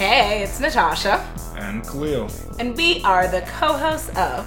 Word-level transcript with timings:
Hey, 0.00 0.42
it's 0.44 0.58
Natasha, 0.58 1.20
And 1.58 1.84
Khalil. 1.86 2.30
and 2.58 2.74
we 2.74 3.02
are 3.02 3.28
the 3.28 3.42
co-hosts 3.42 4.08
of 4.16 4.46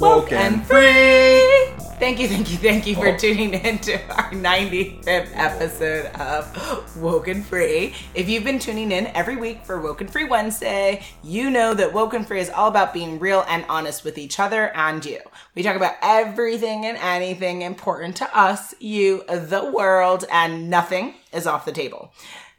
Woke 0.00 0.32
and 0.32 0.66
Free. 0.66 1.66
Thank 1.98 2.18
you, 2.18 2.26
thank 2.26 2.50
you, 2.50 2.56
thank 2.56 2.86
you 2.86 2.94
for 2.94 3.08
Oh. 3.08 3.16
tuning 3.18 3.52
in 3.52 3.80
to 3.80 4.00
our 4.14 4.30
95th 4.32 5.28
episode 5.34 6.06
of 6.18 6.96
Woken 6.96 7.42
Free. 7.42 7.94
If 8.14 8.30
you've 8.30 8.44
been 8.44 8.58
tuning 8.58 8.90
in 8.90 9.08
every 9.08 9.36
week 9.36 9.62
for 9.62 9.78
Woken 9.78 10.08
Free 10.08 10.24
Wednesday, 10.24 11.02
you 11.22 11.50
know 11.50 11.74
that 11.74 11.92
Woken 11.92 12.24
Free 12.24 12.40
is 12.40 12.48
all 12.48 12.68
about 12.68 12.94
being 12.94 13.18
real 13.18 13.44
and 13.46 13.66
honest 13.68 14.04
with 14.04 14.16
each 14.16 14.40
other 14.40 14.74
and 14.74 15.04
you. 15.04 15.18
We 15.54 15.62
talk 15.62 15.76
about 15.76 15.96
everything 16.00 16.86
and 16.86 16.96
anything 16.96 17.60
important 17.60 18.16
to 18.16 18.38
us, 18.38 18.74
you, 18.80 19.22
the 19.28 19.70
world, 19.70 20.24
and 20.32 20.70
nothing 20.70 21.12
is 21.30 21.46
off 21.46 21.66
the 21.66 21.72
table. 21.72 22.10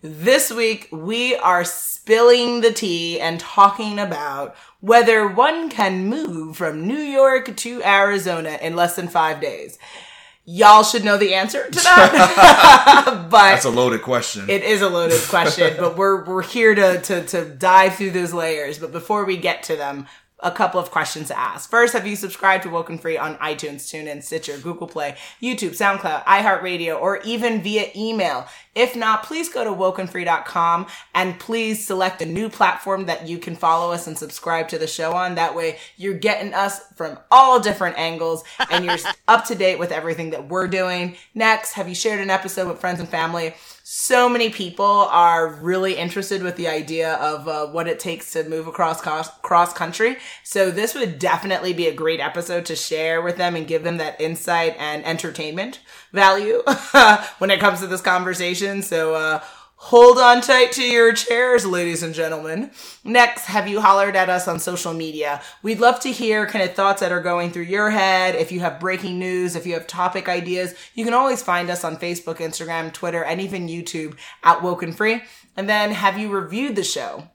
This 0.01 0.49
week, 0.49 0.87
we 0.93 1.35
are 1.35 1.65
spilling 1.65 2.61
the 2.61 2.71
tea 2.71 3.19
and 3.19 3.37
talking 3.37 3.99
about 3.99 4.55
whether 4.79 5.27
one 5.27 5.69
can 5.69 6.05
move 6.05 6.55
from 6.55 6.87
New 6.87 7.01
York 7.01 7.57
to 7.57 7.83
Arizona 7.83 8.57
in 8.61 8.77
less 8.77 8.95
than 8.95 9.09
five 9.09 9.41
days. 9.41 9.77
Y'all 10.45 10.83
should 10.83 11.03
know 11.03 11.17
the 11.17 11.33
answer 11.33 11.69
to 11.69 11.79
that. 11.83 13.27
but 13.29 13.51
That's 13.51 13.65
a 13.65 13.69
loaded 13.69 14.01
question. 14.01 14.49
it 14.49 14.63
is 14.63 14.81
a 14.81 14.87
loaded 14.87 15.21
question, 15.27 15.75
but 15.77 15.97
we're 15.97 16.23
we're 16.23 16.43
here 16.43 16.73
to, 16.73 17.01
to 17.01 17.25
to 17.25 17.45
dive 17.45 17.95
through 17.95 18.11
those 18.11 18.33
layers. 18.33 18.79
But 18.79 18.93
before 18.93 19.25
we 19.25 19.35
get 19.35 19.63
to 19.63 19.75
them, 19.75 20.07
a 20.41 20.51
couple 20.51 20.79
of 20.79 20.91
questions 20.91 21.27
to 21.27 21.37
ask. 21.37 21.69
First, 21.69 21.93
have 21.93 22.07
you 22.07 22.15
subscribed 22.15 22.63
to 22.63 22.69
Woken 22.69 22.97
Free 22.97 23.17
on 23.17 23.35
iTunes, 23.37 23.87
TuneIn, 23.87 24.23
Stitcher, 24.23 24.57
Google 24.57 24.87
Play, 24.87 25.15
YouTube, 25.41 25.71
SoundCloud, 25.71 26.23
iHeartRadio, 26.25 26.99
or 26.99 27.17
even 27.21 27.61
via 27.61 27.87
email? 27.95 28.47
If 28.75 28.95
not, 28.95 29.23
please 29.23 29.49
go 29.49 29.63
to 29.63 29.71
wokenfree.com 29.71 30.87
and 31.13 31.39
please 31.39 31.85
select 31.85 32.21
a 32.21 32.25
new 32.25 32.49
platform 32.49 33.07
that 33.07 33.27
you 33.27 33.37
can 33.37 33.55
follow 33.55 33.91
us 33.91 34.07
and 34.07 34.17
subscribe 34.17 34.69
to 34.69 34.77
the 34.77 34.87
show 34.87 35.13
on. 35.13 35.35
That 35.35 35.55
way 35.55 35.79
you're 35.97 36.13
getting 36.13 36.53
us 36.53 36.81
from 36.95 37.17
all 37.29 37.59
different 37.59 37.97
angles 37.97 38.43
and 38.69 38.85
you're 38.85 38.97
up 39.27 39.45
to 39.45 39.55
date 39.55 39.79
with 39.79 39.91
everything 39.91 40.29
that 40.29 40.47
we're 40.47 40.67
doing. 40.67 41.17
Next, 41.33 41.73
have 41.73 41.89
you 41.89 41.95
shared 41.95 42.21
an 42.21 42.29
episode 42.29 42.69
with 42.69 42.79
friends 42.79 42.99
and 42.99 43.09
family? 43.09 43.53
so 43.91 44.29
many 44.29 44.51
people 44.51 44.85
are 44.85 45.47
really 45.47 45.95
interested 45.95 46.43
with 46.43 46.55
the 46.57 46.67
idea 46.67 47.15
of 47.15 47.47
uh, 47.47 47.65
what 47.65 47.87
it 47.87 47.99
takes 47.99 48.31
to 48.33 48.47
move 48.47 48.67
across 48.67 49.01
cross, 49.01 49.31
cross 49.39 49.73
country. 49.73 50.15
So 50.43 50.71
this 50.71 50.95
would 50.95 51.19
definitely 51.19 51.73
be 51.73 51.87
a 51.87 51.93
great 51.93 52.19
episode 52.19 52.65
to 52.65 52.75
share 52.75 53.21
with 53.21 53.37
them 53.37 53.55
and 53.55 53.67
give 53.67 53.83
them 53.83 53.97
that 53.97 54.19
insight 54.19 54.75
and 54.79 55.05
entertainment 55.05 55.79
value 56.11 56.61
when 57.37 57.51
it 57.51 57.59
comes 57.59 57.79
to 57.79 57.87
this 57.87 58.01
conversation. 58.01 58.81
So 58.81 59.15
uh, 59.15 59.43
hold 59.75 60.17
on 60.17 60.41
tight 60.41 60.73
to 60.73 60.83
your 60.83 61.13
chairs, 61.13 61.65
ladies 61.65 62.03
and 62.03 62.13
gentlemen. 62.13 62.71
Next, 63.03 63.45
have 63.45 63.67
you 63.67 63.79
hollered 63.79 64.15
at 64.15 64.29
us 64.29 64.47
on 64.47 64.59
social 64.59 64.93
media? 64.93 65.41
We'd 65.63 65.79
love 65.79 65.99
to 66.01 66.11
hear 66.11 66.45
kind 66.45 66.67
of 66.67 66.75
thoughts 66.75 66.99
that 66.99 67.13
are 67.13 67.21
going 67.21 67.51
through 67.51 67.63
your 67.63 67.89
head. 67.89 68.35
If 68.35 68.51
you 68.51 68.59
have 68.59 68.79
breaking 68.79 69.19
news, 69.19 69.55
if 69.55 69.65
you 69.65 69.73
have 69.73 69.87
topic 69.87 70.27
ideas, 70.27 70.75
you 70.95 71.05
can 71.05 71.13
always 71.13 71.41
find 71.41 71.69
us 71.69 71.83
on 71.83 71.97
Facebook, 71.97 72.37
Instagram, 72.37 72.91
Twitter, 72.91 73.23
and 73.23 73.39
even 73.39 73.67
YouTube 73.67 74.17
at 74.43 74.61
Woken 74.61 74.91
Free. 74.91 75.21
And 75.55 75.69
then 75.69 75.91
have 75.91 76.17
you 76.17 76.29
reviewed 76.29 76.75
the 76.75 76.83
show? 76.83 77.29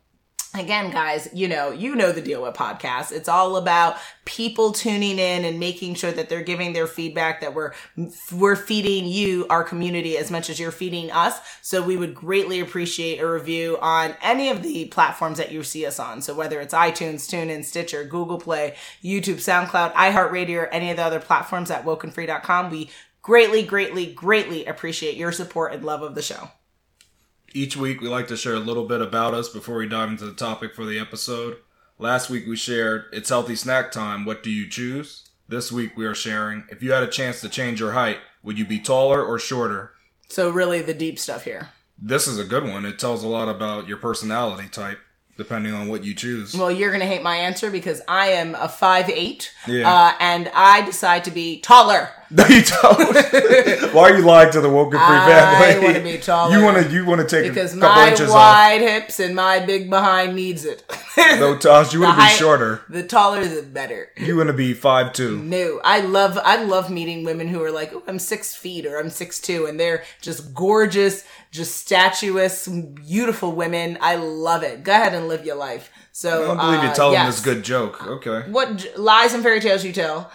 Again, 0.56 0.92
guys, 0.92 1.28
you 1.32 1.48
know, 1.48 1.72
you 1.72 1.96
know 1.96 2.12
the 2.12 2.20
deal 2.20 2.44
with 2.44 2.54
podcasts. 2.54 3.10
It's 3.10 3.28
all 3.28 3.56
about 3.56 3.96
people 4.24 4.70
tuning 4.70 5.18
in 5.18 5.44
and 5.44 5.58
making 5.58 5.96
sure 5.96 6.12
that 6.12 6.28
they're 6.28 6.44
giving 6.44 6.72
their 6.72 6.86
feedback 6.86 7.40
that 7.40 7.54
we're, 7.54 7.72
we're 8.30 8.54
feeding 8.54 9.06
you, 9.06 9.48
our 9.50 9.64
community, 9.64 10.16
as 10.16 10.30
much 10.30 10.48
as 10.48 10.60
you're 10.60 10.70
feeding 10.70 11.10
us. 11.10 11.40
So 11.60 11.82
we 11.82 11.96
would 11.96 12.14
greatly 12.14 12.60
appreciate 12.60 13.18
a 13.18 13.28
review 13.28 13.78
on 13.80 14.14
any 14.22 14.48
of 14.48 14.62
the 14.62 14.84
platforms 14.86 15.38
that 15.38 15.50
you 15.50 15.64
see 15.64 15.86
us 15.86 15.98
on. 15.98 16.22
So 16.22 16.34
whether 16.34 16.60
it's 16.60 16.72
iTunes, 16.72 17.28
TuneIn, 17.28 17.64
Stitcher, 17.64 18.04
Google 18.04 18.38
Play, 18.38 18.76
YouTube, 19.02 19.42
SoundCloud, 19.42 19.92
iHeartRadio, 19.94 20.58
or 20.58 20.66
any 20.66 20.88
of 20.92 20.98
the 20.98 21.02
other 21.02 21.20
platforms 21.20 21.72
at 21.72 21.84
wokenfree.com, 21.84 22.70
we 22.70 22.90
greatly, 23.22 23.64
greatly, 23.64 24.06
greatly 24.06 24.66
appreciate 24.66 25.16
your 25.16 25.32
support 25.32 25.72
and 25.72 25.84
love 25.84 26.02
of 26.02 26.14
the 26.14 26.22
show. 26.22 26.50
Each 27.56 27.76
week, 27.76 28.00
we 28.00 28.08
like 28.08 28.26
to 28.28 28.36
share 28.36 28.54
a 28.54 28.58
little 28.58 28.84
bit 28.84 29.00
about 29.00 29.32
us 29.32 29.48
before 29.48 29.76
we 29.76 29.86
dive 29.88 30.08
into 30.08 30.24
the 30.24 30.32
topic 30.32 30.74
for 30.74 30.84
the 30.84 30.98
episode. 30.98 31.58
Last 32.00 32.28
week, 32.28 32.48
we 32.48 32.56
shared 32.56 33.04
It's 33.12 33.28
Healthy 33.28 33.54
Snack 33.54 33.92
Time. 33.92 34.24
What 34.24 34.42
do 34.42 34.50
you 34.50 34.68
choose? 34.68 35.28
This 35.48 35.70
week, 35.70 35.96
we 35.96 36.04
are 36.04 36.16
sharing 36.16 36.64
If 36.68 36.82
you 36.82 36.90
had 36.90 37.04
a 37.04 37.08
chance 37.08 37.40
to 37.42 37.48
change 37.48 37.78
your 37.78 37.92
height, 37.92 38.18
would 38.42 38.58
you 38.58 38.64
be 38.66 38.80
taller 38.80 39.22
or 39.24 39.38
shorter? 39.38 39.92
So 40.28 40.50
really 40.50 40.82
the 40.82 40.94
deep 40.94 41.16
stuff 41.16 41.44
here. 41.44 41.68
This 41.96 42.26
is 42.26 42.40
a 42.40 42.44
good 42.44 42.64
one. 42.64 42.84
It 42.84 42.98
tells 42.98 43.22
a 43.22 43.28
lot 43.28 43.48
about 43.48 43.86
your 43.86 43.98
personality 43.98 44.68
type, 44.68 44.98
depending 45.36 45.74
on 45.74 45.86
what 45.86 46.02
you 46.02 46.12
choose. 46.12 46.56
Well, 46.56 46.72
you're 46.72 46.90
gonna 46.90 47.06
hate 47.06 47.22
my 47.22 47.36
answer 47.36 47.70
because 47.70 48.02
I 48.08 48.28
am 48.30 48.56
a 48.56 48.68
five 48.68 49.08
eight, 49.08 49.52
Yeah. 49.68 49.88
uh, 49.94 50.12
and 50.18 50.50
I 50.54 50.80
decide 50.84 51.22
to 51.24 51.30
be 51.30 51.60
taller. 51.60 52.10
No, 52.30 52.46
you 52.46 52.62
don't. 52.62 53.92
Why 53.94 54.10
are 54.10 54.16
you 54.18 54.24
lying 54.24 54.50
to 54.52 54.60
the 54.60 54.70
woken 54.70 54.98
free 54.98 55.00
I 55.00 55.60
family? 55.62 55.86
wanna 55.86 56.00
be 56.00 56.18
taller. 56.18 56.56
You 56.56 56.64
want 56.64 56.86
to 56.86 56.92
you 56.92 57.04
want 57.04 57.20
to 57.20 57.26
take 57.26 57.48
Because 57.52 57.76
a 57.76 57.80
couple 57.80 58.02
my 58.02 58.10
inches 58.10 58.30
off. 58.30 58.34
wide 58.34 58.80
hips 58.80 59.20
and 59.20 59.34
my 59.34 59.60
big 59.60 59.90
behind 59.90 60.34
needs 60.34 60.64
it. 60.64 60.82
No, 61.16 61.56
Tosh, 61.56 61.92
you 61.92 62.00
want 62.00 62.18
to 62.18 62.24
be 62.24 62.30
shorter. 62.32 62.82
The 62.88 63.04
taller, 63.04 63.44
the 63.46 63.62
better. 63.62 64.10
You 64.16 64.36
want 64.36 64.48
to 64.48 64.52
be 64.52 64.74
five 64.74 65.12
two. 65.12 65.38
No, 65.38 65.80
I 65.84 66.00
love 66.00 66.36
I 66.42 66.62
love 66.64 66.90
meeting 66.90 67.24
women 67.24 67.46
who 67.46 67.62
are 67.62 67.70
like, 67.70 67.92
oh, 67.94 68.02
I'm 68.08 68.18
six 68.18 68.54
feet 68.54 68.84
or 68.84 68.98
I'm 68.98 69.10
six 69.10 69.40
two, 69.40 69.66
and 69.66 69.78
they're 69.78 70.02
just 70.20 70.52
gorgeous, 70.54 71.24
just 71.52 71.88
statuous, 71.88 72.66
beautiful 73.06 73.52
women. 73.52 73.96
I 74.00 74.16
love 74.16 74.64
it. 74.64 74.82
Go 74.82 74.92
ahead 74.92 75.14
and 75.14 75.28
live 75.28 75.46
your 75.46 75.54
life. 75.56 75.90
So 76.10 76.42
I 76.42 76.46
don't 76.46 76.56
believe 76.56 76.80
uh, 76.80 76.82
you're 76.84 76.94
telling 76.94 77.12
yes. 77.14 77.36
this 77.36 77.44
good 77.44 77.62
joke. 77.64 78.06
Okay. 78.06 78.50
What 78.50 78.76
j- 78.76 78.94
lies 78.96 79.34
and 79.34 79.42
fairy 79.42 79.60
tales 79.60 79.84
you 79.84 79.92
tell? 79.92 80.30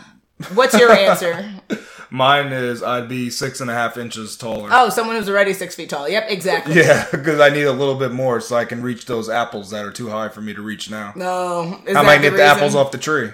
What's 0.54 0.78
your 0.78 0.92
answer? 0.92 1.52
Mine 2.12 2.52
is 2.52 2.82
I'd 2.82 3.08
be 3.08 3.30
six 3.30 3.62
and 3.62 3.70
a 3.70 3.74
half 3.74 3.96
inches 3.98 4.36
taller. 4.36 4.70
Oh, 4.72 4.90
someone 4.90 5.16
who's 5.16 5.30
already 5.30 5.54
six 5.54 5.76
feet 5.76 5.90
tall. 5.90 6.10
Yep, 6.10 6.26
exactly. 6.30 6.76
Yeah, 6.76 7.06
because 7.12 7.40
I 7.40 7.50
need 7.50 7.64
a 7.64 7.72
little 7.72 7.96
bit 7.96 8.12
more 8.12 8.42
so 8.42 8.56
I 8.56 8.66
can 8.66 8.82
reach 8.82 9.06
those 9.06 9.30
apples 9.30 9.70
that 9.70 9.86
are 9.86 9.92
too 9.92 10.10
high 10.10 10.30
for 10.30 10.42
me 10.42 10.54
to 10.56 10.62
reach 10.62 10.90
now. 10.90 11.14
No, 11.16 11.80
is 11.86 11.96
I 11.96 12.02
might 12.02 12.18
the 12.18 12.24
get 12.24 12.30
the 12.32 12.38
reason? 12.38 12.58
apples 12.58 12.76
off 12.76 12.92
the 12.92 12.98
tree. 12.98 13.30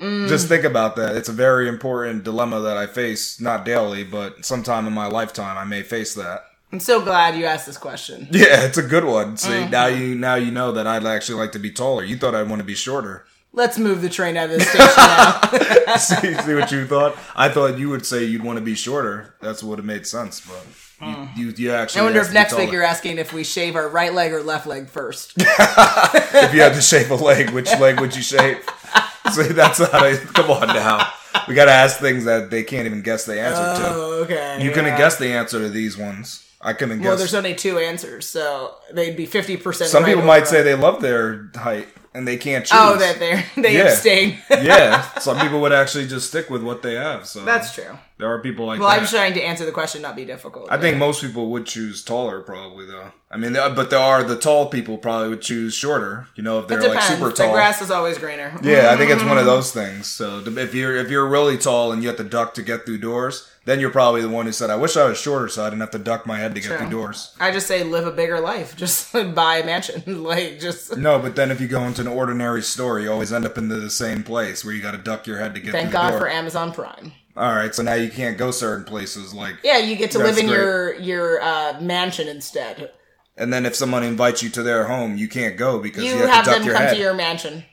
Just 0.00 0.48
think 0.48 0.64
about 0.64 0.96
that. 0.96 1.14
It's 1.14 1.28
a 1.28 1.32
very 1.32 1.68
important 1.68 2.24
dilemma 2.24 2.60
that 2.60 2.78
I 2.78 2.86
face, 2.86 3.38
not 3.38 3.66
daily, 3.66 4.02
but 4.02 4.46
sometime 4.46 4.86
in 4.86 4.94
my 4.94 5.06
lifetime 5.06 5.58
I 5.58 5.64
may 5.64 5.82
face 5.82 6.14
that. 6.14 6.40
I'm 6.72 6.80
so 6.80 7.02
glad 7.02 7.36
you 7.36 7.44
asked 7.44 7.66
this 7.66 7.76
question. 7.76 8.26
Yeah, 8.32 8.64
it's 8.64 8.78
a 8.78 8.82
good 8.82 9.04
one. 9.04 9.36
See, 9.36 9.50
Mm-hmm. 9.50 9.70
now 9.70 9.86
you 9.86 10.14
now 10.14 10.36
you 10.36 10.50
know 10.52 10.72
that 10.72 10.86
I'd 10.86 11.04
actually 11.04 11.38
like 11.38 11.52
to 11.52 11.58
be 11.58 11.70
taller. 11.70 12.02
You 12.02 12.16
thought 12.16 12.34
I'd 12.34 12.48
want 12.48 12.60
to 12.60 12.64
be 12.66 12.74
shorter. 12.74 13.26
Let's 13.52 13.78
move 13.78 14.00
the 14.00 14.08
train 14.08 14.36
out 14.36 14.50
of 14.50 14.58
the 14.58 14.60
station 14.60 14.86
now. 14.96 15.96
see, 15.96 16.34
see 16.34 16.54
what 16.54 16.70
you 16.70 16.86
thought? 16.86 17.16
I 17.34 17.48
thought 17.48 17.78
you 17.78 17.88
would 17.88 18.06
say 18.06 18.22
you'd 18.22 18.44
want 18.44 18.58
to 18.58 18.64
be 18.64 18.76
shorter. 18.76 19.34
That's 19.40 19.62
what 19.62 19.70
would 19.70 19.78
have 19.80 19.86
made 19.86 20.06
sense, 20.06 20.40
but 20.40 20.64
you 21.00 21.14
hmm. 21.14 21.40
you, 21.40 21.54
you 21.56 21.72
actually. 21.72 22.02
I 22.02 22.04
wonder 22.04 22.20
if 22.20 22.32
next 22.32 22.56
week 22.56 22.70
you're 22.70 22.84
asking 22.84 23.18
if 23.18 23.32
we 23.32 23.42
shave 23.42 23.74
our 23.74 23.88
right 23.88 24.14
leg 24.14 24.32
or 24.32 24.42
left 24.42 24.68
leg 24.68 24.88
first. 24.88 25.34
if 25.36 26.54
you 26.54 26.60
had 26.60 26.74
to 26.74 26.80
shave 26.80 27.10
a 27.10 27.16
leg, 27.16 27.50
which 27.50 27.70
leg 27.80 28.00
would 28.00 28.14
you 28.14 28.22
shave? 28.22 28.58
See, 29.32 29.48
that's 29.48 29.80
not. 29.80 29.94
A, 29.94 30.16
come 30.32 30.50
on 30.50 30.68
now. 30.68 31.12
We 31.48 31.54
got 31.54 31.64
to 31.64 31.72
ask 31.72 31.98
things 31.98 32.24
that 32.24 32.50
they 32.50 32.62
can't 32.62 32.86
even 32.86 33.02
guess 33.02 33.24
the 33.24 33.40
answer 33.40 33.82
to. 33.82 33.88
Oh, 33.88 34.22
okay. 34.24 34.62
You 34.62 34.70
couldn't 34.70 34.92
yeah. 34.92 34.98
guess 34.98 35.18
the 35.18 35.28
answer 35.28 35.58
to 35.58 35.68
these 35.68 35.98
ones. 35.98 36.46
I 36.60 36.72
couldn't 36.72 37.00
Well, 37.00 37.12
guess. 37.12 37.18
there's 37.18 37.34
only 37.34 37.54
two 37.54 37.78
answers, 37.78 38.26
so 38.26 38.74
they'd 38.92 39.16
be 39.16 39.26
fifty 39.26 39.56
percent. 39.56 39.90
Some 39.90 40.04
people 40.04 40.22
might 40.22 40.46
say 40.46 40.62
they 40.62 40.74
love 40.74 41.00
their 41.00 41.50
height 41.56 41.88
and 42.14 42.26
they 42.26 42.36
can't 42.36 42.64
oh, 42.72 42.94
choose. 42.94 42.96
"Oh, 42.96 42.98
that 42.98 43.18
they're 43.18 43.44
they 43.62 43.76
Yeah. 43.76 43.84
abstain." 43.84 44.38
yeah, 44.50 45.02
some 45.18 45.38
people 45.38 45.60
would 45.60 45.72
actually 45.72 46.06
just 46.06 46.28
stick 46.28 46.50
with 46.50 46.62
what 46.62 46.82
they 46.82 46.94
have. 46.94 47.26
So 47.26 47.44
That's 47.44 47.74
true. 47.74 47.98
There 48.18 48.30
are 48.30 48.38
people 48.40 48.66
like 48.66 48.78
Well, 48.78 48.90
that. 48.90 49.00
I'm 49.00 49.06
trying 49.06 49.32
to 49.34 49.42
answer 49.42 49.64
the 49.64 49.72
question, 49.72 50.02
not 50.02 50.14
be 50.14 50.26
difficult. 50.26 50.70
I 50.70 50.76
think 50.76 50.98
most 50.98 51.22
people 51.22 51.50
would 51.52 51.64
choose 51.64 52.04
taller, 52.04 52.42
probably 52.42 52.84
though. 52.84 53.12
I 53.30 53.38
mean, 53.38 53.54
but 53.54 53.88
there 53.90 53.98
are 53.98 54.22
the 54.22 54.36
tall 54.36 54.66
people 54.68 54.98
probably 54.98 55.30
would 55.30 55.40
choose 55.40 55.72
shorter. 55.72 56.26
You 56.34 56.42
know, 56.42 56.58
if 56.58 56.68
they're 56.68 56.82
like 56.86 57.00
super 57.02 57.30
tall, 57.32 57.46
the 57.46 57.52
grass 57.54 57.80
is 57.80 57.90
always 57.90 58.18
greener. 58.18 58.52
Yeah, 58.62 58.90
I 58.92 58.96
think 58.96 59.10
it's 59.10 59.24
one 59.24 59.38
of 59.38 59.46
those 59.54 59.72
things. 59.72 60.06
So 60.06 60.40
if 60.46 60.74
you're 60.74 60.96
if 60.96 61.10
you're 61.10 61.26
really 61.26 61.56
tall 61.56 61.92
and 61.92 62.02
you 62.02 62.08
have 62.08 62.18
to 62.18 62.24
duck 62.24 62.52
to 62.54 62.62
get 62.62 62.84
through 62.84 62.98
doors, 62.98 63.48
then 63.64 63.78
you're 63.80 63.90
probably 63.90 64.20
the 64.20 64.28
one 64.28 64.44
who 64.46 64.52
said, 64.52 64.68
"I 64.68 64.76
wish 64.76 64.96
I 64.98 65.04
was 65.08 65.16
shorter 65.18 65.48
so 65.48 65.62
I 65.64 65.70
didn't 65.70 65.80
have 65.80 65.92
to 65.92 65.98
duck 65.98 66.26
my 66.26 66.38
head 66.38 66.54
to 66.56 66.60
get 66.60 66.76
through 66.78 66.90
doors." 66.90 67.34
I 67.40 67.52
just 67.52 67.68
say 67.68 67.84
live 67.84 68.06
a 68.06 68.10
bigger 68.12 68.40
life. 68.40 68.76
Just 68.76 69.12
buy 69.34 69.58
a 69.58 69.64
mansion. 69.64 70.24
like 70.24 70.58
just 70.60 70.96
No, 70.96 71.18
but 71.20 71.36
then 71.36 71.50
if 71.52 71.60
you 71.60 71.68
go 71.68 71.84
into 71.84 71.99
an 72.00 72.08
ordinary 72.08 72.62
store, 72.62 72.98
you 72.98 73.10
always 73.12 73.32
end 73.32 73.44
up 73.46 73.56
into 73.56 73.76
the 73.78 73.90
same 73.90 74.22
place 74.24 74.64
where 74.64 74.74
you 74.74 74.82
got 74.82 74.92
to 74.92 74.98
duck 74.98 75.26
your 75.26 75.38
head 75.38 75.54
to 75.54 75.60
get 75.60 75.72
thank 75.72 75.88
the 75.90 75.92
God 75.92 76.10
door. 76.10 76.20
for 76.20 76.28
Amazon 76.28 76.72
Prime. 76.72 77.12
All 77.36 77.54
right, 77.54 77.72
so 77.74 77.82
now 77.82 77.94
you 77.94 78.10
can't 78.10 78.36
go 78.36 78.50
certain 78.50 78.84
places 78.84 79.32
like. 79.32 79.56
Yeah, 79.62 79.78
you 79.78 79.94
get 79.96 80.10
to 80.12 80.18
live 80.18 80.36
in 80.36 80.46
great. 80.46 80.56
your 80.56 80.94
your 80.96 81.40
uh, 81.42 81.80
mansion 81.80 82.26
instead. 82.28 82.90
And 83.36 83.52
then 83.52 83.64
if 83.64 83.74
someone 83.76 84.02
invites 84.02 84.42
you 84.42 84.50
to 84.50 84.62
their 84.62 84.84
home, 84.86 85.16
you 85.16 85.28
can't 85.28 85.56
go 85.56 85.78
because 85.78 86.04
you, 86.04 86.10
You 86.10 86.18
have, 86.18 86.30
have 86.30 86.44
to 86.44 86.50
duck 86.50 86.58
them 86.58 86.66
your 86.66 86.74
come 86.74 86.82
head. 86.86 86.94
to 86.94 87.00
your 87.00 87.14
mansion. 87.14 87.64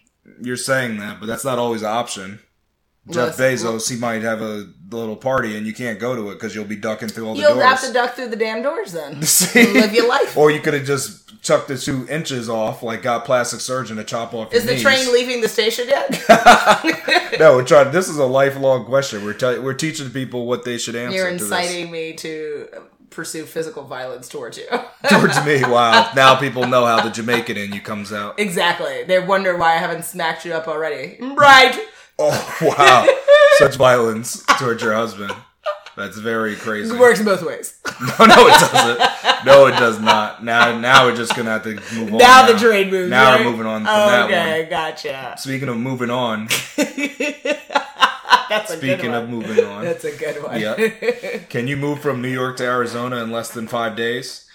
You're 0.41 0.55
saying 0.57 0.97
that, 0.99 1.19
but 1.19 1.25
that's 1.25 1.43
not 1.43 1.57
always 1.57 1.81
an 1.81 1.87
option. 1.89 2.39
Jeff 3.09 3.39
it's- 3.39 3.63
Bezos, 3.63 3.89
he 3.89 3.95
might 3.97 4.21
have 4.21 4.41
a 4.41 4.67
little 4.89 5.15
party 5.17 5.57
and 5.57 5.65
you 5.67 5.73
can't 5.73 5.99
go 5.99 6.15
to 6.15 6.29
it 6.29 6.35
because 6.35 6.55
you'll 6.55 6.63
be 6.65 6.75
ducking 6.77 7.09
through 7.09 7.27
all 7.27 7.33
the 7.35 7.41
You'll 7.41 7.53
doors. 7.55 7.63
have 7.65 7.81
to 7.81 7.91
duck 7.93 8.13
through 8.15 8.29
the 8.29 8.35
damn 8.37 8.61
doors 8.61 8.93
then. 8.93 9.19
Live 9.73 9.93
your 9.93 10.07
life. 10.07 10.37
Or 10.37 10.49
you 10.49 10.61
could 10.61 10.73
have 10.73 10.85
just 10.85 11.41
chucked 11.41 11.67
the 11.67 11.77
two 11.77 12.07
inches 12.09 12.47
off, 12.49 12.83
like 12.83 13.01
got 13.01 13.25
plastic 13.25 13.59
surgeon 13.59 13.97
to 13.97 14.03
chop 14.05 14.33
off. 14.33 14.53
Is 14.53 14.65
your 14.65 14.75
the 14.75 14.81
train 14.81 15.11
leaving 15.13 15.41
the 15.41 15.49
station 15.49 15.87
yet? 15.89 16.09
no, 17.39 17.55
we're 17.57 17.65
trying. 17.65 17.91
This 17.91 18.07
is 18.09 18.17
a 18.17 18.25
lifelong 18.25 18.85
question. 18.85 19.23
We're 19.25 19.33
te- 19.33 19.59
we're 19.59 19.73
teaching 19.73 20.09
people 20.09 20.45
what 20.45 20.63
they 20.63 20.77
should 20.77 20.95
answer. 20.95 21.15
You're 21.17 21.27
to 21.27 21.33
this. 21.33 21.43
inciting 21.43 21.91
me 21.91 22.13
to 22.13 22.67
pursue 23.09 23.45
physical 23.45 23.83
violence 23.83 24.27
towards 24.29 24.57
you. 24.57 24.67
towards 25.09 25.43
me. 25.45 25.61
Wow. 25.63 26.11
Now 26.15 26.35
people 26.39 26.65
know 26.67 26.85
how 26.85 27.01
the 27.03 27.09
Jamaican 27.09 27.57
in 27.57 27.73
you 27.73 27.81
comes 27.81 28.13
out. 28.13 28.39
exactly. 28.39 29.03
They 29.03 29.19
wonder 29.19 29.57
why 29.57 29.73
I 29.73 29.77
haven't 29.77 30.05
smacked 30.05 30.45
you 30.45 30.53
up 30.53 30.67
already. 30.67 31.17
Right. 31.19 31.77
Oh 32.19 32.57
wow. 32.77 33.05
Such 33.57 33.75
violence 33.75 34.43
towards 34.59 34.81
your 34.83 34.93
husband. 34.93 35.33
That's 35.95 36.17
very 36.19 36.55
crazy. 36.55 36.93
It 36.95 36.99
works 36.99 37.21
both 37.23 37.41
ways. 37.43 37.79
No, 38.19 38.25
no, 38.27 38.47
it 38.47 38.59
doesn't. 38.59 39.45
No, 39.45 39.65
it 39.65 39.71
does 39.71 39.99
not. 39.99 40.43
Now, 40.43 40.77
now 40.79 41.05
we're 41.05 41.15
just 41.15 41.35
gonna 41.35 41.49
have 41.49 41.63
to 41.63 41.73
move 41.95 42.11
on. 42.13 42.17
Now 42.19 42.45
the 42.45 42.57
train 42.59 42.91
moves. 42.91 43.09
Now 43.09 43.31
right? 43.31 43.43
we're 43.43 43.49
moving 43.51 43.65
on 43.65 43.81
from 43.81 43.85
that 43.85 44.25
Okay, 44.25 44.61
one. 44.61 44.69
gotcha. 44.69 45.33
Speaking 45.39 45.67
of 45.69 45.77
moving 45.77 46.11
on, 46.11 46.45
That's 48.49 48.71
a 48.71 48.77
speaking 48.77 48.97
good 48.97 49.09
one. 49.11 49.23
of 49.23 49.29
moving 49.29 49.65
on, 49.65 49.83
That's 49.83 50.03
a 50.05 50.15
good 50.15 50.43
one. 50.43 50.59
Yeah. 50.61 50.75
can 51.49 51.67
you 51.67 51.75
move 51.75 51.99
from 52.01 52.21
New 52.21 52.29
York 52.29 52.57
to 52.57 52.65
Arizona 52.65 53.17
in 53.23 53.31
less 53.31 53.49
than 53.49 53.67
five 53.67 53.95
days? 53.95 54.46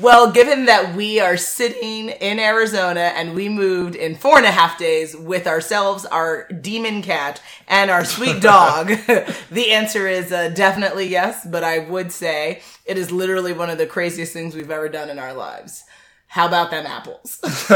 Well, 0.00 0.32
given 0.32 0.64
that 0.64 0.94
we 0.94 1.20
are 1.20 1.36
sitting 1.36 2.08
in 2.08 2.38
Arizona 2.38 3.12
and 3.14 3.34
we 3.34 3.48
moved 3.50 3.94
in 3.94 4.14
four 4.14 4.38
and 4.38 4.46
a 4.46 4.50
half 4.50 4.78
days 4.78 5.14
with 5.14 5.46
ourselves, 5.46 6.06
our 6.06 6.48
demon 6.48 7.02
cat, 7.02 7.42
and 7.68 7.90
our 7.90 8.04
sweet 8.04 8.40
dog, 8.40 8.88
the 9.50 9.72
answer 9.72 10.08
is 10.08 10.32
uh, 10.32 10.48
definitely 10.48 11.06
yes. 11.06 11.46
But 11.46 11.64
I 11.64 11.80
would 11.80 12.12
say 12.12 12.62
it 12.86 12.96
is 12.96 13.12
literally 13.12 13.52
one 13.52 13.68
of 13.68 13.76
the 13.76 13.86
craziest 13.86 14.32
things 14.32 14.54
we've 14.54 14.70
ever 14.70 14.88
done 14.88 15.10
in 15.10 15.18
our 15.18 15.34
lives. 15.34 15.84
How 16.28 16.46
about 16.46 16.70
them 16.70 16.86
apples? 16.86 17.38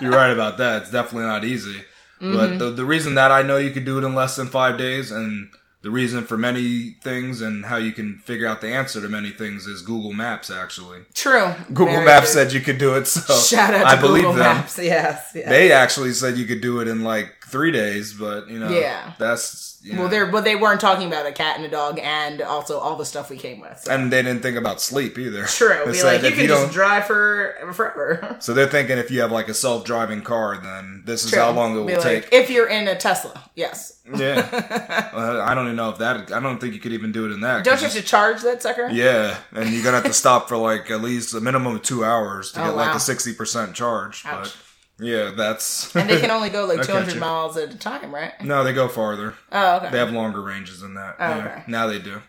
You're 0.00 0.12
right 0.12 0.30
about 0.30 0.58
that. 0.58 0.82
It's 0.82 0.90
definitely 0.90 1.26
not 1.26 1.44
easy. 1.44 1.82
Mm-hmm. 2.20 2.36
But 2.36 2.58
the, 2.58 2.70
the 2.70 2.84
reason 2.84 3.14
that 3.14 3.32
I 3.32 3.42
know 3.42 3.56
you 3.56 3.70
could 3.70 3.86
do 3.86 3.98
it 3.98 4.04
in 4.04 4.14
less 4.14 4.36
than 4.36 4.46
five 4.46 4.76
days 4.76 5.10
and 5.10 5.50
the 5.82 5.90
reason 5.90 6.24
for 6.24 6.36
many 6.36 6.96
things 7.02 7.40
and 7.40 7.64
how 7.64 7.76
you 7.76 7.92
can 7.92 8.18
figure 8.18 8.46
out 8.46 8.60
the 8.60 8.68
answer 8.68 9.00
to 9.00 9.08
many 9.08 9.30
things 9.30 9.66
is 9.66 9.80
Google 9.82 10.12
Maps, 10.12 10.50
actually. 10.50 11.00
True. 11.14 11.54
Google 11.68 11.86
Very 11.94 12.04
Maps 12.04 12.32
true. 12.32 12.42
said 12.42 12.52
you 12.52 12.60
could 12.60 12.76
do 12.78 12.94
it, 12.96 13.06
so 13.06 13.34
Shout 13.34 13.72
out 13.72 13.82
to 13.84 13.86
I 13.86 14.00
believe 14.00 14.24
Google 14.24 14.34
them. 14.34 14.56
Maps. 14.56 14.78
Yes. 14.82 15.32
yes. 15.34 15.48
They 15.48 15.72
actually 15.72 16.12
said 16.12 16.36
you 16.36 16.44
could 16.44 16.60
do 16.60 16.80
it 16.80 16.88
in 16.88 17.02
like 17.02 17.39
three 17.50 17.70
days, 17.72 18.12
but 18.14 18.48
you 18.48 18.58
know, 18.58 18.68
Yeah. 18.70 19.12
that's 19.18 19.78
you 19.82 19.94
know, 19.94 20.00
well, 20.02 20.08
they're 20.10 20.26
but 20.26 20.44
they 20.44 20.56
weren't 20.56 20.80
talking 20.80 21.06
about 21.08 21.24
a 21.24 21.32
cat 21.32 21.56
and 21.56 21.64
a 21.64 21.68
dog, 21.68 21.98
and 22.02 22.42
also 22.42 22.78
all 22.78 22.96
the 22.96 23.04
stuff 23.06 23.30
we 23.30 23.38
came 23.38 23.60
with. 23.60 23.80
So. 23.80 23.92
and 23.92 24.12
they 24.12 24.22
didn't 24.22 24.42
think 24.42 24.58
about 24.58 24.78
sleep 24.80 25.18
either. 25.18 25.44
True. 25.44 25.82
They 25.86 25.92
Be 25.92 26.02
like, 26.02 26.22
you 26.22 26.30
can 26.32 26.46
just 26.48 26.62
don't- 26.64 26.72
drive 26.72 27.06
for 27.06 27.54
forever. 27.72 28.36
So 28.40 28.52
they're 28.54 28.66
thinking 28.68 28.98
if 28.98 29.10
you 29.10 29.20
have 29.22 29.32
like 29.32 29.48
a 29.48 29.54
self-driving 29.54 30.22
car, 30.22 30.58
then 30.62 31.02
this 31.06 31.24
is 31.24 31.30
True. 31.30 31.40
how 31.40 31.50
long 31.52 31.74
it 31.74 31.78
will 31.78 31.86
Be 31.86 31.96
like, 31.96 32.02
take. 32.30 32.32
if 32.32 32.50
you're 32.50 32.68
in 32.68 32.88
a 32.88 32.94
Tesla. 32.96 33.42
Yes. 33.54 34.00
yeah, 34.14 35.10
uh, 35.14 35.44
I 35.46 35.54
don't 35.54 35.64
even 35.66 35.76
know 35.76 35.90
if 35.90 35.98
that. 35.98 36.32
I 36.32 36.40
don't 36.40 36.58
think 36.60 36.74
you 36.74 36.80
could 36.80 36.92
even 36.92 37.12
do 37.12 37.26
it 37.26 37.32
in 37.32 37.40
that. 37.40 37.64
Don't 37.64 37.78
you 37.80 37.84
have 37.86 37.92
to 37.96 38.02
charge 38.02 38.42
that 38.42 38.60
sucker? 38.62 38.88
Yeah, 38.90 39.36
and 39.52 39.70
you're 39.70 39.84
gonna 39.84 39.96
have 39.98 40.06
to 40.06 40.12
stop 40.24 40.48
for 40.48 40.56
like 40.56 40.90
at 40.90 41.00
least 41.00 41.32
a 41.34 41.40
minimum 41.40 41.76
of 41.76 41.82
two 41.82 42.04
hours 42.04 42.52
to 42.52 42.60
Oh, 42.60 42.64
get 42.66 42.76
like 42.76 42.94
a 42.96 43.00
sixty 43.00 43.32
percent 43.32 43.74
charge. 43.74 44.24
Ouch. 44.26 44.42
But 44.42 44.56
yeah, 45.00 45.32
that's 45.36 45.94
And 45.96 46.08
they 46.08 46.20
can 46.20 46.30
only 46.30 46.50
go 46.50 46.66
like 46.66 46.80
I 46.80 46.82
200 46.82 47.14
you. 47.14 47.20
miles 47.20 47.56
at 47.56 47.72
a 47.74 47.78
time, 47.78 48.14
right? 48.14 48.32
no, 48.44 48.62
they 48.64 48.72
go 48.72 48.88
farther. 48.88 49.34
Oh, 49.52 49.76
okay. 49.76 49.90
They 49.90 49.98
have 49.98 50.12
longer 50.12 50.40
ranges 50.42 50.80
than 50.80 50.94
that. 50.94 51.16
Oh, 51.18 51.28
yeah. 51.28 51.36
okay. 51.46 51.62
Now 51.66 51.86
they 51.86 51.98
do. 51.98 52.22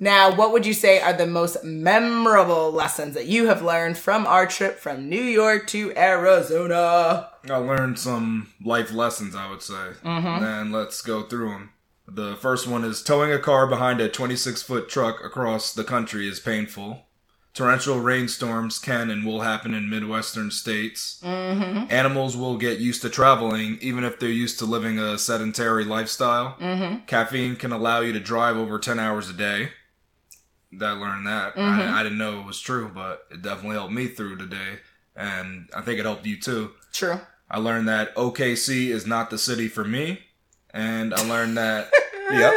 Now, 0.00 0.34
what 0.34 0.52
would 0.52 0.66
you 0.66 0.74
say 0.74 1.00
are 1.00 1.12
the 1.12 1.26
most 1.26 1.62
memorable 1.64 2.70
lessons 2.72 3.14
that 3.14 3.26
you 3.26 3.46
have 3.46 3.62
learned 3.62 3.96
from 3.96 4.26
our 4.26 4.46
trip 4.46 4.78
from 4.78 5.08
New 5.08 5.22
York 5.22 5.66
to 5.68 5.96
Arizona? 5.96 7.30
I 7.48 7.56
learned 7.56 7.98
some 7.98 8.48
life 8.64 8.92
lessons, 8.92 9.34
I 9.36 9.48
would 9.48 9.62
say, 9.62 9.92
Mm-hmm. 10.04 10.44
and 10.44 10.72
let's 10.72 11.00
go 11.00 11.22
through 11.22 11.50
them. 11.50 11.70
The 12.06 12.36
first 12.36 12.66
one 12.66 12.84
is 12.84 13.02
towing 13.02 13.32
a 13.32 13.38
car 13.38 13.66
behind 13.66 14.00
a 14.00 14.08
26 14.08 14.62
foot 14.62 14.88
truck 14.88 15.24
across 15.24 15.72
the 15.72 15.84
country 15.84 16.28
is 16.28 16.38
painful. 16.40 17.06
Torrential 17.54 18.00
rainstorms 18.00 18.80
can 18.80 19.10
and 19.10 19.24
will 19.24 19.42
happen 19.42 19.74
in 19.74 19.88
Midwestern 19.88 20.50
states. 20.50 21.20
Mm-hmm. 21.24 21.86
Animals 21.88 22.36
will 22.36 22.56
get 22.56 22.80
used 22.80 23.00
to 23.02 23.08
traveling, 23.08 23.78
even 23.80 24.02
if 24.02 24.18
they're 24.18 24.28
used 24.28 24.58
to 24.58 24.64
living 24.64 24.98
a 24.98 25.16
sedentary 25.16 25.84
lifestyle. 25.84 26.56
Mm-hmm. 26.60 27.04
Caffeine 27.06 27.54
can 27.54 27.70
allow 27.70 28.00
you 28.00 28.12
to 28.12 28.18
drive 28.18 28.56
over 28.56 28.80
10 28.80 28.98
hours 28.98 29.30
a 29.30 29.32
day. 29.32 29.68
I 30.80 30.90
learned 30.90 31.28
that. 31.28 31.54
Mm-hmm. 31.54 31.80
I, 31.94 32.00
I 32.00 32.02
didn't 32.02 32.18
know 32.18 32.40
it 32.40 32.46
was 32.46 32.60
true, 32.60 32.90
but 32.92 33.26
it 33.30 33.42
definitely 33.42 33.76
helped 33.76 33.92
me 33.92 34.08
through 34.08 34.38
today. 34.38 34.80
And 35.14 35.68
I 35.76 35.80
think 35.82 36.00
it 36.00 36.06
helped 36.06 36.26
you 36.26 36.40
too. 36.40 36.72
True. 36.92 37.20
I 37.48 37.58
learned 37.58 37.86
that 37.88 38.14
OKC 38.16 38.88
is 38.88 39.06
not 39.06 39.30
the 39.30 39.38
city 39.38 39.68
for 39.68 39.84
me. 39.84 40.20
And 40.70 41.14
I 41.14 41.22
learned 41.28 41.56
that, 41.56 41.88
yep. 42.30 42.52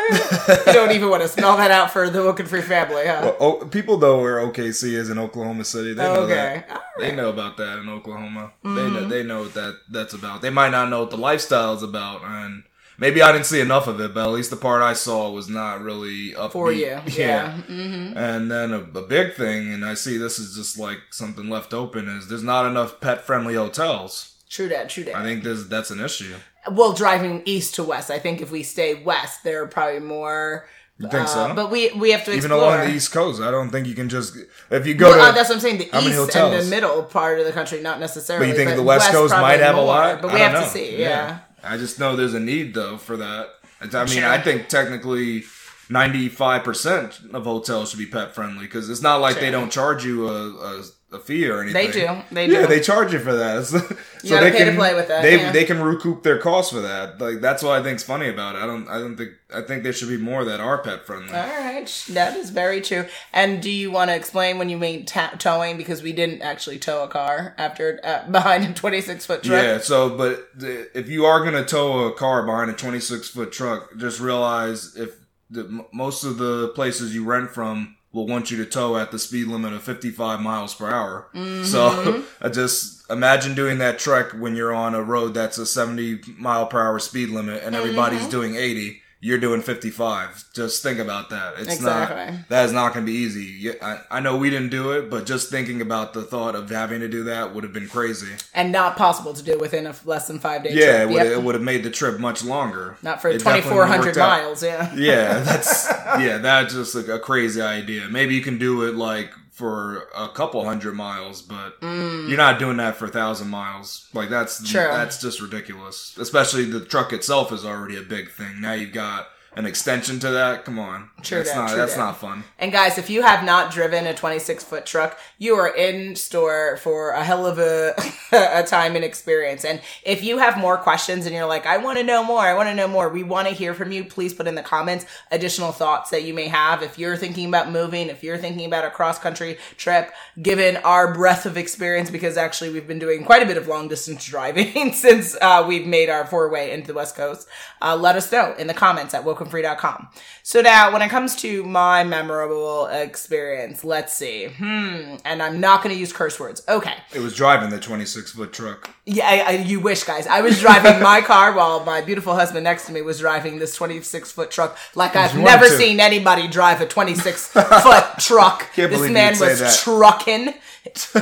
You 0.68 0.74
don't 0.74 0.92
even 0.92 1.10
want 1.10 1.24
to 1.24 1.28
spell 1.28 1.58
that 1.58 1.72
out 1.72 1.92
for 1.92 2.10
the 2.10 2.24
Woken 2.24 2.46
Free 2.46 2.62
family, 2.62 3.06
huh? 3.06 3.20
Well, 3.24 3.38
oh, 3.40 3.66
people 3.66 3.98
know 3.98 4.20
where 4.20 4.38
OKC 4.38 4.94
is 4.94 5.10
in 5.10 5.18
Oklahoma 5.18 5.66
City. 5.66 5.94
They 5.94 6.04
know 6.04 6.22
okay. 6.22 6.64
that. 6.68 6.84
They 7.00 7.16
know 7.16 7.30
about 7.30 7.58
that 7.58 7.80
in 7.80 7.90
Oklahoma. 7.90 8.54
They 8.64 8.70
know, 8.70 9.08
they 9.08 9.24
know 9.24 9.42
what 9.42 9.54
that 9.54 9.80
that's 9.90 10.14
about. 10.14 10.42
They 10.42 10.50
might 10.50 10.70
not 10.70 10.90
know 10.90 11.02
what 11.02 11.10
the 11.10 11.18
lifestyle 11.18 11.74
is 11.74 11.84
about, 11.84 12.24
and 12.24 12.64
maybe 12.98 13.22
I 13.22 13.32
didn't 13.32 13.46
see 13.46 13.60
enough 13.60 13.88
of 13.88 14.00
it. 14.00 14.14
But 14.14 14.28
at 14.28 14.34
least 14.34 14.50
the 14.50 14.58
part 14.58 14.82
I 14.82 14.94
saw 14.94 15.30
was 15.32 15.50
not 15.50 15.82
really 15.82 16.36
up 16.36 16.54
For 16.54 16.72
you. 16.72 17.00
Yeah. 17.08 17.54
Mm-hmm. 17.68 18.18
And 18.18 18.52
then 18.52 18.74
a, 18.74 18.80
a 18.80 19.08
big 19.08 19.36
thing, 19.36 19.74
and 19.74 19.86
I 19.86 19.94
see 19.94 20.18
this 20.18 20.40
is 20.40 20.56
just 20.56 20.78
like 20.78 21.00
something 21.12 21.50
left 21.50 21.74
open, 21.74 22.08
is 22.08 22.28
there's 22.28 22.44
not 22.44 22.66
enough 22.66 23.00
pet 23.00 23.22
friendly 23.22 23.56
hotels. 23.56 24.34
True 24.50 24.70
that, 24.70 24.90
true 24.90 25.04
that. 25.04 25.16
I 25.16 25.24
think 25.24 25.44
this 25.44 25.66
that's 25.66 25.92
an 25.92 26.00
issue. 26.00 26.36
Well, 26.72 26.94
driving 26.94 27.42
east 27.46 27.76
to 27.76 27.84
west, 27.84 28.10
I 28.12 28.20
think 28.20 28.42
if 28.42 28.52
we 28.52 28.64
stay 28.64 28.96
west, 28.96 29.44
there 29.44 29.64
are 29.64 29.68
probably 29.68 30.00
more. 30.00 30.68
You 31.00 31.08
think 31.10 31.24
uh, 31.24 31.28
so? 31.28 31.54
But 31.54 31.70
we 31.70 31.92
we 31.92 32.10
have 32.12 32.26
to 32.26 32.32
Even 32.32 32.52
explore. 32.52 32.60
along 32.76 32.88
the 32.88 32.96
East 32.96 33.12
Coast, 33.12 33.40
I 33.40 33.52
don't 33.52 33.70
think 33.70 33.86
you 33.86 33.94
can 33.94 34.10
just 34.10 34.36
if 34.72 34.88
you 34.88 34.96
go 34.96 35.12
Well, 35.12 35.30
uh, 35.30 35.32
that's 35.32 35.50
what 35.50 35.56
I'm 35.56 35.62
saying. 35.62 35.78
The 35.78 35.90
how 35.92 36.02
many 36.02 36.16
east 36.16 36.36
and 36.36 36.66
the 36.66 36.70
middle 36.70 37.04
part 37.04 37.40
of 37.40 37.46
the 37.46 37.52
country, 37.52 37.82
not 37.82 38.00
necessarily. 38.00 38.48
But 38.48 38.58
you 38.58 38.66
think 38.66 38.76
the 38.76 38.84
West 38.84 39.12
Coast 39.12 39.32
might 39.32 39.60
have 39.60 39.78
a 39.78 39.82
lot? 39.82 40.22
but 40.24 40.32
I 40.32 40.34
we 40.34 40.40
don't 40.40 40.52
have 40.52 40.62
know. 40.62 40.68
to 40.68 40.70
see. 40.70 41.00
Yeah. 41.00 41.40
I 41.64 41.78
just 41.78 42.00
know 42.00 42.16
there's 42.16 42.34
a 42.34 42.40
need 42.40 42.74
though 42.74 42.98
for 42.98 43.16
that. 43.18 43.50
I 43.80 43.86
mean, 43.86 44.08
Sure. 44.08 44.28
I 44.28 44.42
think 44.42 44.70
technically. 44.70 45.44
95% 45.90 47.34
of 47.34 47.46
hotels 47.46 47.90
should 47.92 48.00
be 48.00 48.06
pet 48.06 48.36
friendly 48.36 48.66
because 48.66 48.90
it's 48.90 49.02
not 49.02 49.22
like 49.22 49.40
they 49.40 49.50
don't 49.52 49.72
charge 49.72 50.04
you 50.04 50.28
a, 50.28 50.50
a, 50.50 50.84
a 51.12 51.20
fee 51.20 51.48
or 51.50 51.62
anything. 51.62 51.74
They 51.74 51.92
do. 51.92 52.22
They 52.32 52.48
do. 52.48 52.54
Yeah, 52.54 52.66
they 52.66 52.82
charge 52.82 53.14
you 53.14 53.20
for 53.20 53.34
that. 53.34 53.66
so 53.66 53.80
they 53.80 54.52
pay 54.52 54.60
to 54.60 54.66
can 54.66 54.76
play 54.76 54.94
with 54.94 55.08
that, 55.08 55.22
They 55.22 55.38
yeah. 55.38 55.52
they 55.52 55.64
can 55.64 55.82
recoup 55.82 56.24
their 56.24 56.38
costs 56.38 56.74
for 56.74 56.82
that. 56.82 57.20
Like 57.20 57.40
that's 57.40 57.64
what 57.64 57.80
I 57.80 57.84
think's 57.84 58.04
funny 58.04 58.28
about 58.28 58.56
it. 58.56 58.62
I 58.62 58.66
don't 58.66 58.88
I 58.90 59.00
don't 59.00 59.16
think 59.16 59.32
I 59.54 59.62
think 59.62 59.84
there 59.84 59.94
should 59.94 60.10
be 60.10 60.18
more 60.18 60.44
that 60.44 60.60
are 60.60 60.80
pet 60.80 61.06
friendly. 61.06 61.34
All 61.34 61.48
right, 61.48 62.06
that 62.10 62.36
is 62.36 62.50
very 62.50 62.82
true. 62.82 63.06
And 63.32 63.62
do 63.62 63.70
you 63.70 63.90
want 63.90 64.10
to 64.10 64.16
explain 64.16 64.58
when 64.58 64.70
you 64.70 64.78
mean 64.78 65.06
ta- 65.06 65.36
towing? 65.40 65.78
Because 65.78 66.02
we 66.02 66.12
didn't 66.12 66.42
actually 66.42 66.80
tow 66.80 67.04
a 67.04 67.08
car 67.08 67.56
after 67.58 68.02
uh, 68.04 68.28
behind 68.32 68.66
a 68.66 68.74
26 68.74 69.26
foot 69.26 69.44
truck. 69.44 69.64
Yeah, 69.64 69.78
so 69.80 70.10
but 70.10 70.50
if 70.60 71.08
you 71.08 71.26
are 71.26 71.44
gonna 71.44 71.66
tow 71.66 72.08
a 72.08 72.14
car 72.14 72.46
behind 72.46 72.70
a 72.70 72.74
26 72.74 73.30
foot 73.30 73.52
truck, 73.54 73.96
just 73.98 74.20
realize 74.20 74.96
if 74.98 75.16
the, 75.50 75.86
most 75.94 76.24
of 76.26 76.38
the 76.38 76.70
places 76.70 77.16
you 77.16 77.24
rent 77.24 77.52
from 77.52 77.97
will 78.12 78.28
want 78.28 78.50
you 78.50 78.58
to 78.58 78.66
tow 78.66 78.98
at 78.98 79.12
the 79.12 79.20
speed 79.20 79.48
limit 79.48 79.74
of 79.74 79.84
55 79.84 80.40
miles 80.40 80.74
per 80.74 80.90
hour. 80.90 81.28
Mm-hmm. 81.34 81.64
So 81.66 82.24
I 82.42 82.50
just 82.50 83.10
imagine 83.10 83.56
doing 83.56 83.78
that 83.80 84.00
trek 84.00 84.32
when 84.32 84.56
you're 84.56 84.74
on 84.74 84.96
a 84.96 85.02
road 85.02 85.34
that's 85.34 85.58
a 85.58 85.66
70 85.66 86.22
mile 86.38 86.68
per 86.68 86.82
hour 86.82 87.00
speed 87.00 87.30
limit 87.30 87.64
and 87.64 87.76
mm-hmm. 87.76 87.76
everybody's 87.76 88.28
doing 88.28 88.56
80. 88.56 89.02
You're 89.20 89.40
doing 89.40 89.62
55. 89.64 90.46
Just 90.54 90.84
think 90.84 91.00
about 91.00 91.32
that. 91.32 91.54
It's 91.58 91.74
Exactly. 91.74 92.36
not 92.38 92.50
that 92.50 92.66
is 92.66 92.72
not 92.72 92.94
going 92.94 93.04
to 93.06 93.12
be 93.12 93.18
easy. 93.18 93.72
I, 93.82 94.02
I 94.12 94.20
know 94.20 94.38
we 94.38 94.52
didn't 94.52 94.70
do 94.70 94.92
it, 94.92 95.10
but 95.10 95.26
just 95.26 95.50
thinking 95.50 95.82
about 95.82 96.14
the 96.14 96.22
thought 96.22 96.54
of 96.54 96.70
having 96.70 97.00
to 97.00 97.08
do 97.08 97.24
that 97.24 97.54
would 97.56 97.64
have 97.64 97.74
been 97.74 97.88
crazy. 97.88 98.34
And 98.54 98.72
not 98.72 98.96
possible 98.96 99.34
to 99.34 99.42
do 99.44 99.58
within 99.58 99.88
a 99.88 99.96
less 100.06 100.28
than 100.28 100.38
five 100.40 100.64
day 100.64 100.70
Yeah, 100.74 101.06
it 101.10 101.12
trip. 101.12 101.26
it 101.28 101.42
would 101.42 101.56
have 101.56 101.64
made 101.64 101.84
the 101.84 101.90
trip 101.90 102.20
much 102.20 102.44
longer. 102.44 102.98
Not 103.02 103.20
for 103.22 103.32
2,400 103.32 104.16
miles. 104.18 104.62
Yeah. 104.62 104.94
Yeah, 104.96 105.40
that's 105.40 105.88
yeah, 106.20 106.38
that's 106.38 106.76
just 106.76 106.94
like 106.94 107.08
a 107.08 107.18
crazy 107.18 107.62
idea. 107.62 108.08
Maybe 108.10 108.36
you 108.36 108.42
can 108.42 108.60
do 108.60 108.84
it 108.84 108.94
like 108.96 109.32
for 109.58 110.08
a 110.16 110.30
couple 110.30 110.64
hundred 110.64 110.94
miles, 110.94 111.42
but 111.42 111.78
you're 111.82 112.38
not 112.38 112.60
doing 112.60 112.78
that 112.78 112.96
for 112.96 113.06
a 113.06 113.10
thousand 113.10 113.48
miles. 113.50 114.08
Like 114.14 114.30
that's 114.30 114.62
Mm. 114.62 114.72
True. 114.72 114.82
that's 114.82 115.20
just 115.20 115.42
ridiculous. 115.42 116.16
Especially 116.18 116.64
the 116.66 116.80
truck 116.86 117.12
itself 117.12 117.52
is 117.52 117.66
already 117.66 117.98
a 117.98 118.02
big 118.04 118.30
thing. 118.30 118.62
Now 118.62 118.74
you've 118.74 118.94
got 118.94 119.28
an 119.56 119.66
extension 119.66 120.20
to 120.20 120.30
that. 120.32 120.66
Come 120.66 120.78
on, 120.80 121.10
True 121.24 121.40
that's 121.40 121.52
that, 121.52 121.56
not 121.58 121.68
true 121.70 121.78
that's 121.78 121.96
that. 121.96 122.00
not 122.00 122.18
fun. 122.18 122.44
And 122.60 122.72
guys, 122.72 122.98
if 122.98 123.10
you 123.10 123.24
have 123.24 123.44
not 123.44 123.72
driven 123.72 124.06
a 124.06 124.14
26 124.14 124.64
foot 124.64 124.86
truck, 124.86 125.20
you 125.38 125.56
are 125.56 125.68
in 125.68 126.16
store 126.16 126.78
for 126.78 127.12
a 127.12 127.24
hell 127.24 127.46
of 127.46 127.58
a, 127.60 127.94
a 128.32 128.64
time 128.64 128.96
and 128.96 129.04
experience. 129.04 129.66
And 129.66 129.82
if 130.04 130.24
you 130.24 130.38
have 130.38 130.58
more 130.58 130.78
questions 130.78 131.26
and 131.26 131.34
you're 131.34 131.46
like, 131.46 131.66
I 131.66 131.78
want 131.78 131.98
to 131.98 132.04
know 132.04 132.24
more, 132.24 132.42
I 132.42 132.54
want 132.54 132.70
to 132.70 132.76
know 132.76 132.88
more, 132.88 133.10
we 133.10 133.24
want 133.24 133.48
to 133.48 133.54
hear 133.54 133.74
from 133.74 133.92
you. 133.92 134.04
Please 134.04 134.34
put 134.34 134.48
in 134.48 134.56
the 134.56 134.62
comments 134.62 135.06
additional 135.32 135.72
thoughts 135.72 136.12
that 136.12 136.24
you 136.24 136.34
may 136.34 136.48
have. 136.48 136.84
If 136.84 137.00
you're 137.00 137.18
thinking 137.18 137.48
about 137.48 137.72
moving, 137.72 138.10
if 138.10 138.24
you're 138.24 138.38
thinking 138.38 138.66
about 138.66 138.86
a 138.86 138.92
cross 138.92 139.18
country 139.18 139.58
trip, 139.78 140.12
given 140.42 140.78
our 140.78 141.14
breadth 141.14 141.46
of 141.46 141.58
experience, 141.58 142.10
because 142.10 142.38
actually 142.38 142.72
we've 142.72 142.88
been 142.88 143.00
doing 143.00 143.24
quite 143.24 143.42
a 143.44 143.46
bit 143.46 143.58
of 143.58 143.68
long 143.68 143.88
distance 143.88 144.26
driving 144.28 144.94
since 144.94 145.36
uh, 145.42 145.66
we've 145.68 145.88
made 145.88 146.10
our 146.10 146.26
four 146.26 146.50
way 146.50 146.72
into 146.72 146.88
the 146.88 146.94
West 146.94 147.16
Coast, 147.16 147.48
uh, 147.82 147.96
let 147.96 148.16
us 148.16 148.32
know 148.32 148.54
in 148.58 148.68
the 148.68 148.74
comments 148.74 149.14
at 149.14 149.24
wokenfree.com. 149.48 150.10
So 150.44 150.62
now, 150.62 150.92
when 150.94 151.02
it 151.02 151.10
comes 151.10 151.36
to 151.38 151.64
my 151.64 152.04
memorable 152.04 152.88
experience, 152.88 153.84
let's 153.84 154.14
see. 154.14 154.46
Hmm. 154.48 155.16
And 155.26 155.42
I'm 155.42 155.60
not 155.60 155.84
going 155.84 155.94
to 155.94 156.00
use 156.00 156.14
curse 156.14 156.40
words. 156.40 156.64
Okay. 156.68 156.94
It 157.14 157.20
was 157.20 157.36
driving 157.36 157.70
the 157.70 157.80
26 157.80 158.32
foot 158.32 158.54
truck. 158.54 158.90
Yeah, 159.06 159.28
I, 159.28 159.38
I, 159.40 159.52
you 159.52 159.80
wish, 159.80 160.04
guys. 160.04 160.28
I 160.28 160.42
was 160.42 160.60
driving 160.60 161.02
my 161.02 161.22
car 161.26 161.54
while 161.54 161.84
my 161.84 162.02
beautiful 162.02 162.34
husband 162.36 162.64
next 162.64 162.86
to 162.88 162.92
me 162.92 163.02
was 163.02 163.20
driving 163.20 163.60
this 163.60 163.76
26 163.76 164.32
foot 164.32 164.52
truck 164.52 164.78
like 164.96 165.16
I've 165.16 165.38
never 165.38 165.66
to. 165.66 165.78
seen 165.78 166.00
anybody 166.00 166.48
drive 166.48 166.82
a 166.82 166.88
26 166.88 167.48
foot 167.52 168.06
truck. 168.20 168.72
Can't 168.74 168.92
this 168.92 169.10
man 169.10 169.40
was 169.40 169.82
trucking 169.84 170.54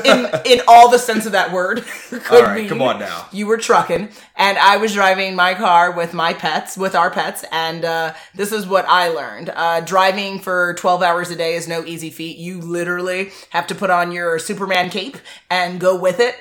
in 0.06 0.30
in 0.46 0.62
all 0.68 0.90
the 0.90 0.98
sense 0.98 1.26
of 1.26 1.32
that 1.34 1.52
word. 1.52 1.84
All 2.32 2.42
right, 2.42 2.62
mean. 2.62 2.70
come 2.70 2.82
on 2.82 3.00
now. 3.00 3.28
You 3.32 3.48
were 3.48 3.58
trucking, 3.58 4.10
and 4.36 4.58
I 4.58 4.78
was 4.78 4.94
driving 4.94 5.36
my 5.36 5.54
car 5.54 5.92
with 5.92 6.14
my 6.14 6.34
pets, 6.34 6.78
with 6.78 6.96
our 6.96 7.12
pets, 7.12 7.46
and 7.52 7.86
uh, 7.86 8.14
this 8.34 8.52
is 8.52 8.68
what 8.68 8.86
I 8.88 9.10
learned. 9.10 9.52
Uh, 9.54 9.82
driving 9.82 10.40
for 10.40 10.74
12 10.76 11.02
hours 11.04 11.32
a 11.32 11.36
day 11.36 11.56
is 11.56 11.68
no 11.68 11.84
easy 11.86 12.10
feat. 12.10 12.38
You 12.38 12.62
literally 12.62 13.32
have 13.52 13.68
to 13.68 13.76
put 13.76 13.90
on 13.90 14.12
your 14.12 14.40
Superman 14.40 14.90
cape 14.90 15.18
and 15.50 15.80
go 15.80 15.96
with 16.00 16.20
it, 16.20 16.36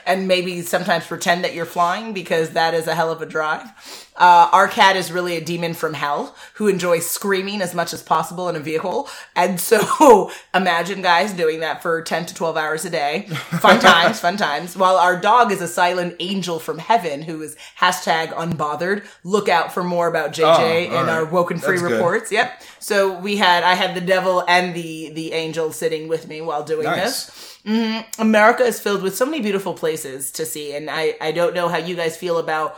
and 0.06 0.28
maybe 0.28 0.62
sometimes 0.62 1.06
pretend 1.06 1.44
that 1.44 1.54
you're 1.54 1.66
flying 1.66 2.12
because 2.12 2.50
that 2.50 2.74
is 2.74 2.86
a 2.86 2.94
hell 2.94 3.10
of 3.10 3.22
a 3.22 3.26
drive. 3.26 3.68
Uh, 4.14 4.48
our 4.52 4.68
cat 4.68 4.94
is 4.94 5.10
really 5.10 5.36
a 5.36 5.40
demon 5.40 5.72
from 5.72 5.94
hell 5.94 6.34
who 6.54 6.68
enjoys 6.68 7.06
screaming 7.06 7.62
as 7.62 7.74
much 7.74 7.94
as 7.94 8.02
possible 8.02 8.48
in 8.48 8.56
a 8.56 8.60
vehicle. 8.60 9.08
And 9.34 9.58
so 9.58 10.30
imagine 10.54 11.00
guys 11.00 11.32
doing 11.32 11.60
that 11.60 11.82
for 11.82 12.02
10 12.02 12.26
to 12.26 12.34
12 12.34 12.56
hours 12.56 12.84
a 12.84 12.90
day. 12.90 13.22
Fun 13.60 13.80
times, 13.80 14.20
fun 14.20 14.36
times. 14.36 14.76
While 14.76 14.96
our 14.96 15.18
dog 15.18 15.50
is 15.50 15.62
a 15.62 15.68
silent 15.68 16.16
angel 16.20 16.58
from 16.58 16.78
heaven 16.78 17.22
who 17.22 17.40
is 17.42 17.56
hashtag 17.78 18.32
unbothered. 18.34 19.04
Look 19.24 19.48
out 19.48 19.72
for 19.72 19.82
more 19.82 20.08
about 20.08 20.32
JJ 20.32 20.90
Oh, 20.90 21.00
in 21.00 21.08
all 21.08 21.10
our. 21.10 21.24
Woken 21.24 21.58
Free 21.58 21.76
That's 21.76 21.88
good. 21.88 21.92
reports. 21.94 22.30
Yep. 22.30 22.62
So 22.80 23.18
we 23.18 23.36
had, 23.38 23.62
I 23.64 23.74
had 23.74 23.94
the 23.94 24.00
devil 24.02 24.44
and 24.46 24.74
the, 24.74 25.10
the 25.14 25.32
angel 25.32 25.72
sitting 25.72 26.08
with 26.08 26.28
me 26.28 26.40
while 26.42 26.62
doing 26.64 26.84
this. 26.84 27.28
Nice. 27.64 28.12
America 28.18 28.64
is 28.64 28.80
filled 28.80 29.02
with 29.02 29.16
so 29.16 29.24
many 29.24 29.40
beautiful 29.40 29.72
places 29.72 30.32
to 30.32 30.44
see, 30.44 30.74
and 30.74 30.90
I, 30.90 31.14
I 31.20 31.30
don't 31.32 31.54
know 31.54 31.68
how 31.68 31.78
you 31.78 31.94
guys 31.94 32.16
feel 32.16 32.38
about 32.38 32.76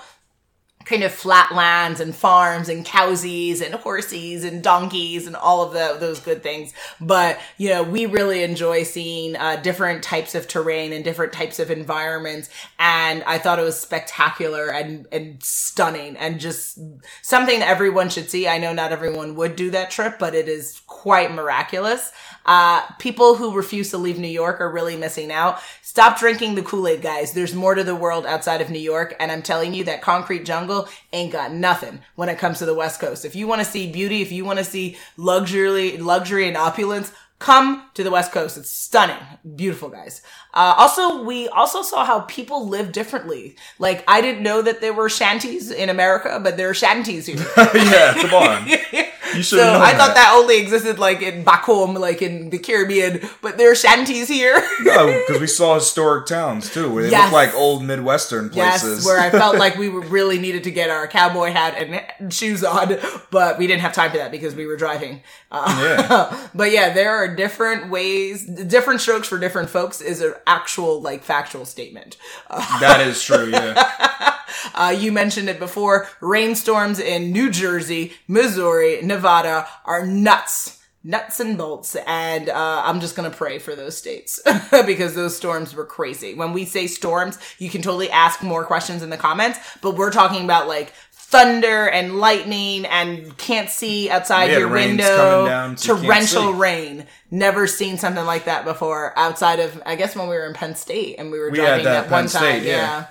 kind 0.84 1.02
of 1.02 1.12
flat 1.12 1.52
lands 1.52 2.00
and 2.00 2.14
farms 2.14 2.68
and 2.68 2.84
cowsies 2.84 3.62
and 3.62 3.74
horsies 3.74 4.44
and 4.44 4.62
donkeys 4.62 5.26
and 5.26 5.36
all 5.36 5.62
of 5.62 5.72
the, 5.72 5.96
those 5.98 6.20
good 6.20 6.42
things. 6.42 6.72
But, 7.00 7.40
you 7.56 7.70
know, 7.70 7.82
we 7.82 8.06
really 8.06 8.42
enjoy 8.42 8.82
seeing 8.82 9.36
uh, 9.36 9.56
different 9.56 10.02
types 10.02 10.34
of 10.34 10.46
terrain 10.46 10.92
and 10.92 11.04
different 11.04 11.32
types 11.32 11.58
of 11.58 11.70
environments. 11.70 12.48
And 12.78 13.22
I 13.24 13.38
thought 13.38 13.58
it 13.58 13.62
was 13.62 13.78
spectacular 13.78 14.68
and, 14.68 15.06
and 15.10 15.42
stunning 15.42 16.16
and 16.16 16.38
just 16.38 16.78
something 17.22 17.62
everyone 17.62 18.10
should 18.10 18.30
see. 18.30 18.46
I 18.46 18.58
know 18.58 18.72
not 18.72 18.92
everyone 18.92 19.34
would 19.36 19.56
do 19.56 19.70
that 19.70 19.90
trip, 19.90 20.18
but 20.18 20.34
it 20.34 20.48
is 20.48 20.82
quite 20.86 21.32
miraculous. 21.32 22.12
Uh, 22.46 22.82
people 22.98 23.36
who 23.36 23.54
refuse 23.54 23.90
to 23.90 23.98
leave 23.98 24.18
New 24.18 24.28
York 24.28 24.60
are 24.60 24.70
really 24.70 24.96
missing 24.96 25.32
out. 25.32 25.60
Stop 25.82 26.18
drinking 26.18 26.54
the 26.54 26.62
Kool-Aid, 26.62 27.02
guys. 27.02 27.32
There's 27.32 27.54
more 27.54 27.74
to 27.74 27.84
the 27.84 27.94
world 27.94 28.26
outside 28.26 28.60
of 28.60 28.70
New 28.70 28.78
York. 28.78 29.14
And 29.18 29.30
I'm 29.30 29.42
telling 29.42 29.74
you 29.74 29.84
that 29.84 30.02
concrete 30.02 30.44
jungle 30.44 30.88
ain't 31.12 31.32
got 31.32 31.52
nothing 31.52 32.00
when 32.16 32.28
it 32.28 32.38
comes 32.38 32.58
to 32.58 32.66
the 32.66 32.74
West 32.74 33.00
Coast. 33.00 33.24
If 33.24 33.36
you 33.36 33.46
want 33.46 33.60
to 33.60 33.64
see 33.64 33.90
beauty, 33.90 34.22
if 34.22 34.32
you 34.32 34.44
want 34.44 34.58
to 34.58 34.64
see 34.64 34.96
luxury, 35.16 35.96
luxury 35.96 36.48
and 36.48 36.56
opulence, 36.56 37.12
come 37.38 37.88
to 37.94 38.02
the 38.02 38.10
West 38.10 38.32
Coast. 38.32 38.56
It's 38.56 38.70
stunning. 38.70 39.18
Beautiful, 39.54 39.88
guys. 39.88 40.22
Uh, 40.52 40.74
also, 40.78 41.22
we 41.24 41.48
also 41.48 41.82
saw 41.82 42.04
how 42.04 42.20
people 42.20 42.68
live 42.68 42.92
differently. 42.92 43.56
Like, 43.78 44.02
I 44.08 44.20
didn't 44.20 44.42
know 44.42 44.62
that 44.62 44.80
there 44.80 44.94
were 44.94 45.08
shanties 45.08 45.70
in 45.70 45.88
America, 45.88 46.40
but 46.42 46.56
there 46.56 46.70
are 46.70 46.74
shanties 46.74 47.26
here. 47.26 47.36
yeah, 47.56 48.14
come 48.14 48.34
on. 48.34 48.68
You 49.34 49.42
should 49.42 49.58
So 49.58 49.80
I 49.80 49.92
thought 49.94 50.14
that 50.14 50.34
only 50.36 50.58
existed 50.58 50.98
like 50.98 51.22
in 51.22 51.42
back 51.44 51.64
like 51.66 52.20
in 52.20 52.50
the 52.50 52.58
Caribbean, 52.58 53.20
but 53.40 53.56
there 53.56 53.70
are 53.70 53.74
shanties 53.74 54.28
here. 54.28 54.62
No, 54.82 55.06
because 55.06 55.40
we 55.40 55.46
saw 55.46 55.76
historic 55.76 56.26
towns 56.26 56.72
too, 56.72 56.92
where 56.92 57.04
they 57.04 57.10
Yes. 57.10 57.24
look 57.24 57.32
like 57.32 57.54
old 57.54 57.82
Midwestern 57.84 58.50
places. 58.50 58.98
yes, 58.98 59.06
where 59.06 59.18
I 59.18 59.30
felt 59.30 59.56
like 59.56 59.76
we 59.76 59.88
really 59.88 60.38
needed 60.38 60.64
to 60.64 60.70
get 60.70 60.90
our 60.90 61.06
cowboy 61.08 61.52
hat 61.52 61.74
and 62.20 62.32
shoes 62.32 62.62
on, 62.62 62.98
but 63.30 63.58
we 63.58 63.66
didn't 63.66 63.82
have 63.82 63.92
time 63.92 64.10
for 64.10 64.18
that 64.18 64.30
because 64.30 64.54
we 64.54 64.66
were 64.66 64.76
driving. 64.76 65.22
Uh, 65.50 65.96
yeah. 65.98 66.48
but 66.54 66.70
yeah, 66.70 66.92
there 66.92 67.14
are 67.14 67.34
different 67.34 67.90
ways, 67.90 68.44
different 68.44 69.00
strokes 69.00 69.28
for 69.28 69.38
different 69.38 69.70
folks 69.70 70.00
is 70.00 70.20
an 70.20 70.34
actual 70.46 71.00
like 71.00 71.22
factual 71.22 71.64
statement. 71.64 72.16
That 72.50 73.00
is 73.06 73.22
true, 73.22 73.48
yeah. 73.48 74.32
Uh, 74.74 74.94
you 74.96 75.12
mentioned 75.12 75.48
it 75.48 75.58
before. 75.58 76.08
Rainstorms 76.20 76.98
in 76.98 77.30
New 77.32 77.50
Jersey, 77.50 78.12
Missouri, 78.26 79.00
Nevada 79.02 79.68
are 79.84 80.04
nuts. 80.04 80.82
Nuts 81.04 81.38
and 81.38 81.58
bolts. 81.58 81.96
And 82.06 82.48
uh, 82.48 82.82
I'm 82.84 83.00
just 83.00 83.14
going 83.14 83.30
to 83.30 83.36
pray 83.36 83.58
for 83.58 83.76
those 83.76 83.96
states 83.96 84.40
because 84.86 85.14
those 85.14 85.36
storms 85.36 85.74
were 85.74 85.84
crazy. 85.84 86.34
When 86.34 86.52
we 86.54 86.64
say 86.64 86.86
storms, 86.86 87.38
you 87.58 87.68
can 87.68 87.82
totally 87.82 88.10
ask 88.10 88.42
more 88.42 88.64
questions 88.64 89.02
in 89.02 89.10
the 89.10 89.18
comments, 89.18 89.58
but 89.82 89.96
we're 89.96 90.10
talking 90.10 90.44
about 90.44 90.66
like 90.66 90.92
thunder 91.12 91.88
and 91.88 92.18
lightning 92.18 92.86
and 92.86 93.36
can't 93.36 93.68
see 93.68 94.08
outside 94.08 94.50
your 94.52 94.68
window. 94.68 95.46
down, 95.46 95.76
so 95.76 95.96
torrential 95.96 96.52
rain. 96.52 97.06
Never 97.30 97.66
seen 97.66 97.98
something 97.98 98.24
like 98.24 98.44
that 98.46 98.64
before 98.64 99.12
outside 99.18 99.60
of, 99.60 99.82
I 99.84 99.96
guess, 99.96 100.16
when 100.16 100.28
we 100.28 100.36
were 100.36 100.46
in 100.46 100.54
Penn 100.54 100.74
State 100.74 101.16
and 101.18 101.30
we 101.30 101.38
were 101.38 101.50
We 101.50 101.58
driving 101.58 101.84
that 101.84 102.08
that, 102.08 102.10
one 102.10 102.28
Penn 102.28 102.40
time. 102.40 102.60
State, 102.60 102.62
yeah. 102.62 102.76
yeah 102.76 103.06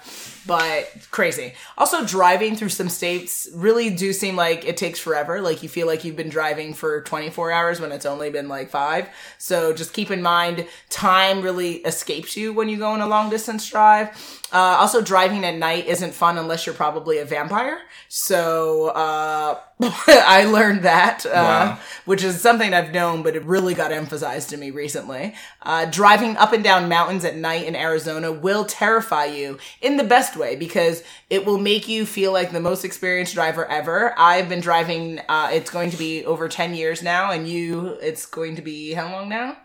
but 0.46 0.90
crazy. 1.12 1.54
Also, 1.78 2.06
driving 2.06 2.56
through 2.56 2.70
some 2.70 2.90
states 2.90 3.48
really 3.54 3.90
do 3.90 4.14
seem 4.14 4.36
like 4.36 4.66
it 4.66 4.78
takes 4.78 5.00
forever. 5.00 5.42
Like 5.42 5.64
you 5.64 5.70
feel 5.70 5.88
like 5.88 6.04
you've 6.04 6.16
been 6.16 6.30
driving 6.30 6.74
for 6.74 7.02
24 7.02 7.52
hours 7.52 7.80
when 7.80 7.92
it's 7.92 8.06
only 8.06 8.30
been 8.30 8.48
like 8.50 8.70
five. 8.70 9.08
So 9.38 9.74
just 9.74 9.94
keep 9.94 10.12
in 10.12 10.22
mind, 10.22 10.68
time 10.90 11.42
really 11.42 11.76
escapes 11.78 12.36
you 12.36 12.54
when 12.54 12.70
you 12.70 12.78
go 12.78 12.88
on 12.92 13.02
a 13.02 13.08
long 13.08 13.30
distance 13.30 13.70
drive. 13.70 14.10
Uh, 14.52 14.58
also, 14.80 15.02
driving 15.02 15.44
at 15.46 15.56
night 15.56 15.88
isn't 15.88 16.14
fun 16.14 16.38
unless 16.38 16.66
you're 16.66 16.76
probably 16.76 17.18
a 17.18 17.26
vampire. 17.26 17.80
So 18.10 18.90
uh, 18.90 19.60
I 19.82 20.46
learned 20.46 20.84
that, 20.84 21.26
uh, 21.26 21.30
Wow. 21.34 21.80
which 22.06 22.24
is 22.24 22.40
something 22.40 22.74
I've 22.74 22.92
known, 22.92 23.24
but 23.24 23.36
it 23.36 23.44
really 23.44 23.74
got 23.74 23.92
emphasized 23.92 24.50
to 24.52 24.58
me 24.58 24.70
recently. 24.70 25.34
Uh, 25.64 25.86
driving 25.86 26.38
up 26.38 26.54
and 26.54 26.64
down 26.64 26.88
mountains 26.88 27.26
at 27.26 27.36
night 27.36 27.66
in 27.66 27.76
Arizona 27.76 28.32
will 28.32 28.66
terrify 28.66 29.26
you 29.26 29.58
in 29.82 29.98
the 29.98 30.04
best 30.04 30.33
way 30.36 30.56
because 30.56 31.04
it 31.30 31.46
will 31.46 31.58
make 31.58 31.88
you 31.88 32.06
feel 32.06 32.32
like 32.32 32.52
the 32.52 32.60
most 32.60 32.84
experienced 32.84 33.34
driver 33.34 33.66
ever. 33.66 34.14
I've 34.18 34.50
been 34.50 34.62
driving, 34.62 35.20
uh, 35.30 35.50
it's 35.52 35.70
going 35.70 35.92
to 35.92 35.98
be 35.98 36.26
over 36.26 36.48
10 36.48 36.74
years 36.74 37.02
now, 37.04 37.32
and 37.32 37.48
you, 37.48 37.98
it's 38.02 38.26
going 38.26 38.56
to 38.56 38.62
be 38.62 38.94
how 38.94 39.12
long 39.12 39.30
now? 39.30 39.58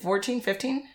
14, 0.00 0.40
15? 0.40 0.88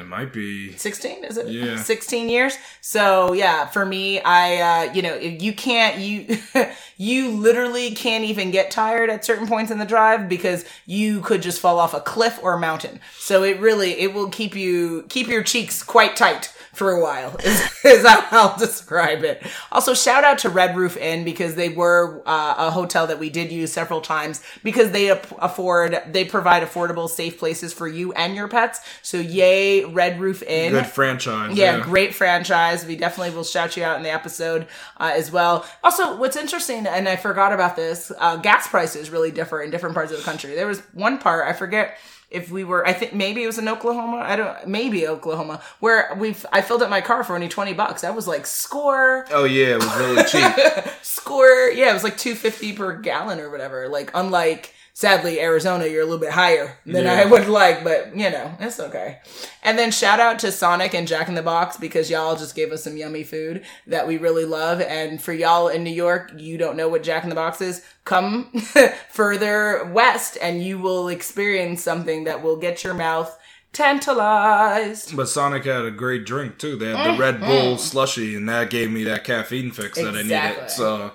It 0.00 0.06
might 0.06 0.32
be. 0.32 0.72
16 0.76 1.24
is 1.24 1.36
it 1.36 1.48
Yeah. 1.48 1.76
16 1.76 2.28
years 2.28 2.56
so 2.80 3.32
yeah 3.32 3.66
for 3.66 3.84
me 3.84 4.20
i 4.20 4.86
uh 4.88 4.92
you 4.92 5.02
know 5.02 5.14
if 5.14 5.42
you 5.42 5.52
can't 5.52 5.98
you 5.98 6.38
you 6.96 7.30
literally 7.30 7.90
can't 7.92 8.24
even 8.24 8.50
get 8.50 8.70
tired 8.70 9.10
at 9.10 9.24
certain 9.24 9.46
points 9.46 9.70
in 9.70 9.78
the 9.78 9.86
drive 9.86 10.28
because 10.28 10.64
you 10.86 11.20
could 11.20 11.42
just 11.42 11.60
fall 11.60 11.78
off 11.78 11.94
a 11.94 12.00
cliff 12.00 12.38
or 12.42 12.54
a 12.54 12.58
mountain 12.58 13.00
so 13.18 13.42
it 13.42 13.58
really 13.60 13.92
it 14.00 14.14
will 14.14 14.28
keep 14.28 14.54
you 14.54 15.04
keep 15.08 15.28
your 15.28 15.42
cheeks 15.42 15.82
quite 15.82 16.16
tight 16.16 16.52
for 16.72 16.92
a 16.92 17.02
while 17.02 17.36
is, 17.44 17.84
is 17.84 18.06
how 18.06 18.24
I'll 18.30 18.56
describe 18.56 19.24
it. 19.24 19.42
Also, 19.72 19.94
shout 19.94 20.22
out 20.22 20.38
to 20.38 20.48
Red 20.48 20.76
Roof 20.76 20.96
Inn 20.96 21.24
because 21.24 21.56
they 21.56 21.70
were 21.70 22.22
uh, 22.24 22.54
a 22.56 22.70
hotel 22.70 23.08
that 23.08 23.18
we 23.18 23.30
did 23.30 23.50
use 23.50 23.72
several 23.72 24.00
times 24.00 24.40
because 24.62 24.92
they 24.92 25.08
afford 25.08 26.00
they 26.06 26.24
provide 26.24 26.62
affordable, 26.62 27.08
safe 27.08 27.36
places 27.36 27.72
for 27.72 27.88
you 27.88 28.12
and 28.12 28.36
your 28.36 28.46
pets. 28.46 28.80
So, 29.02 29.18
yay 29.18 29.84
Red 29.88 30.20
Roof 30.20 30.42
Inn. 30.42 30.72
Good 30.72 30.86
franchise. 30.86 31.56
Yeah, 31.56 31.78
Yeah, 31.78 31.84
great 31.84 32.14
franchise. 32.14 32.84
We 32.84 32.96
definitely 32.96 33.34
will 33.34 33.44
shout 33.44 33.76
you 33.76 33.84
out 33.84 33.96
in 33.96 34.02
the 34.02 34.12
episode 34.12 34.66
uh, 34.98 35.12
as 35.14 35.30
well. 35.30 35.66
Also, 35.82 36.16
what's 36.16 36.36
interesting, 36.36 36.86
and 36.86 37.08
I 37.08 37.16
forgot 37.16 37.52
about 37.52 37.76
this, 37.76 38.12
uh, 38.18 38.36
gas 38.36 38.68
prices 38.68 39.10
really 39.10 39.30
differ 39.30 39.62
in 39.62 39.70
different 39.70 39.94
parts 39.94 40.12
of 40.12 40.18
the 40.18 40.24
country. 40.24 40.54
There 40.54 40.66
was 40.66 40.80
one 40.92 41.18
part 41.18 41.46
I 41.48 41.52
forget 41.52 41.98
if 42.30 42.50
we 42.50 42.62
were. 42.64 42.86
I 42.86 42.92
think 42.92 43.14
maybe 43.14 43.42
it 43.42 43.46
was 43.46 43.58
in 43.58 43.68
Oklahoma. 43.68 44.18
I 44.18 44.36
don't. 44.36 44.66
Maybe 44.66 45.06
Oklahoma, 45.06 45.62
where 45.80 46.14
we've. 46.18 46.44
I 46.52 46.60
filled 46.60 46.82
up 46.82 46.90
my 46.90 47.00
car 47.00 47.24
for 47.24 47.34
only 47.34 47.48
twenty 47.48 47.72
bucks. 47.72 48.02
That 48.02 48.14
was 48.14 48.26
like 48.28 48.46
score, 48.46 49.26
Oh 49.30 49.44
yeah, 49.44 49.76
it 49.76 49.76
was 49.76 49.96
really 49.96 50.24
cheap. 50.24 50.84
score. 51.02 51.70
Yeah, 51.70 51.90
it 51.90 51.94
was 51.94 52.04
like 52.04 52.18
two 52.18 52.34
fifty 52.34 52.72
per 52.72 52.96
gallon 52.96 53.40
or 53.40 53.50
whatever. 53.50 53.88
Like 53.88 54.10
unlike. 54.14 54.74
Sadly, 54.98 55.40
Arizona, 55.40 55.86
you're 55.86 56.02
a 56.02 56.04
little 56.04 56.18
bit 56.18 56.32
higher 56.32 56.76
than 56.84 57.04
Yeah. 57.04 57.12
I 57.12 57.24
would 57.24 57.46
like, 57.46 57.84
but 57.84 58.16
you 58.16 58.30
know, 58.30 58.56
it's 58.58 58.80
okay. 58.80 59.20
And 59.62 59.78
then 59.78 59.92
shout 59.92 60.18
out 60.18 60.40
to 60.40 60.50
Sonic 60.50 60.92
and 60.92 61.06
Jack 61.06 61.28
in 61.28 61.36
the 61.36 61.42
Box 61.42 61.76
because 61.76 62.10
y'all 62.10 62.34
just 62.34 62.56
gave 62.56 62.72
us 62.72 62.82
some 62.82 62.96
yummy 62.96 63.22
food 63.22 63.62
that 63.86 64.08
we 64.08 64.16
really 64.16 64.44
love. 64.44 64.80
And 64.80 65.22
for 65.22 65.32
y'all 65.32 65.68
in 65.68 65.84
New 65.84 65.92
York, 65.92 66.32
you 66.36 66.58
don't 66.58 66.76
know 66.76 66.88
what 66.88 67.04
Jack 67.04 67.22
in 67.22 67.28
the 67.28 67.36
Box 67.36 67.60
is, 67.60 67.84
come 68.04 68.50
further 69.08 69.84
west 69.84 70.36
and 70.42 70.64
you 70.64 70.80
will 70.80 71.06
experience 71.06 71.80
something 71.80 72.24
that 72.24 72.42
will 72.42 72.56
get 72.56 72.82
your 72.82 72.94
mouth 72.94 73.38
tantalized. 73.72 75.16
But 75.16 75.28
Sonic 75.28 75.64
had 75.64 75.84
a 75.84 75.92
great 75.92 76.26
drink 76.26 76.58
too. 76.58 76.74
They 76.74 76.88
had 76.88 77.06
the 77.06 77.16
mm, 77.16 77.18
Red 77.20 77.36
mm. 77.36 77.46
Bull 77.46 77.78
slushy, 77.78 78.34
and 78.34 78.48
that 78.48 78.68
gave 78.68 78.90
me 78.90 79.04
that 79.04 79.22
caffeine 79.22 79.70
fix 79.70 79.96
that 79.96 80.16
I 80.16 80.22
needed. 80.22 80.72
So 80.72 81.12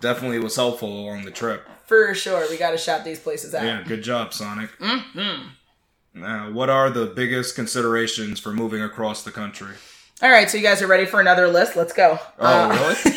definitely 0.00 0.40
was 0.40 0.56
helpful 0.56 0.88
along 0.88 1.26
the 1.26 1.30
trip. 1.30 1.64
For 1.90 2.14
sure, 2.14 2.48
we 2.48 2.56
got 2.56 2.70
to 2.70 2.78
shout 2.78 3.04
these 3.04 3.18
places 3.18 3.52
out. 3.52 3.64
Yeah, 3.64 3.82
good 3.84 4.04
job, 4.04 4.32
Sonic. 4.32 4.70
Mm-hmm. 4.78 6.20
Now, 6.20 6.48
what 6.52 6.70
are 6.70 6.88
the 6.88 7.06
biggest 7.06 7.56
considerations 7.56 8.38
for 8.38 8.52
moving 8.52 8.80
across 8.80 9.24
the 9.24 9.32
country? 9.32 9.74
All 10.22 10.30
right, 10.30 10.48
so 10.48 10.56
you 10.56 10.62
guys 10.62 10.80
are 10.82 10.86
ready 10.86 11.04
for 11.04 11.18
another 11.20 11.48
list? 11.48 11.74
Let's 11.74 11.92
go. 11.92 12.20
Oh, 12.38 12.46
Uh, 12.46 12.68
really? 12.78 12.94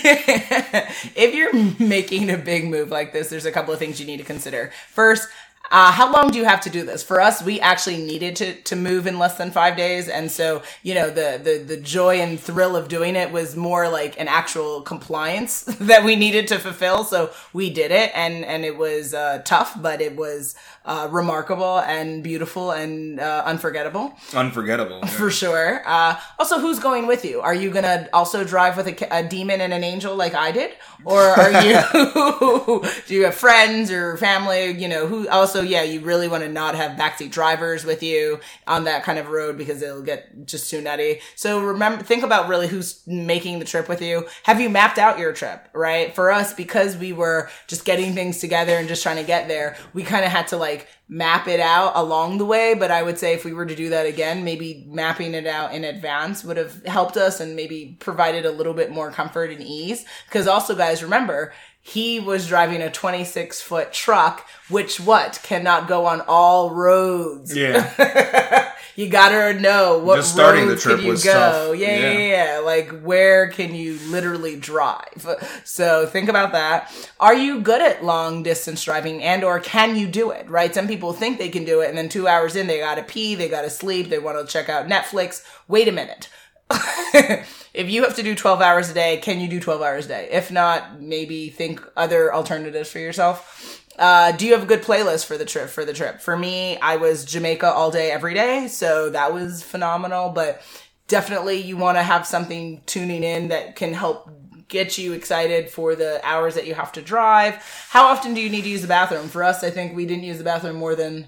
if 1.15 1.36
you're 1.36 1.53
making 1.88 2.32
a 2.32 2.38
big 2.39 2.65
move 2.68 2.89
like 2.89 3.13
this, 3.13 3.30
there's 3.30 3.46
a 3.46 3.51
couple 3.51 3.72
of 3.75 3.77
things 3.77 4.00
you 4.00 4.08
need 4.08 4.18
to 4.18 4.24
consider. 4.24 4.72
First, 4.89 5.30
uh, 5.74 5.92
how 5.92 6.13
long 6.13 6.30
do 6.30 6.38
you 6.38 6.46
have 6.46 6.62
to 6.62 6.70
do 6.70 6.86
this? 6.86 7.01
For 7.01 7.20
us, 7.20 7.42
we 7.42 7.60
actually 7.60 7.98
needed 7.98 8.36
to, 8.38 8.53
to 8.62 8.75
move 8.75 9.08
in 9.08 9.18
less 9.18 9.38
than 9.38 9.50
five 9.50 9.75
days. 9.75 10.08
And 10.08 10.32
so, 10.32 10.62
you 10.84 10.94
know, 10.94 11.10
the, 11.10 11.42
the, 11.44 11.63
the 11.65 11.77
joy 11.77 12.22
and 12.22 12.39
thrill 12.39 12.75
of 12.75 12.88
doing 12.88 13.15
it 13.15 13.32
was 13.32 13.56
more 13.56 13.89
like 13.89 14.20
an 14.20 14.27
actual 14.27 14.82
compliance 14.84 15.62
that 15.82 16.03
we 16.03 16.15
needed 16.15 16.48
to 16.50 16.60
fulfill. 16.60 17.03
So 17.03 17.32
we 17.53 17.72
did 17.72 17.92
it 17.92 18.12
and, 18.13 18.46
and 18.46 18.63
it 18.63 18.77
was, 18.77 19.15
uh, 19.15 19.42
tough, 19.46 19.82
but 19.82 20.00
it 20.00 20.15
was, 20.15 20.53
uh, 20.86 21.08
remarkable 21.10 21.80
and 21.80 22.22
beautiful 22.24 22.70
and, 22.72 23.20
uh, 23.20 23.42
unforgettable 23.46 24.13
Unforgettable. 24.36 25.00
yeah. 25.00 25.08
for 25.08 25.32
sure. 25.32 25.82
Uh, 25.88 26.20
also, 26.38 26.60
who's 26.60 26.77
going 26.77 27.08
with 27.08 27.25
you? 27.25 27.42
Are 27.42 27.56
you 27.56 27.72
gonna 27.72 28.08
also 28.13 28.44
drive 28.44 28.77
with 28.77 28.88
a, 28.88 29.18
a 29.18 29.24
demon 29.24 29.60
and 29.62 29.74
an 29.74 29.84
angel 29.84 30.15
like 30.15 30.36
I 30.36 30.51
did, 30.51 30.72
or 31.06 31.20
are 31.22 31.51
you? 31.63 32.84
do 33.08 33.13
you 33.15 33.25
have 33.25 33.34
friends 33.36 33.89
or 33.89 34.18
family? 34.18 34.72
You 34.72 34.88
know, 34.88 35.08
who 35.08 35.27
also? 35.30 35.62
Yeah, 35.63 35.84
you 35.84 36.01
really 36.01 36.27
want 36.27 36.43
to 36.43 36.50
not 36.50 36.75
have 36.75 36.98
backseat 36.98 37.32
drivers 37.32 37.86
with 37.86 38.03
you 38.03 38.39
on 38.67 38.84
that 38.84 39.03
kind 39.03 39.17
of 39.17 39.29
road 39.29 39.58
because 39.58 39.82
it'll 39.82 40.01
get 40.01 40.46
just 40.46 40.70
too 40.70 40.82
nutty. 40.82 41.22
So 41.36 41.60
remember, 41.62 42.03
think 42.03 42.24
about 42.24 42.48
really 42.48 42.67
who's 42.67 43.01
making 43.08 43.60
the 43.60 43.65
trip 43.65 43.89
with 43.89 44.01
you. 44.01 44.27
Have 44.43 44.62
you 44.62 44.70
mapped 44.70 44.98
out 44.98 45.20
your 45.20 45.34
trip? 45.34 45.67
Right. 45.74 46.13
For 46.13 46.32
us, 46.32 46.53
because 46.53 46.98
we 46.98 47.13
were 47.13 47.50
just 47.67 47.86
getting 47.86 48.13
things 48.13 48.39
together 48.39 48.77
and 48.77 48.88
just 48.88 49.03
trying 49.03 49.17
to 49.17 49.24
get 49.24 49.48
there, 49.48 49.77
we 49.93 50.03
kind 50.03 50.25
of 50.25 50.32
had 50.32 50.48
to 50.50 50.58
like 50.58 50.88
map 51.10 51.48
it 51.48 51.60
out 51.60 51.93
along 51.96 52.38
the 52.38 52.46
way. 52.46 52.74
But 52.74 52.91
I 52.91 53.03
would 53.03 53.17
say 53.17 53.34
if 53.34 53.46
we 53.46 53.53
were 53.53 53.65
to 53.65 53.75
do 53.75 53.89
that 53.89 54.05
again, 54.05 54.43
maybe 54.43 54.86
mapping 54.88 55.34
it 55.34 55.46
out 55.48 55.74
in 55.74 55.84
advance 55.84 56.43
would 56.43 56.58
have 56.58 56.86
helped 56.86 57.17
us 57.17 57.39
and 57.39 57.55
maybe 57.55 57.98
provided 58.00 58.46
a 58.46 58.51
little 58.51 58.74
bit 58.74 58.91
more 58.91 59.12
comfort 59.12 59.51
and 59.51 59.62
ease. 59.62 60.05
Because 60.25 60.48
also, 60.48 60.75
guys, 60.75 61.03
remember, 61.03 61.53
he 61.86 62.20
was 62.20 62.48
driving 62.48 62.82
a 62.82 62.90
26 62.90 63.62
foot 63.62 63.92
truck, 63.92 64.48
which 64.70 65.00
what 65.02 65.40
cannot 65.44 65.88
go 65.88 66.06
on 66.06 66.22
all 66.28 66.72
roads. 66.72 67.56
Yeah. 67.56 68.70
You 68.96 69.10
gotta 69.10 69.60
know 69.60 69.98
what 69.98 70.18
Just 70.18 70.34
starting 70.34 70.68
the 70.68 70.75
trip 70.75 70.98
can 70.98 71.06
you 71.06 71.12
was 71.13 71.24
go. 71.24 71.32
tough. 71.72 71.78
Yeah, 71.80 71.98
yeah, 71.98 72.12
Yeah. 72.12 72.54
yeah. 72.54 72.60
Like 72.60 73.02
where 73.02 73.48
can 73.50 73.74
you 73.74 73.98
literally 74.06 74.56
drive? 74.56 75.25
So 75.63 76.06
think 76.06 76.30
about 76.30 76.52
that. 76.52 76.94
Are 77.20 77.34
you 77.34 77.62
good 77.62 77.82
at 77.82 78.06
long 78.06 78.44
distance 78.44 78.84
driving 78.84 79.24
and 79.24 79.44
or 79.44 79.60
can 79.60 79.96
you 79.96 80.08
do 80.08 80.30
it? 80.30 80.48
Right? 80.48 80.75
Some 80.75 80.88
people 80.88 81.12
think 81.12 81.40
they 81.40 81.50
can 81.50 81.66
do 81.66 81.82
it 81.82 81.90
and 81.90 81.98
then 81.98 82.08
2 82.08 82.28
hours 82.28 82.56
in 82.56 82.68
they 82.68 82.78
got 82.82 82.96
to 82.96 83.02
pee, 83.04 83.34
they 83.34 83.50
got 83.50 83.63
to 83.63 83.70
sleep, 83.72 84.10
they 84.10 84.20
want 84.20 84.38
to 84.40 84.46
check 84.46 84.70
out 84.70 84.86
Netflix. 84.88 85.44
Wait 85.68 85.88
a 85.88 85.92
minute. 85.92 86.30
if 87.74 87.89
you 87.89 88.03
have 88.03 88.15
to 88.15 88.24
do 88.24 88.36
12 88.36 88.62
hours 88.62 88.89
a 88.89 88.94
day, 88.94 89.18
can 89.18 89.39
you 89.39 89.48
do 89.48 89.60
12 89.60 89.82
hours 89.82 90.06
a 90.06 90.10
day? 90.10 90.30
If 90.32 90.51
not, 90.51 91.01
maybe 91.01 91.50
think 91.50 91.82
other 91.98 92.34
alternatives 92.34 92.92
for 92.92 93.00
yourself. 93.00 93.84
Uh, 93.98 94.32
do 94.32 94.46
you 94.46 94.53
have 94.53 94.63
a 94.63 94.68
good 94.68 94.82
playlist 94.82 95.25
for 95.25 95.38
the 95.38 95.46
trip? 95.46 95.70
For 95.70 95.86
the 95.86 95.94
trip, 95.94 96.22
for 96.22 96.38
me, 96.38 96.77
I 96.77 96.98
was 96.98 97.25
Jamaica 97.25 97.68
all 97.68 97.92
day, 97.92 98.12
every 98.12 98.34
day, 98.34 98.68
so 98.68 99.10
that 99.10 99.34
was 99.34 99.63
phenomenal. 99.63 100.30
But 100.30 100.62
definitely, 101.08 101.58
you 101.58 101.78
want 101.78 101.98
to 101.98 102.04
have 102.04 102.26
something 102.26 102.82
tuning 102.86 103.24
in 103.24 103.50
that 103.50 103.76
can 103.76 103.93
help 103.93 104.30
get 104.67 104.98
you 104.98 105.13
excited 105.13 105.69
for 105.69 105.95
the 105.95 106.19
hours 106.24 106.56
that 106.56 106.65
you 106.65 106.74
have 106.74 106.91
to 106.93 107.02
drive. 107.02 107.56
How 107.89 108.06
often 108.08 108.34
do 108.34 108.41
you 108.41 108.50
need 108.50 108.63
to 108.63 108.69
use 108.69 108.82
the 108.82 108.88
bathroom? 108.88 109.30
For 109.30 109.43
us, 109.43 109.63
I 109.63 109.69
think 109.69 109.95
we 109.95 110.06
didn't 110.06 110.24
use 110.24 110.39
the 110.39 110.43
bathroom 110.43 110.78
more 110.78 110.95
than 110.95 111.28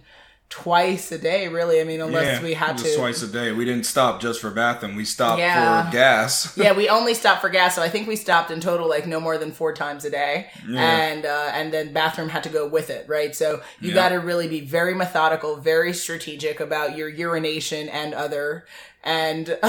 twice 0.49 1.11
a 1.11 1.17
day. 1.17 1.47
Really, 1.47 1.81
I 1.81 1.83
mean, 1.83 2.01
unless 2.01 2.37
yeah, 2.39 2.43
we 2.43 2.53
had 2.53 2.71
it 2.79 2.83
was 2.83 2.93
to. 2.93 2.97
twice 2.97 3.21
a 3.23 3.27
day. 3.27 3.51
We 3.51 3.65
didn't 3.65 3.85
stop 3.85 4.21
just 4.21 4.39
for 4.39 4.51
bathroom. 4.51 4.95
We 4.95 5.05
stopped 5.05 5.39
Yeah. 5.39 5.85
for 5.85 5.91
gas. 5.91 6.55
yeah, 6.57 6.71
we 6.73 6.87
only 6.87 7.13
stopped 7.13 7.41
for 7.41 7.49
gas, 7.49 7.75
so 7.75 7.81
I 7.81 7.89
think 7.89 8.07
we 8.07 8.15
stopped 8.15 8.51
in 8.51 8.61
total 8.61 8.87
like 8.87 9.05
no 9.07 9.19
more 9.19 9.37
than 9.37 9.51
four 9.51 9.73
times 9.73 10.05
a 10.05 10.09
day, 10.09 10.47
and 10.67 11.25
uh, 11.25 11.51
and 11.53 11.73
then 11.73 11.93
bathroom 11.93 12.29
had 12.29 12.43
to 12.43 12.49
go 12.49 12.67
with 12.67 12.89
it, 12.89 13.07
right? 13.09 13.35
So 13.35 13.61
you 13.81 13.89
Yeah. 13.89 13.95
got 13.95 14.09
to 14.09 14.15
really 14.19 14.47
be 14.47 14.61
very 14.61 14.93
methodical, 14.93 15.57
very 15.57 15.93
strategic 15.93 16.59
about 16.59 16.95
your 16.95 17.09
urination 17.09 17.89
and 17.89 18.13
other, 18.13 18.65
and 19.03 19.57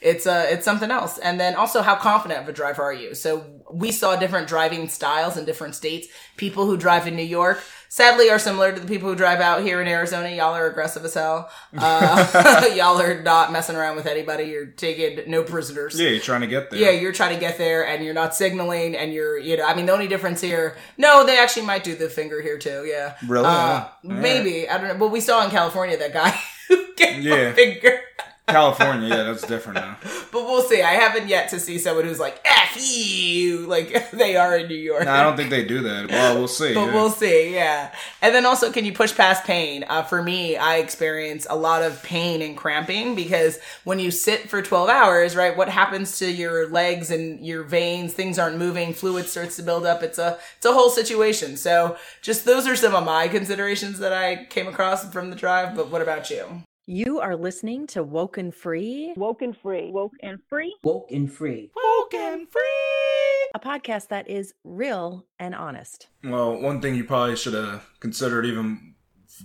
it's 0.00 0.26
uh, 0.26 0.46
it's 0.50 0.64
something 0.64 0.90
else. 0.90 1.18
And 1.18 1.38
then 1.40 1.54
also, 1.54 1.82
how 1.82 1.96
confident 1.96 2.40
of 2.42 2.48
a 2.48 2.52
driver 2.52 2.82
are 2.82 2.92
you? 2.92 3.14
So 3.14 3.44
we 3.72 3.92
saw 3.92 4.16
different 4.16 4.48
driving 4.48 4.88
styles 4.88 5.36
in 5.36 5.44
different 5.44 5.74
states. 5.74 6.06
People 6.36 6.66
who 6.66 6.76
drive 6.76 7.06
in 7.06 7.16
New 7.16 7.22
York. 7.22 7.60
Sadly, 7.88 8.30
are 8.30 8.38
similar 8.38 8.72
to 8.72 8.80
the 8.80 8.86
people 8.86 9.08
who 9.08 9.14
drive 9.14 9.40
out 9.40 9.62
here 9.62 9.80
in 9.80 9.88
Arizona. 9.88 10.28
Y'all 10.30 10.54
are 10.54 10.66
aggressive 10.66 11.04
as 11.04 11.14
hell. 11.14 11.50
Uh, 11.76 12.68
y'all 12.74 13.00
are 13.00 13.22
not 13.22 13.52
messing 13.52 13.76
around 13.76 13.96
with 13.96 14.06
anybody. 14.06 14.44
You're 14.44 14.66
taking 14.66 15.30
no 15.30 15.42
prisoners. 15.42 15.98
Yeah, 15.98 16.10
you're 16.10 16.20
trying 16.20 16.40
to 16.42 16.46
get 16.46 16.70
there. 16.70 16.80
Yeah, 16.80 16.90
you're 16.90 17.12
trying 17.12 17.34
to 17.34 17.40
get 17.40 17.58
there 17.58 17.86
and 17.86 18.04
you're 18.04 18.14
not 18.14 18.34
signaling 18.34 18.96
and 18.96 19.12
you're, 19.12 19.38
you 19.38 19.56
know, 19.56 19.64
I 19.64 19.74
mean, 19.74 19.86
the 19.86 19.92
only 19.92 20.08
difference 20.08 20.40
here, 20.40 20.76
no, 20.98 21.24
they 21.24 21.38
actually 21.38 21.66
might 21.66 21.84
do 21.84 21.94
the 21.94 22.08
finger 22.08 22.42
here 22.42 22.58
too. 22.58 22.84
Yeah. 22.86 23.16
Really? 23.26 23.46
Uh, 23.46 23.86
Yeah. 24.02 24.12
maybe. 24.12 24.68
I 24.68 24.78
don't 24.78 24.88
know. 24.88 24.98
But 24.98 25.08
we 25.12 25.20
saw 25.20 25.44
in 25.44 25.50
California 25.50 25.96
that 25.96 26.12
guy 26.12 26.30
who 26.68 26.94
gave 26.96 27.22
Yeah. 27.22 27.34
a 27.34 27.54
finger. 27.54 28.00
California, 28.48 29.08
yeah, 29.08 29.22
that's 29.24 29.46
different 29.46 29.76
now. 29.76 29.96
But 30.32 30.44
we'll 30.44 30.62
see. 30.62 30.82
I 30.82 30.92
haven't 30.92 31.28
yet 31.28 31.48
to 31.50 31.60
see 31.60 31.78
someone 31.78 32.04
who's 32.04 32.20
like, 32.20 32.38
F 32.44 32.76
you, 32.78 33.60
like 33.60 34.10
they 34.12 34.36
are 34.36 34.58
in 34.58 34.68
New 34.68 34.74
York. 34.74 35.04
No, 35.04 35.12
I 35.12 35.22
don't 35.22 35.36
think 35.36 35.50
they 35.50 35.64
do 35.64 35.80
that. 35.82 36.10
Well, 36.10 36.36
we'll 36.36 36.48
see. 36.62 36.74
But 36.74 36.86
yeah. 36.86 36.94
we'll 36.94 37.10
see, 37.10 37.54
yeah. 37.54 37.94
And 38.20 38.34
then 38.34 38.44
also, 38.44 38.70
can 38.70 38.84
you 38.84 38.92
push 38.92 39.14
past 39.14 39.44
pain? 39.44 39.84
Uh, 39.88 40.02
for 40.02 40.22
me, 40.22 40.56
I 40.56 40.76
experience 40.76 41.46
a 41.48 41.56
lot 41.56 41.82
of 41.82 42.02
pain 42.02 42.42
and 42.42 42.56
cramping 42.56 43.14
because 43.14 43.58
when 43.84 43.98
you 43.98 44.10
sit 44.10 44.50
for 44.50 44.60
12 44.60 44.88
hours, 44.90 45.34
right, 45.34 45.56
what 45.56 45.68
happens 45.68 46.18
to 46.18 46.30
your 46.30 46.68
legs 46.68 47.10
and 47.10 47.44
your 47.44 47.62
veins? 47.62 48.12
Things 48.12 48.38
aren't 48.38 48.58
moving, 48.58 48.92
fluid 48.92 49.26
starts 49.26 49.56
to 49.56 49.62
build 49.62 49.86
up. 49.86 50.02
It's 50.02 50.18
a, 50.18 50.38
it's 50.56 50.66
a 50.66 50.72
whole 50.72 50.90
situation. 50.90 51.56
So 51.56 51.96
just 52.20 52.44
those 52.44 52.66
are 52.66 52.76
some 52.76 52.94
of 52.94 53.04
my 53.04 53.28
considerations 53.28 53.98
that 54.00 54.12
I 54.12 54.44
came 54.44 54.68
across 54.68 55.10
from 55.10 55.30
the 55.30 55.36
drive. 55.36 55.74
But 55.74 55.90
what 55.90 56.02
about 56.02 56.30
you? 56.30 56.62
You 56.88 57.18
are 57.18 57.34
listening 57.34 57.88
to 57.88 58.04
Woken 58.04 58.52
Free, 58.52 59.12
Woke 59.16 59.42
and 59.42 59.56
free. 59.56 59.90
Woke 59.90 60.12
and 60.22 60.40
free. 60.48 60.76
Woke 60.84 61.10
and 61.10 61.32
free. 61.32 61.72
Woken 61.74 62.46
free. 62.46 63.50
a 63.56 63.58
podcast 63.58 64.06
that 64.08 64.30
is 64.30 64.54
real 64.62 65.26
and 65.40 65.52
honest. 65.52 66.06
Well, 66.22 66.60
one 66.60 66.80
thing 66.80 66.94
you 66.94 67.02
probably 67.02 67.34
should 67.34 67.54
have 67.54 67.84
considered 67.98 68.46
even 68.46 68.94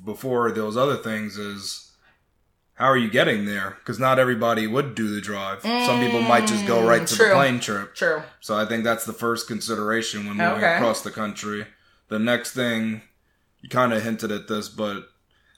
before 0.06 0.52
those 0.52 0.78
other 0.78 0.98
things 0.98 1.40
is 1.40 1.92
how 2.76 2.86
are 2.86 2.98
you 2.98 3.10
getting 3.10 3.46
there? 3.46 3.78
Because 3.80 4.00
not 4.00 4.20
everybody 4.20 4.68
would 4.68 4.94
do 4.94 5.10
the 5.14 5.20
drive. 5.22 5.64
Some 5.64 6.00
people 6.00 6.22
might 6.22 6.46
just 6.46 6.68
go 6.68 6.86
right 6.88 7.02
mm, 7.02 7.08
to 7.08 7.16
true. 7.16 7.30
the 7.30 7.34
plane 7.34 7.60
trip. 7.60 7.96
True. 7.96 8.22
So 8.40 8.56
I 8.56 8.66
think 8.66 8.84
that's 8.84 9.06
the 9.06 9.14
first 9.14 9.48
consideration 9.48 10.28
when 10.28 10.38
moving 10.38 10.64
Okay. 10.64 10.76
across 10.76 11.02
the 11.02 11.10
country. 11.12 11.66
The 12.10 12.20
next 12.20 12.52
thing, 12.54 13.02
you 13.62 13.70
kind 13.70 13.94
of 13.94 14.04
hinted 14.04 14.32
at 14.32 14.48
this, 14.48 14.70
but 14.70 15.08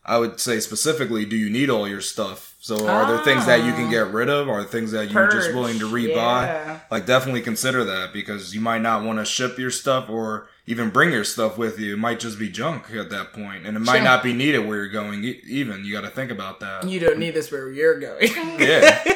I 0.05 0.17
would 0.17 0.39
say 0.39 0.59
specifically, 0.59 1.25
do 1.25 1.37
you 1.37 1.49
need 1.49 1.69
all 1.69 1.87
your 1.87 2.01
stuff? 2.01 2.55
So 2.59 2.87
are 2.87 3.05
there 3.07 3.23
things 3.23 3.45
that 3.45 3.65
you 3.65 3.73
can 3.73 3.87
ah. 3.87 3.91
get 3.91 4.07
rid 4.13 4.29
of? 4.29 4.47
Are 4.49 4.61
there 4.61 4.69
things 4.69 4.91
that 4.91 5.11
you're 5.11 5.29
just 5.29 5.53
willing 5.53 5.79
to 5.79 5.85
rebuy? 5.85 6.15
yeah. 6.15 6.79
Like 6.89 7.05
definitely 7.05 7.41
consider 7.41 7.83
that 7.85 8.13
because 8.13 8.53
you 8.55 8.61
might 8.61 8.81
not 8.81 9.03
want 9.03 9.19
to 9.19 9.25
ship 9.25 9.57
your 9.57 9.71
stuff 9.71 10.09
or 10.09 10.47
even 10.65 10.89
bring 10.89 11.11
your 11.11 11.23
stuff 11.23 11.57
with 11.57 11.79
you. 11.79 11.93
It 11.93 11.99
might 11.99 12.19
just 12.19 12.39
be 12.39 12.49
junk 12.49 12.91
at 12.91 13.09
that 13.09 13.33
point, 13.33 13.65
and 13.65 13.75
it 13.75 13.81
might 13.81 14.03
not 14.03 14.23
be 14.23 14.33
needed 14.33 14.59
where 14.59 14.77
you're 14.77 14.89
going. 14.89 15.23
Even 15.45 15.83
you 15.83 15.91
got 15.93 16.01
to 16.01 16.09
think 16.09 16.31
about 16.31 16.61
that. 16.61 16.87
You 16.87 16.99
don't 16.99 17.19
need 17.19 17.33
this 17.33 17.51
where 17.51 17.69
you're 17.69 17.99
going. 17.99 18.29
Yeah. 18.59 19.03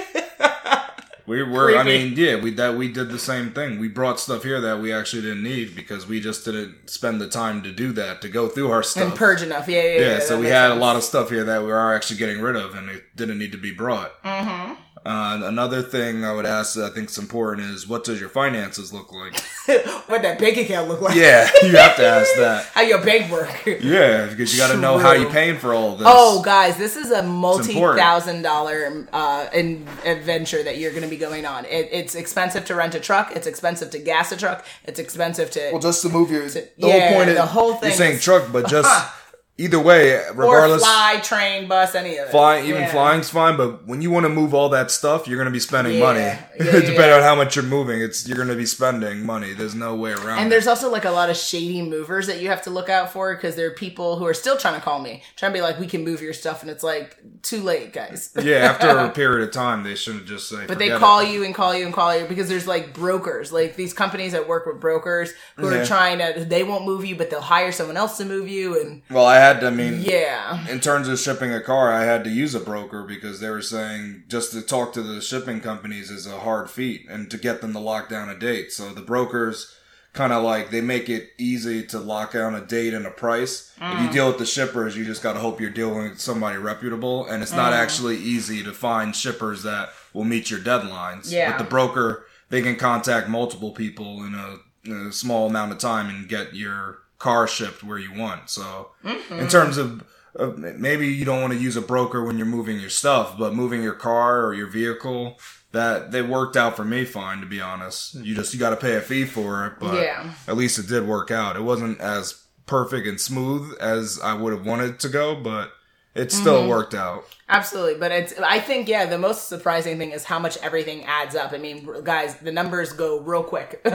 We 1.27 1.43
were, 1.43 1.75
I 1.75 1.83
mean, 1.83 2.13
yeah, 2.15 2.37
we 2.37 2.51
that 2.51 2.77
we 2.77 2.89
did 2.91 3.09
the 3.09 3.19
same 3.19 3.51
thing. 3.51 3.79
We 3.79 3.89
brought 3.89 4.17
stuff 4.17 4.43
here 4.43 4.61
that 4.61 4.79
we 4.79 4.93
actually 4.93 5.23
didn't 5.23 5.43
need 5.43 5.75
because 5.75 6.07
we 6.07 6.21
just 6.21 6.45
didn't 6.45 6.89
spend 6.89 7.19
the 7.19 7.27
time 7.27 7.61
to 7.63 7.71
do 7.73 7.91
that 7.91 8.21
to 8.21 8.29
go 8.29 8.47
through 8.47 8.71
our 8.71 8.81
stuff. 8.81 9.09
and 9.09 9.13
purge 9.13 9.41
enough. 9.41 9.67
Yeah, 9.67 9.81
yeah, 9.81 9.89
yeah. 9.89 9.99
yeah, 9.99 10.19
so 10.19 10.39
we 10.39 10.47
had 10.47 10.69
sense. 10.69 10.77
a 10.77 10.79
lot 10.79 10.95
of 10.95 11.03
stuff 11.03 11.29
here 11.29 11.43
that 11.43 11.63
we 11.63 11.71
are 11.71 11.93
actually 11.93 12.15
getting 12.15 12.39
rid 12.39 12.55
of, 12.55 12.75
and 12.75 12.89
it 12.89 13.13
didn't 13.17 13.37
need 13.39 13.51
to 13.51 13.57
be 13.57 13.73
brought. 13.73 14.23
Mm-hmm. 14.23 14.75
Uh, 15.05 15.41
another 15.43 15.81
thing 15.81 16.23
I 16.25 16.33
would 16.33 16.45
ask 16.45 16.75
that 16.75 16.91
I 16.91 16.93
think 16.93 17.09
is 17.09 17.17
important 17.17 17.69
is 17.69 17.87
what 17.87 18.03
does 18.03 18.19
your 18.19 18.29
finances 18.29 18.91
look 18.93 19.11
like? 19.13 19.39
what 20.07 20.21
that 20.21 20.39
bank 20.39 20.57
account 20.57 20.87
look 20.87 21.01
like. 21.01 21.15
yeah, 21.15 21.49
you 21.63 21.69
have 21.75 21.95
to 21.97 22.05
ask 22.05 22.33
that. 22.37 22.65
How 22.73 22.81
your 22.81 23.03
bank 23.03 23.31
work. 23.31 23.49
Yeah, 23.65 24.27
because 24.27 24.53
you 24.53 24.59
got 24.59 24.71
to 24.71 24.77
know 24.79 24.97
how 24.97 25.11
you're 25.11 25.29
paying 25.29 25.57
for 25.57 25.73
all 25.73 25.93
of 25.93 25.99
this. 25.99 26.07
Oh, 26.09 26.41
guys, 26.41 26.77
this 26.77 26.95
is 26.95 27.11
a 27.11 27.23
multi-thousand 27.23 28.41
dollar 28.41 29.07
uh, 29.13 29.47
in- 29.53 29.87
adventure 30.05 30.63
that 30.63 30.77
you're 30.77 30.91
going 30.91 31.03
to 31.03 31.09
be 31.09 31.17
going 31.17 31.45
on. 31.45 31.65
It, 31.65 31.89
it's 31.91 32.15
expensive 32.15 32.65
to 32.65 32.75
rent 32.75 32.95
a 32.95 32.99
truck. 32.99 33.35
It's 33.35 33.47
expensive 33.47 33.89
to 33.91 33.99
gas 33.99 34.31
a 34.31 34.37
truck. 34.37 34.65
It's 34.85 34.99
expensive 34.99 35.51
to 35.51 35.69
well, 35.71 35.81
just 35.81 36.01
to 36.03 36.09
move 36.09 36.31
your 36.31 36.47
the 36.47 36.69
yeah, 36.77 37.09
whole 37.09 37.17
point. 37.17 37.29
the 37.35 37.43
is, 37.43 37.49
whole 37.49 37.73
thing 37.75 37.89
You're 37.89 37.97
saying 37.97 38.15
is- 38.15 38.23
truck, 38.23 38.51
but 38.51 38.67
just 38.67 38.89
either 39.57 39.79
way, 39.79 40.21
regardless, 40.35 40.81
or 40.83 40.85
fly, 40.85 41.19
train, 41.23 41.67
bus, 41.67 41.95
any 41.95 42.17
of 42.17 42.27
it. 42.27 42.31
Fly, 42.31 42.61
even 42.61 42.81
Yeah. 42.81 42.91
flying's 42.91 43.29
fine, 43.29 43.57
but 43.57 43.87
when 43.87 44.01
you 44.01 44.11
want 44.11 44.25
to 44.25 44.29
move 44.29 44.53
all 44.53 44.69
that 44.69 44.91
stuff, 44.91 45.27
you're 45.27 45.37
going 45.37 45.47
to 45.47 45.51
be 45.51 45.59
spending 45.59 45.95
Yeah. 45.95 45.99
money. 45.99 46.19
Yeah, 46.19 46.39
Depending 46.59 47.11
on 47.13 47.23
how 47.23 47.35
much 47.35 47.55
you're 47.55 47.65
moving, 47.65 48.01
it's 48.01 48.27
you're 48.27 48.37
going 48.37 48.49
to 48.49 48.55
be 48.55 48.65
spending 48.65 49.25
money. 49.25 49.53
There's 49.53 49.75
no 49.75 49.95
way 49.95 50.11
around. 50.11 50.37
It. 50.37 50.41
And 50.41 50.47
it. 50.47 50.49
there's 50.51 50.67
also 50.67 50.91
like 50.91 51.05
a 51.05 51.11
lot 51.11 51.29
of 51.29 51.37
shady 51.37 51.81
movers 51.81 52.27
that 52.27 52.39
you 52.41 52.49
have 52.49 52.61
to 52.63 52.69
look 52.69 52.89
out 52.89 53.11
for 53.11 53.33
because 53.35 53.55
there 53.55 53.67
are 53.67 53.71
people 53.71 54.17
who 54.17 54.25
are 54.25 54.33
still 54.33 54.57
trying 54.57 54.75
to 54.75 54.81
call 54.81 54.99
me, 54.99 55.23
trying 55.35 55.51
to 55.51 55.57
be 55.57 55.61
like, 55.61 55.79
"We 55.79 55.87
can 55.87 56.03
move 56.03 56.21
your 56.21 56.33
stuff," 56.33 56.61
and 56.61 56.69
it's 56.71 56.83
like 56.83 57.17
too 57.41 57.61
late, 57.61 57.93
guys. 57.93 58.31
yeah, 58.41 58.57
after 58.57 58.89
a 58.89 59.09
period 59.21 59.47
of 59.47 59.53
time, 59.53 59.83
they 59.83 59.95
shouldn't 59.95 60.25
just 60.27 60.49
say. 60.49 60.65
But 60.67 60.77
they 60.79 60.89
call 60.89 61.19
it." 61.19 61.27
you 61.29 61.43
and 61.43 61.53
call 61.53 61.75
you 61.75 61.85
and 61.85 61.93
call 61.93 62.15
you 62.15 62.25
because 62.25 62.47
there's 62.47 62.67
like 62.67 62.93
brokers, 62.93 63.51
like 63.51 63.75
these 63.75 63.93
companies 63.93 64.31
that 64.31 64.47
work 64.47 64.65
with 64.65 64.79
brokers 64.79 65.33
who 65.57 65.67
are 65.67 65.83
trying 65.85 66.19
to. 66.19 66.45
They 66.45 66.63
won't 66.63 66.85
move 66.85 67.05
you, 67.05 67.15
but 67.15 67.29
they'll 67.29 67.41
hire 67.41 67.71
someone 67.71 67.97
else 67.97 68.17
to 68.17 68.25
move 68.25 68.47
you, 68.47 68.79
and 68.79 69.01
Well, 69.09 69.25
I 69.25 69.37
had. 69.55 69.63
I 69.63 69.69
mean, 69.69 70.01
yeah, 70.01 70.67
in 70.67 70.79
terms 70.79 71.07
of 71.07 71.19
shipping 71.19 71.53
a 71.53 71.61
car, 71.61 71.91
I 71.91 72.03
had 72.03 72.23
to 72.25 72.29
use 72.29 72.53
a 72.55 72.59
broker 72.59 73.03
because 73.03 73.39
they 73.39 73.49
were 73.49 73.61
saying 73.61 74.23
just 74.27 74.51
to 74.53 74.61
talk 74.61 74.93
to 74.93 75.01
the 75.01 75.21
shipping 75.21 75.59
companies 75.61 76.09
is 76.11 76.25
a 76.27 76.39
hard 76.39 76.69
feat 76.69 77.05
and 77.09 77.29
to 77.31 77.37
get 77.37 77.61
them 77.61 77.73
to 77.73 77.79
lock 77.79 78.09
down 78.09 78.29
a 78.29 78.37
date. 78.37 78.71
So 78.71 78.89
the 78.89 79.01
brokers 79.01 79.73
kind 80.13 80.33
of 80.33 80.43
like 80.43 80.71
they 80.71 80.81
make 80.81 81.09
it 81.09 81.29
easy 81.37 81.85
to 81.85 81.99
lock 81.99 82.31
down 82.33 82.55
a 82.55 82.61
date 82.61 82.93
and 82.93 83.05
a 83.05 83.11
price. 83.11 83.71
If 83.77 83.83
Mm. 83.83 84.05
you 84.05 84.11
deal 84.11 84.27
with 84.27 84.39
the 84.39 84.47
shippers, 84.47 84.97
you 84.97 85.05
just 85.05 85.21
got 85.21 85.33
to 85.33 85.39
hope 85.39 85.61
you're 85.61 85.69
dealing 85.69 86.09
with 86.09 86.19
somebody 86.19 86.57
reputable 86.57 87.27
and 87.27 87.43
it's 87.43 87.51
Mm. 87.51 87.57
not 87.57 87.73
actually 87.73 88.17
easy 88.17 88.63
to 88.63 88.73
find 88.73 89.15
shippers 89.15 89.61
that 89.63 89.89
will 90.13 90.23
meet 90.23 90.49
your 90.49 90.59
deadlines. 90.59 91.31
Yeah. 91.31 91.49
With 91.49 91.59
the 91.59 91.69
broker, 91.69 92.25
they 92.49 92.63
can 92.63 92.77
contact 92.77 93.27
multiple 93.29 93.71
people 93.71 94.23
in 94.23 94.33
a, 94.33 94.57
in 94.89 95.07
a 95.07 95.11
small 95.11 95.45
amount 95.47 95.71
of 95.73 95.77
time 95.77 96.09
and 96.09 96.27
get 96.27 96.55
your 96.55 96.99
car 97.19 97.47
shipped 97.47 97.83
where 97.83 97.97
you 97.97 98.13
want. 98.13 98.49
So 98.49 98.91
Mm-hmm. 99.03 99.39
in 99.39 99.47
terms 99.47 99.77
of 99.77 100.03
uh, 100.37 100.51
maybe 100.57 101.07
you 101.07 101.25
don't 101.25 101.41
want 101.41 101.53
to 101.53 101.59
use 101.59 101.75
a 101.75 101.81
broker 101.81 102.23
when 102.23 102.37
you're 102.37 102.45
moving 102.45 102.79
your 102.79 102.89
stuff, 102.91 103.37
but 103.39 103.55
moving 103.55 103.81
your 103.81 103.93
car 103.93 104.45
or 104.45 104.53
your 104.53 104.67
vehicle, 104.67 105.39
that 105.71 106.11
they 106.11 106.21
worked 106.21 106.55
out 106.55 106.75
for 106.75 106.85
me 106.85 107.05
fine. 107.05 107.39
To 107.39 107.45
be 107.47 107.59
honest, 107.59 108.13
you 108.15 108.35
just 108.35 108.53
you 108.53 108.59
got 108.59 108.69
to 108.69 108.75
pay 108.75 108.95
a 108.95 109.01
fee 109.01 109.25
for 109.25 109.65
it, 109.65 109.73
but 109.79 109.95
Yeah. 110.03 110.33
at 110.47 110.55
least 110.57 110.77
it 110.77 110.87
did 110.87 111.07
work 111.07 111.31
out. 111.31 111.55
It 111.55 111.63
wasn't 111.63 111.99
as 111.99 112.43
perfect 112.67 113.07
and 113.07 113.19
smooth 113.19 113.75
as 113.79 114.19
I 114.21 114.33
would 114.33 114.53
have 114.53 114.65
wanted 114.65 114.99
to 114.99 115.09
go, 115.09 115.35
but 115.35 115.71
it 116.13 116.31
still 116.31 116.59
Mm-hmm. 116.61 116.69
worked 116.69 116.93
out. 116.93 117.23
Absolutely. 117.49 117.99
But 117.99 118.11
it's. 118.11 118.33
I 118.39 118.59
think 118.59 118.87
yeah, 118.87 119.05
the 119.05 119.17
most 119.17 119.47
surprising 119.49 119.97
thing 119.97 120.11
is 120.11 120.23
how 120.23 120.39
much 120.39 120.57
everything 120.57 121.03
adds 121.05 121.35
up. 121.35 121.51
I 121.53 121.57
mean, 121.57 121.87
guys, 122.03 122.35
the 122.37 122.51
numbers 122.51 122.91
go 122.93 123.19
real 123.19 123.43
quick. 123.43 123.81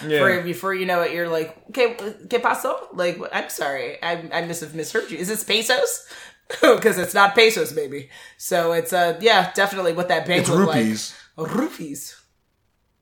For 0.00 0.42
before 0.42 0.74
you 0.74 0.86
know 0.86 1.02
it, 1.02 1.12
you're 1.12 1.28
like, 1.28 1.56
okay, 1.70 1.94
¿qué 2.28 2.40
pasó? 2.40 2.88
Like, 2.92 3.18
I'm 3.32 3.48
sorry, 3.48 4.02
I 4.02 4.28
I 4.32 4.44
must 4.46 4.60
have 4.62 4.74
misheard 4.74 5.10
you. 5.10 5.18
Is 5.18 5.28
this 5.28 5.44
pesos? 5.44 6.06
Because 6.62 6.96
it's 6.96 7.12
not 7.12 7.34
pesos, 7.34 7.72
baby. 7.74 8.08
So 8.38 8.72
it's 8.72 8.92
uh 8.94 9.18
yeah, 9.20 9.52
definitely 9.52 9.92
what 9.92 10.08
that 10.08 10.26
bank 10.26 10.40
It's 10.42 10.48
looked 10.50 10.74
rupees. 10.74 11.14
like. 11.36 11.54
Rupees. 11.54 12.16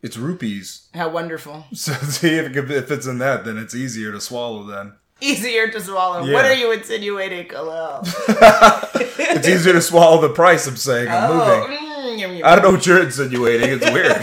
It's 0.03 0.17
rupees. 0.17 0.89
How 0.95 1.09
wonderful. 1.11 1.65
So 1.73 1.93
see 1.93 2.35
if, 2.39 2.57
it- 2.57 2.71
if 2.71 2.91
it's 2.91 3.07
in 3.07 3.19
that, 3.19 3.45
then 3.45 3.57
it's 3.57 3.75
easier 3.75 4.11
to 4.13 4.21
swallow. 4.21 4.65
Then 4.65 4.95
Easier 5.21 5.69
to 5.71 5.81
swallow. 5.81 6.25
Yeah. 6.25 6.35
What 6.35 6.45
are 6.45 6.53
you 6.55 6.73
insinuating, 6.73 7.49
Khalil? 7.49 8.01
it's 8.05 9.49
easier 9.49 9.73
to 9.73 9.81
swallow 9.81 10.21
the 10.21 10.29
price. 10.35 10.67
I'm 10.67 10.77
saying 10.77 11.09
I'm 11.09 11.31
Oh, 11.31 11.61
moving. 11.69 11.79
mm, 11.79 12.19
yum, 12.19 12.33
yum. 12.37 12.43
I 12.47 12.55
don't 12.55 12.65
know 12.65 12.71
what 12.73 12.87
you're 12.87 13.03
insinuating. 13.03 13.71
It's 13.81 13.91
weird. 13.91 14.17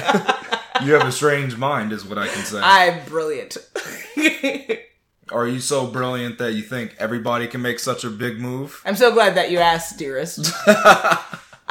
you 0.87 0.93
have 0.93 1.07
a 1.07 1.11
strange 1.11 1.57
mind, 1.57 1.91
is 1.93 2.05
what 2.05 2.17
I 2.19 2.27
can 2.27 2.43
say. 2.45 2.59
I'm 2.63 3.03
brilliant. 3.05 3.57
Are 5.31 5.47
you 5.47 5.59
so 5.61 5.87
brilliant 5.87 6.37
that 6.37 6.53
you 6.53 6.61
think 6.61 6.95
everybody 6.99 7.47
can 7.47 7.61
make 7.63 7.79
such 7.79 8.03
a 8.03 8.09
big 8.11 8.39
move? 8.39 8.79
I'm 8.85 8.95
so 8.95 9.11
glad 9.11 9.33
that 9.35 9.49
you 9.49 9.57
asked, 9.57 9.97
dearest. 9.97 10.51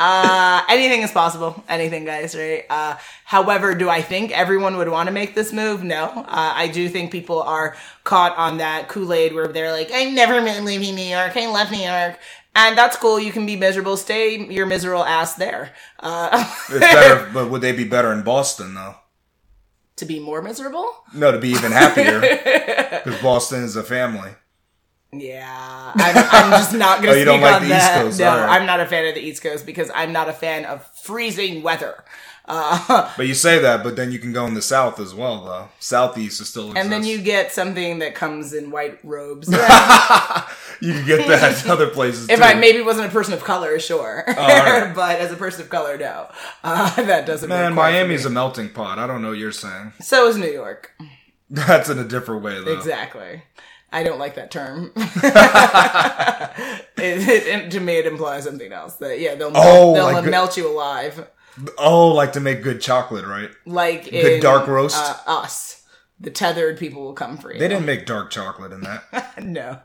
Uh, 0.02 0.62
anything 0.68 1.02
is 1.02 1.12
possible. 1.12 1.62
Anything, 1.68 2.04
guys, 2.04 2.34
right? 2.34 2.64
Uh, 2.68 2.96
however, 3.24 3.74
do 3.74 3.88
I 3.88 4.02
think 4.02 4.30
everyone 4.36 4.76
would 4.78 4.88
want 4.88 5.06
to 5.08 5.12
make 5.12 5.34
this 5.34 5.52
move? 5.52 5.82
No. 5.84 6.04
Uh, 6.04 6.52
I 6.64 6.68
do 6.68 6.88
think 6.88 7.12
people 7.12 7.40
are 7.42 7.76
caught 8.04 8.36
on 8.36 8.58
that 8.58 8.88
Kool-Aid 8.88 9.34
where 9.34 9.48
they're 9.48 9.72
like, 9.72 9.90
I 9.92 10.04
never 10.10 10.40
been 10.42 10.64
leaving 10.64 10.94
New 10.94 11.02
York. 11.18 11.36
I 11.36 11.50
left 11.50 11.70
New 11.72 11.78
York. 11.78 12.18
And 12.54 12.76
that's 12.76 12.96
cool. 12.96 13.18
You 13.18 13.32
can 13.32 13.46
be 13.46 13.56
miserable. 13.56 13.96
Stay 13.96 14.36
your 14.50 14.66
miserable 14.66 15.04
ass 15.04 15.34
there. 15.36 15.72
Uh, 16.00 16.28
It's 16.68 16.80
better, 16.80 17.30
but 17.34 17.50
would 17.50 17.62
they 17.62 17.72
be 17.72 17.84
better 17.84 18.12
in 18.12 18.22
Boston 18.22 18.74
though? 18.74 18.96
to 19.96 20.06
be 20.06 20.18
more 20.18 20.42
miserable? 20.42 20.88
No, 21.14 21.30
to 21.30 21.38
be 21.38 21.50
even 21.50 21.70
happier, 21.70 22.20
because 22.20 23.20
Boston 23.22 23.62
is 23.62 23.76
a 23.76 23.82
family. 23.84 24.30
Yeah, 25.14 25.92
I'm, 25.94 26.16
I'm 26.30 26.50
just 26.52 26.72
not 26.74 27.02
going 27.02 27.08
to 27.08 27.08
Oh, 27.10 27.12
speak 27.12 27.18
you 27.20 27.24
don't 27.26 27.40
like 27.42 27.54
on 27.56 27.68
the 27.68 27.74
East 27.74 27.78
that. 27.86 28.02
Coast, 28.02 28.18
No, 28.20 28.28
alright. 28.30 28.48
I'm 28.48 28.66
not 28.66 28.80
a 28.80 28.86
fan 28.86 29.06
of 29.06 29.14
the 29.14 29.20
East 29.20 29.42
Coast 29.42 29.66
because 29.66 29.90
I'm 29.94 30.10
not 30.12 30.28
a 30.30 30.32
fan 30.32 30.64
of 30.64 30.86
freezing 31.02 31.62
weather. 31.62 32.02
Uh, 32.46 33.12
But 33.18 33.26
you 33.26 33.34
say 33.34 33.58
that, 33.58 33.84
but 33.84 33.94
then 33.96 34.10
you 34.10 34.18
can 34.18 34.32
go 34.32 34.46
in 34.46 34.54
the 34.54 34.62
South 34.62 34.98
as 34.98 35.14
well, 35.14 35.44
though. 35.44 35.68
Southeast 35.78 36.40
is 36.40 36.48
still 36.48 36.70
exists. 36.70 36.82
and 36.82 36.90
then 36.92 37.04
you 37.04 37.18
get 37.20 37.52
something 37.52 37.98
that 37.98 38.14
comes 38.14 38.54
in 38.54 38.70
white 38.70 38.98
robes. 39.04 39.48
you 40.80 40.92
can 40.94 41.06
get 41.06 41.28
that 41.28 41.66
other 41.68 41.88
places 41.88 42.30
if 42.30 42.38
too. 42.38 42.42
I 42.44 42.54
maybe 42.54 42.80
wasn't 42.80 43.06
a 43.06 43.10
person 43.10 43.34
of 43.34 43.44
color, 43.44 43.78
sure, 43.78 44.24
alright. 44.26 44.94
but 44.94 45.20
as 45.20 45.30
a 45.30 45.36
person 45.36 45.60
of 45.62 45.68
color, 45.68 45.98
no, 45.98 46.28
uh, 46.64 47.02
that 47.02 47.26
doesn't. 47.26 47.48
Man, 47.50 47.72
work 47.72 47.74
quite 47.74 47.90
for 47.92 47.96
Miami's 47.98 48.24
a 48.24 48.30
melting 48.30 48.70
pot. 48.70 48.98
I 48.98 49.06
don't 49.06 49.20
know 49.22 49.28
what 49.28 49.38
you're 49.38 49.52
saying. 49.52 49.92
so 50.00 50.26
is 50.26 50.36
New 50.38 50.50
York. 50.50 50.90
That's 51.50 51.90
in 51.90 51.98
a 51.98 52.04
different 52.04 52.42
way, 52.42 52.58
though. 52.64 52.72
Exactly. 52.76 53.42
I 53.92 54.02
don't 54.02 54.18
like 54.18 54.34
that 54.36 54.50
term. 54.50 54.90
it, 56.96 57.46
it, 57.46 57.70
to 57.72 57.80
me, 57.80 57.96
it 57.96 58.06
implies 58.06 58.44
something 58.44 58.72
else. 58.72 58.96
That 58.96 59.20
yeah, 59.20 59.34
they'll 59.34 59.52
Oh, 59.54 59.94
they'll 59.94 60.04
like 60.04 60.24
good- 60.24 60.30
melt 60.30 60.56
you 60.56 60.66
alive. 60.68 61.28
Oh, 61.76 62.08
like 62.08 62.32
to 62.32 62.40
make 62.40 62.62
good 62.62 62.80
chocolate, 62.80 63.26
right? 63.26 63.50
like 63.66 64.04
Good 64.04 64.14
in, 64.36 64.40
dark 64.42 64.66
roast? 64.66 64.96
Uh, 64.96 65.16
us, 65.26 65.84
the 66.18 66.30
tethered 66.30 66.78
people 66.78 67.02
will 67.02 67.12
come 67.12 67.36
for 67.36 67.52
you. 67.52 67.58
They 67.58 67.68
didn't 67.68 67.84
make 67.84 68.06
dark 68.06 68.30
chocolate 68.30 68.72
in 68.72 68.80
that. 68.80 69.38
no, 69.44 69.80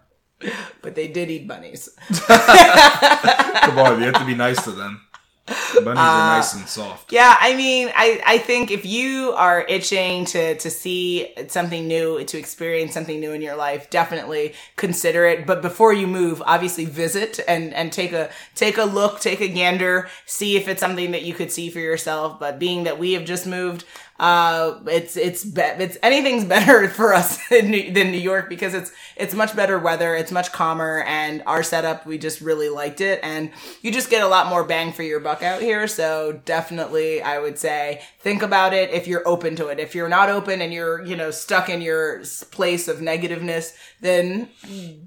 but 0.81 0.95
they 0.95 1.09
did 1.09 1.29
eat 1.29 1.45
bunnies. 1.47 1.89
Come 2.27 3.79
on, 3.79 3.99
you 3.99 4.05
have 4.05 4.19
to 4.19 4.25
be 4.25 4.35
nice 4.35 4.63
to 4.63 4.71
them. 4.71 5.01
Bunnies 5.47 5.88
are 5.88 5.93
nice 5.93 6.55
uh, 6.55 6.60
and 6.60 6.67
soft. 6.67 7.12
Yeah, 7.12 7.36
I 7.39 7.55
mean, 7.55 7.89
I, 7.95 8.21
I 8.25 8.38
think 8.38 8.69
if 8.69 8.86
you 8.86 9.31
are 9.33 9.62
itching 9.62 10.25
to 10.25 10.57
to 10.57 10.69
see 10.69 11.33
something 11.47 11.88
new, 11.88 12.23
to 12.25 12.38
experience 12.38 12.93
something 12.93 13.19
new 13.19 13.31
in 13.31 13.41
your 13.41 13.55
life, 13.55 13.89
definitely 13.89 14.53
consider 14.75 15.25
it. 15.25 15.45
But 15.45 15.62
before 15.62 15.93
you 15.93 16.05
move, 16.07 16.41
obviously 16.45 16.86
visit 16.86 17.39
and 17.47 17.73
and 17.73 17.91
take 17.91 18.12
a 18.12 18.29
take 18.55 18.77
a 18.77 18.83
look, 18.83 19.21
take 19.21 19.39
a 19.39 19.47
gander, 19.47 20.10
see 20.25 20.57
if 20.57 20.67
it's 20.67 20.81
something 20.81 21.12
that 21.12 21.23
you 21.23 21.33
could 21.33 21.51
see 21.51 21.69
for 21.69 21.79
yourself. 21.79 22.39
But 22.39 22.60
being 22.60 22.83
that 22.83 22.99
we 22.99 23.13
have 23.13 23.23
just 23.23 23.47
moved, 23.47 23.86
uh, 24.19 24.80
it's 24.86 25.17
it's 25.17 25.43
be- 25.43 25.62
it's 25.62 25.97
anything's 26.01 26.45
better 26.56 26.88
for 26.88 27.13
us 27.13 27.39
in 27.51 27.71
New, 27.71 27.91
than 27.91 28.12
New 28.12 28.19
York 28.19 28.47
because 28.47 28.73
it's 28.73 28.91
it's 29.17 29.34
much 29.34 29.53
better 29.53 29.77
weather, 29.77 30.15
it's 30.15 30.32
much 30.32 30.51
calmer, 30.53 31.03
and 31.08 31.43
our 31.45 31.62
setup 31.62 32.06
we 32.06 32.17
just 32.17 32.39
really 32.39 32.69
liked 32.69 33.01
it, 33.01 33.19
and 33.21 33.51
you 33.82 33.91
just 33.91 34.10
get 34.10 34.23
a 34.23 34.27
lot 34.27 34.47
more 34.47 34.63
bang 34.63 34.93
for 34.93 35.03
your 35.03 35.19
buck 35.19 35.43
out 35.43 35.58
out 35.58 35.63
here. 35.63 35.88
So 35.88 36.39
definitely, 36.45 37.21
I 37.21 37.39
would 37.39 37.58
say 37.58 38.01
think 38.19 38.41
about 38.41 38.73
it 38.73 38.91
if 38.91 39.08
you're 39.08 39.27
open 39.27 39.56
to 39.58 39.67
it. 39.67 39.80
If 39.80 39.95
you're 39.95 40.10
not 40.10 40.30
open 40.30 40.62
and 40.62 40.71
you're, 40.71 41.03
you 41.03 41.15
know, 41.15 41.32
stuck 41.32 41.69
in 41.69 41.82
your 41.82 42.23
place 42.51 42.88
of 42.88 42.97
negativeness, 42.97 43.73
then 44.01 44.49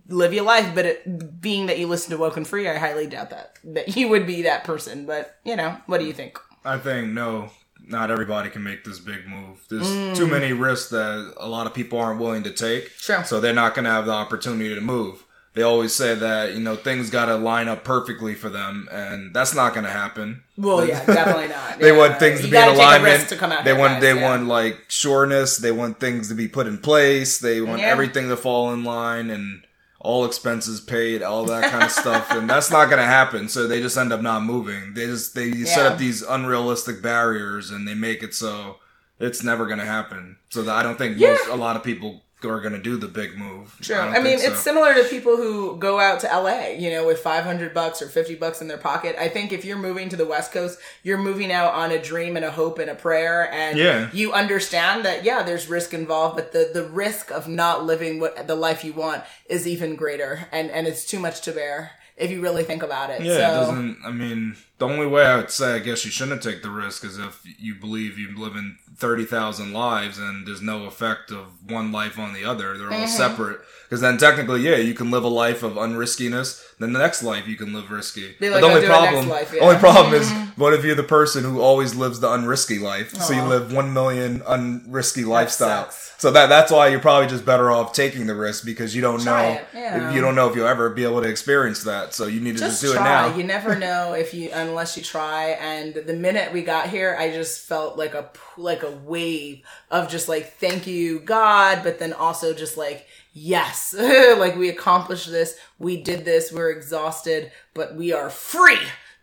live 0.08 0.34
your 0.34 0.44
life. 0.44 0.74
But 0.74 0.86
it, 0.86 1.40
being 1.40 1.66
that 1.66 1.78
you 1.78 1.86
listen 1.86 2.10
to 2.10 2.18
Woken 2.18 2.44
Free, 2.44 2.68
I 2.68 2.78
highly 2.78 3.06
doubt 3.06 3.30
that, 3.30 3.58
that 3.64 3.96
you 3.96 4.08
would 4.08 4.26
be 4.26 4.42
that 4.42 4.64
person. 4.64 5.06
But, 5.06 5.36
you 5.44 5.56
know, 5.56 5.76
what 5.86 5.98
do 5.98 6.06
you 6.06 6.12
think? 6.12 6.38
I 6.64 6.76
think 6.76 7.12
no, 7.12 7.50
not 7.90 8.10
everybody 8.10 8.48
can 8.50 8.62
make 8.62 8.84
this 8.84 8.98
big 8.98 9.26
move. 9.26 9.58
There's 9.68 10.16
too 10.18 10.26
many 10.26 10.52
risks 10.52 10.90
that 10.90 11.34
a 11.36 11.48
lot 11.48 11.66
of 11.66 11.74
people 11.74 11.98
aren't 11.98 12.20
willing 12.20 12.42
to 12.44 12.50
take. 12.50 12.90
Mm. 12.98 13.26
So 13.26 13.40
they're 13.40 13.52
not 13.52 13.74
going 13.74 13.84
to 13.84 13.90
have 13.90 14.06
the 14.06 14.12
opportunity 14.12 14.74
to 14.74 14.80
move. 14.80 15.24
They 15.52 15.62
always 15.62 15.92
say 15.92 16.14
that 16.14 16.54
you 16.54 16.60
know 16.60 16.76
things 16.76 17.10
got 17.10 17.24
to 17.26 17.34
line 17.36 17.66
up 17.66 17.82
perfectly 17.82 18.36
for 18.36 18.48
them, 18.48 18.88
and 18.92 19.34
that's 19.34 19.52
not 19.52 19.72
going 19.74 19.82
to 19.84 19.90
happen. 19.90 20.44
Well, 20.56 20.86
yeah, 20.86 21.04
definitely 21.04 21.48
not. 21.56 21.78
They 21.80 21.90
Yeah. 21.90 21.98
want 21.98 22.18
things 22.20 22.38
to 22.40 22.46
You 22.46 22.52
be 22.52 22.56
in 22.56 22.62
gotta 22.62 22.76
take 22.76 22.80
a 22.80 22.88
alignment. 22.88 23.28
to 23.30 23.36
come 23.36 23.50
out 23.52 23.64
they 23.64 23.72
want 23.72 23.94
guys, 23.94 24.02
they 24.02 24.14
yeah. 24.14 24.22
want 24.30 24.46
like 24.46 24.78
sureness. 24.88 25.56
They 25.56 25.72
want 25.72 25.98
things 25.98 26.28
to 26.28 26.34
be 26.34 26.46
put 26.46 26.68
in 26.68 26.78
place. 26.78 27.38
They 27.38 27.60
want 27.60 27.80
Yeah. 27.80 27.88
everything 27.88 28.28
to 28.28 28.36
fall 28.36 28.72
in 28.72 28.84
line 28.84 29.28
and 29.30 29.62
all 30.00 30.24
expenses 30.24 30.80
paid, 30.80 31.22
all 31.22 31.44
that 31.44 31.70
kind 31.70 31.84
of 31.84 31.90
stuff. 31.90 32.30
And 32.30 32.48
that's 32.48 32.70
not 32.70 32.86
going 32.86 33.00
to 33.00 33.06
happen. 33.06 33.48
So 33.48 33.66
they 33.66 33.80
just 33.80 33.98
end 33.98 34.12
up 34.12 34.22
not 34.22 34.42
moving. 34.42 34.94
They 34.94 35.06
just 35.06 35.34
they 35.34 35.52
set 35.64 35.86
up 35.86 35.98
these 35.98 36.22
unrealistic 36.22 37.02
barriers 37.02 37.70
and 37.70 37.86
they 37.86 37.94
make 37.94 38.22
it 38.22 38.34
so 38.34 38.76
it's 39.18 39.44
never 39.44 39.66
going 39.66 39.78
to 39.78 39.84
happen. 39.84 40.38
So 40.48 40.62
that 40.62 40.74
I 40.74 40.82
don't 40.82 40.96
think 40.96 41.18
most 41.18 41.46
a 41.48 41.54
lot 41.56 41.76
of 41.76 41.84
people 41.84 42.22
are 42.48 42.60
going 42.60 42.72
to 42.72 42.80
do 42.80 42.96
the 42.96 43.08
big 43.08 43.36
move. 43.36 43.76
True. 43.82 43.96
don't 43.96 44.08
I, 44.08 44.18
mean, 44.18 44.38
think 44.38 44.50
it's 44.52 44.60
similar 44.60 44.94
to 44.94 45.04
people 45.04 45.36
who 45.36 45.76
go 45.76 46.00
out 46.00 46.20
to 46.20 46.26
LA, 46.26 46.68
you 46.78 46.90
know, 46.90 47.06
with 47.06 47.18
500 47.18 47.74
bucks 47.74 48.00
or 48.00 48.08
50 48.08 48.36
bucks 48.36 48.60
in 48.62 48.68
their 48.68 48.78
pocket. 48.78 49.16
I 49.18 49.28
think 49.28 49.52
if 49.52 49.64
you're 49.64 49.76
moving 49.78 50.08
to 50.08 50.16
the 50.16 50.24
West 50.26 50.52
Coast, 50.52 50.78
you're 51.02 51.18
moving 51.18 51.52
out 51.52 51.74
on 51.74 51.90
a 51.90 52.00
dream 52.00 52.36
and 52.36 52.44
a 52.44 52.50
hope 52.50 52.78
and 52.78 52.90
a 52.90 52.94
prayer. 52.94 53.50
And 53.52 53.78
Yeah. 53.78 54.08
you 54.12 54.32
understand 54.32 55.04
that, 55.04 55.24
yeah, 55.24 55.42
there's 55.42 55.68
risk 55.68 55.92
involved, 55.92 56.36
but 56.36 56.52
the, 56.52 56.70
the 56.72 56.84
risk 56.84 57.30
of 57.30 57.48
not 57.48 57.84
living 57.84 58.20
what 58.20 58.46
the 58.46 58.54
life 58.54 58.84
you 58.84 58.92
want 58.92 59.22
is 59.46 59.66
even 59.66 59.96
greater. 59.96 60.46
And, 60.52 60.70
and 60.70 60.86
it's 60.86 61.04
too 61.04 61.18
much 61.18 61.40
to 61.42 61.52
bear 61.52 61.92
if 62.16 62.30
you 62.30 62.40
really 62.40 62.64
think 62.64 62.82
about 62.82 63.10
it. 63.10 63.22
Yeah, 63.22 63.32
so, 63.34 63.38
it 63.38 63.40
doesn't. 63.66 63.98
I 64.04 64.10
mean, 64.10 64.56
the 64.78 64.86
only 64.88 65.06
way 65.06 65.24
I 65.26 65.36
would 65.36 65.50
say, 65.50 65.74
I 65.74 65.78
guess 65.78 66.04
you 66.04 66.10
shouldn't 66.10 66.42
take 66.42 66.62
the 66.62 66.70
risk 66.70 67.04
is 67.04 67.18
if 67.18 67.42
you 67.58 67.74
believe 67.74 68.18
you 68.18 68.36
live 68.38 68.56
in 68.56 68.76
thirty 68.96 69.24
thousand 69.24 69.72
lives 69.72 70.18
and 70.18 70.46
there's 70.46 70.60
no 70.62 70.84
effect 70.84 71.30
of 71.30 71.46
one 71.70 71.90
life 71.92 72.18
on 72.18 72.32
the 72.34 72.44
other. 72.44 72.76
They're 72.76 72.88
Mm-hmm. 72.90 73.02
all 73.02 73.08
separate. 73.08 73.60
Because 73.84 74.00
then 74.02 74.18
technically, 74.18 74.60
yeah, 74.62 74.76
you 74.76 74.94
can 74.94 75.10
live 75.10 75.24
a 75.24 75.28
life 75.28 75.62
of 75.64 75.76
unriskiness. 75.76 76.64
Then 76.78 76.92
the 76.92 76.98
next 77.00 77.22
life 77.22 77.48
you 77.48 77.56
can 77.56 77.72
live 77.72 77.90
risky. 77.90 78.34
Be 78.38 78.48
But 78.48 78.60
the 78.60 78.66
only 78.66 78.86
problem, 78.86 79.28
life, 79.28 79.52
yeah. 79.54 79.62
only 79.62 79.76
problem 79.76 80.14
is, 80.14 80.30
what 80.56 80.72
if 80.74 80.84
you're 80.84 80.94
the 80.94 81.02
person 81.02 81.42
who 81.44 81.60
always 81.60 81.94
lives 81.96 82.20
the 82.20 82.28
unrisky 82.28 82.80
life? 82.80 83.14
So 83.16 83.32
you 83.34 83.42
live 83.42 83.72
one 83.72 83.92
million 83.92 84.40
unrisky 84.40 85.26
lifestyle. 85.26 85.84
sucks. 85.90 86.09
So 86.20 86.30
that 86.32 86.50
that's 86.50 86.70
why 86.70 86.88
you're 86.88 87.00
probably 87.00 87.28
just 87.28 87.46
better 87.46 87.70
off 87.70 87.94
taking 87.94 88.26
the 88.26 88.34
risk 88.34 88.66
because 88.66 88.94
you 88.94 89.00
don't 89.00 89.22
Try 89.22 89.54
know 89.54 89.60
yeah. 89.72 90.12
you 90.12 90.20
don't 90.20 90.34
know 90.34 90.50
if 90.50 90.54
you'll 90.54 90.66
ever 90.66 90.90
be 90.90 91.02
able 91.04 91.22
to 91.22 91.28
experience 91.28 91.84
that. 91.84 92.12
So 92.12 92.26
you 92.26 92.42
need 92.42 92.58
to 92.58 92.58
just, 92.58 92.82
just 92.82 92.92
do 92.92 92.98
try. 92.98 93.00
it 93.00 93.30
now. 93.30 93.36
You 93.38 93.42
never 93.42 93.74
know 93.74 94.12
if 94.12 94.34
you 94.34 94.50
unless 94.52 94.98
you 94.98 95.02
try. 95.02 95.56
And 95.58 95.94
the 95.94 96.12
minute 96.12 96.52
we 96.52 96.62
got 96.62 96.90
here, 96.90 97.16
I 97.18 97.30
just 97.30 97.66
felt 97.66 97.96
like 97.96 98.12
a 98.12 98.28
like 98.58 98.82
a 98.82 98.90
wave 98.90 99.62
of 99.90 100.10
just 100.10 100.28
like 100.28 100.52
thank 100.58 100.86
you 100.86 101.20
God, 101.20 101.80
but 101.82 101.98
then 101.98 102.12
also 102.12 102.52
just 102.52 102.76
like 102.76 103.06
yes, 103.32 103.94
like 103.98 104.56
we 104.56 104.68
accomplished 104.68 105.30
this, 105.30 105.56
we 105.78 106.02
did 106.02 106.26
this, 106.26 106.52
we're 106.52 106.70
exhausted, 106.70 107.50
but 107.72 107.94
we 107.94 108.12
are 108.12 108.28
free. 108.28 108.76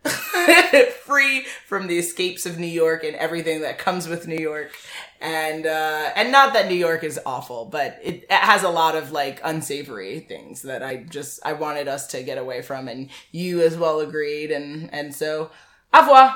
free 1.01 1.45
from 1.65 1.87
the 1.87 1.97
escapes 1.97 2.45
of 2.45 2.57
New 2.57 2.67
York 2.67 3.03
and 3.03 3.15
everything 3.17 3.61
that 3.61 3.77
comes 3.77 4.07
with 4.07 4.27
New 4.27 4.37
York. 4.37 4.71
And 5.19 5.65
uh 5.65 6.11
and 6.15 6.31
not 6.31 6.53
that 6.53 6.67
New 6.67 6.75
York 6.75 7.03
is 7.03 7.19
awful, 7.25 7.65
but 7.65 7.97
it, 8.03 8.23
it 8.23 8.31
has 8.31 8.63
a 8.63 8.69
lot 8.69 8.95
of 8.95 9.11
like 9.11 9.39
unsavory 9.43 10.19
things 10.21 10.61
that 10.63 10.83
I 10.83 10.97
just 10.97 11.39
I 11.43 11.53
wanted 11.53 11.87
us 11.87 12.07
to 12.07 12.21
get 12.23 12.37
away 12.37 12.61
from 12.61 12.87
and 12.87 13.09
you 13.31 13.61
as 13.61 13.75
well 13.77 13.99
agreed 13.99 14.51
and 14.51 14.93
and 14.93 15.13
so 15.15 15.49
au 15.93 15.99
revoir. 16.01 16.35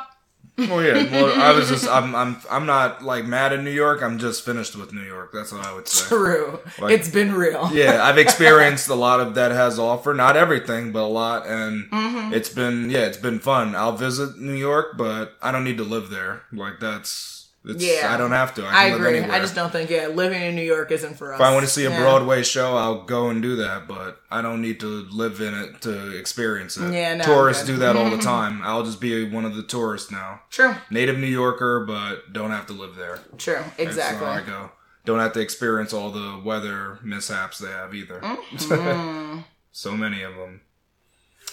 Well, 0.58 0.84
yeah. 0.84 1.10
Well, 1.12 1.42
I 1.42 1.54
was 1.54 1.70
just 1.70 1.88
I'm 1.88 2.14
I'm 2.16 2.38
I'm 2.50 2.66
not 2.66 3.04
like 3.04 3.26
mad 3.26 3.54
at 3.54 3.64
New 3.64 3.72
York. 3.72 4.04
I'm 4.04 4.20
just 4.20 4.44
finished 4.44 4.76
with 4.76 4.94
New 4.94 5.02
York. 5.04 5.32
That's 5.34 5.52
what 5.52 5.66
I 5.66 5.74
would 5.74 5.88
say. 5.88 6.06
True. 6.08 6.60
Like- 6.80 6.94
it's 6.94 7.10
been 7.10 7.34
real. 7.34 7.70
Yeah, 7.74 8.04
I've 8.04 8.18
experienced 8.18 8.90
a 8.90 8.96
lot 8.96 9.22
of 9.22 9.36
that 9.36 9.52
has 9.52 9.80
offer. 9.80 10.14
Not 10.14 10.36
everything, 10.36 10.92
but 10.92 11.04
a 11.04 11.08
lot, 11.08 11.48
and 11.48 11.90
Mm-hmm. 11.90 12.34
it's 12.34 12.50
been 12.50 12.90
yeah, 12.90 13.06
it's 13.06 13.18
been 13.18 13.40
fun. 13.40 13.76
I'll 13.76 13.96
visit 13.96 14.40
New 14.40 14.54
York, 14.54 14.98
but 14.98 15.36
I 15.42 15.52
don't 15.52 15.64
need 15.64 15.78
to 15.78 15.84
live 15.84 16.10
there. 16.10 16.42
Like 16.52 16.80
that's 16.80 17.41
it's, 17.64 17.84
Yeah. 17.84 18.14
I 18.14 18.18
don't 18.18 18.32
have 18.32 18.54
to. 18.56 18.66
I, 18.66 18.84
I 18.84 18.86
agree. 18.88 19.20
I 19.20 19.40
just 19.40 19.54
don't 19.56 19.72
think 19.72 19.90
yeah, 19.90 20.08
living 20.08 20.42
in 20.42 20.56
New 20.56 20.64
York 20.64 20.92
isn't 20.92 21.16
for 21.18 21.34
us. 21.34 21.40
If 21.40 21.46
I 21.46 21.54
want 21.54 21.66
to 21.66 21.72
see 21.72 21.86
a 21.86 21.90
Yeah. 21.90 22.02
Broadway 22.02 22.44
show, 22.44 22.76
I'll 22.76 23.04
go 23.04 23.30
and 23.30 23.42
do 23.42 23.56
that, 23.58 23.88
but 23.88 24.20
I 24.32 24.42
don't 24.42 24.62
need 24.62 24.80
to 24.80 24.88
live 25.12 25.42
in 25.42 25.54
it 25.54 25.82
to 25.82 26.18
experience 26.18 26.78
it. 26.78 26.92
Yeah, 26.92 27.16
no, 27.16 27.24
tourists 27.24 27.66
do 27.66 27.78
that 27.78 27.96
all 27.96 28.10
the 28.10 28.18
time. 28.22 28.62
I'll 28.64 28.84
just 28.84 29.00
be 29.00 29.30
one 29.30 29.46
of 29.46 29.56
the 29.56 29.64
tourists 29.64 30.12
now. 30.12 30.42
True. 30.50 30.76
Native 30.90 31.18
New 31.18 31.28
Yorker, 31.28 31.86
but 31.86 32.34
don't 32.34 32.52
have 32.52 32.66
to 32.68 32.74
live 32.74 32.96
there. 32.96 33.20
True. 33.38 33.64
Exactly. 33.78 34.28
I 34.28 34.42
go. 34.42 34.72
Don't 35.04 35.20
have 35.20 35.34
to 35.34 35.40
experience 35.40 35.94
all 35.94 36.12
the 36.12 36.40
weather 36.44 37.00
mishaps 37.04 37.58
they 37.58 37.70
have 37.70 37.94
either. 37.96 38.20
Mm-hmm. 38.20 39.40
so 39.72 39.92
many 39.98 40.22
of 40.22 40.36
them. 40.36 40.62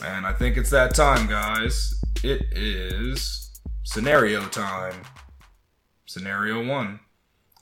And 0.05 0.27
I 0.27 0.33
think 0.33 0.57
it's 0.57 0.71
that 0.71 0.95
time, 0.95 1.27
guys. 1.27 2.01
It 2.23 2.43
is 2.53 3.61
scenario 3.85 4.47
time. 4.49 4.95
Scenario 6.09 6.65
1. 6.65 7.01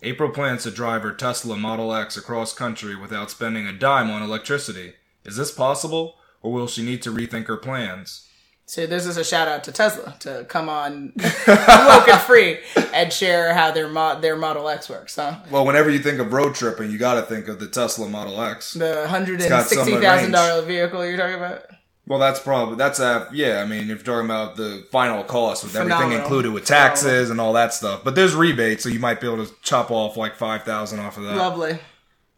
April 0.03 0.31
plans 0.31 0.63
to 0.63 0.71
drive 0.71 1.03
her 1.03 1.11
Tesla 1.13 1.57
Model 1.57 1.93
X 1.93 2.17
across 2.17 2.55
country 2.55 2.95
without 2.95 3.29
spending 3.29 3.67
a 3.67 3.73
dime 3.73 4.09
on 4.09 4.23
electricity. 4.23 4.93
Is 5.25 5.35
this 5.35 5.51
possible, 5.51 6.15
or 6.43 6.53
will 6.53 6.69
she 6.69 6.85
need 6.85 7.03
to 7.03 7.13
rethink 7.13 7.49
her 7.49 7.57
plans? 7.57 8.29
So 8.65 8.87
this 8.87 9.05
is 9.05 9.17
a 9.17 9.25
shout 9.25 9.49
out 9.49 9.65
to 9.65 9.73
Tesla 9.73 10.15
to 10.21 10.47
come 10.49 10.69
on 10.69 11.13
Woken 11.49 12.19
Free 12.21 12.61
and 12.95 13.13
share 13.13 13.53
how 13.53 13.73
their 13.73 13.89
mod 13.89 14.23
their 14.23 14.37
Model 14.37 14.69
X 14.69 14.89
works, 14.89 15.17
huh? 15.17 15.41
Well, 15.51 15.67
whenever 15.67 15.91
you 15.91 15.99
think 15.99 16.21
of 16.21 16.33
road 16.33 16.55
tripping, 16.55 16.93
you 16.93 16.99
gotta 16.99 17.23
think 17.23 17.49
of 17.49 17.59
the 17.59 17.67
Tesla 17.67 18.09
Model 18.09 18.41
X. 18.41 18.75
The 18.75 19.09
hundred 19.09 19.41
got 19.41 19.51
and 19.51 19.67
some 19.67 19.85
sixty 19.85 20.01
thousand 20.01 20.31
dollar 20.31 20.63
vehicle 20.63 21.05
you're 21.05 21.17
talking 21.17 21.35
about? 21.35 21.65
Well, 22.09 22.21
that's 22.21 22.39
probably 22.39 22.77
that's 22.77 23.01
a 23.01 23.29
yeah. 23.33 23.61
I 23.61 23.67
mean, 23.67 23.83
if 23.83 23.89
you're 23.89 23.99
talking 23.99 24.27
about 24.27 24.57
the 24.57 24.87
final 24.93 25.25
cost 25.25 25.65
with 25.65 25.75
everything 25.75 26.13
included 26.13 26.53
with 26.53 26.65
taxes 26.65 27.31
and 27.31 27.41
all 27.41 27.53
that 27.55 27.75
stuff, 27.75 28.05
but 28.05 28.15
there's 28.15 28.35
rebates, 28.35 28.85
so 28.85 28.89
you 28.89 29.01
might 29.01 29.21
be 29.21 29.27
able 29.27 29.45
to 29.45 29.53
chop 29.63 29.91
off 29.91 30.17
like 30.17 30.37
five 30.37 30.63
thousand 30.63 31.01
off 31.01 31.17
of 31.17 31.25
that. 31.25 31.37
Lovely. 31.37 31.79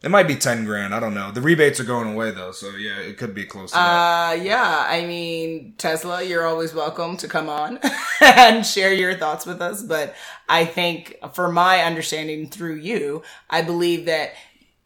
It 0.01 0.11
might 0.13 0.29
be 0.29 0.37
ten 0.37 0.65
grand. 0.65 0.95
I 0.95 1.01
don't 1.01 1.13
know. 1.13 1.33
The 1.33 1.41
rebates 1.41 1.81
are 1.81 1.85
going 1.85 2.13
away 2.13 2.31
though, 2.31 2.53
so 2.53 2.71
yeah, 2.77 2.99
it 3.01 3.19
could 3.19 3.35
be 3.35 3.45
close 3.45 3.73
to 3.73 3.77
that. 3.77 4.31
Uh 4.31 4.33
yeah, 4.43 4.87
I 4.89 5.05
mean 5.05 5.75
Tesla, 5.77 6.23
you're 6.23 6.47
always 6.47 6.73
welcome 6.73 7.17
to 7.17 7.29
come 7.29 7.49
on 7.49 7.81
and 8.21 8.65
share 8.65 8.95
your 8.95 9.17
thoughts 9.17 9.45
with 9.45 9.61
us, 9.61 9.83
but 9.83 10.15
I 10.49 10.65
think 10.65 11.17
for 11.35 11.51
my 11.51 11.83
understanding 11.83 12.49
through 12.49 12.77
you, 12.77 13.23
I 13.51 13.63
believe 13.63 14.07
that 14.07 14.35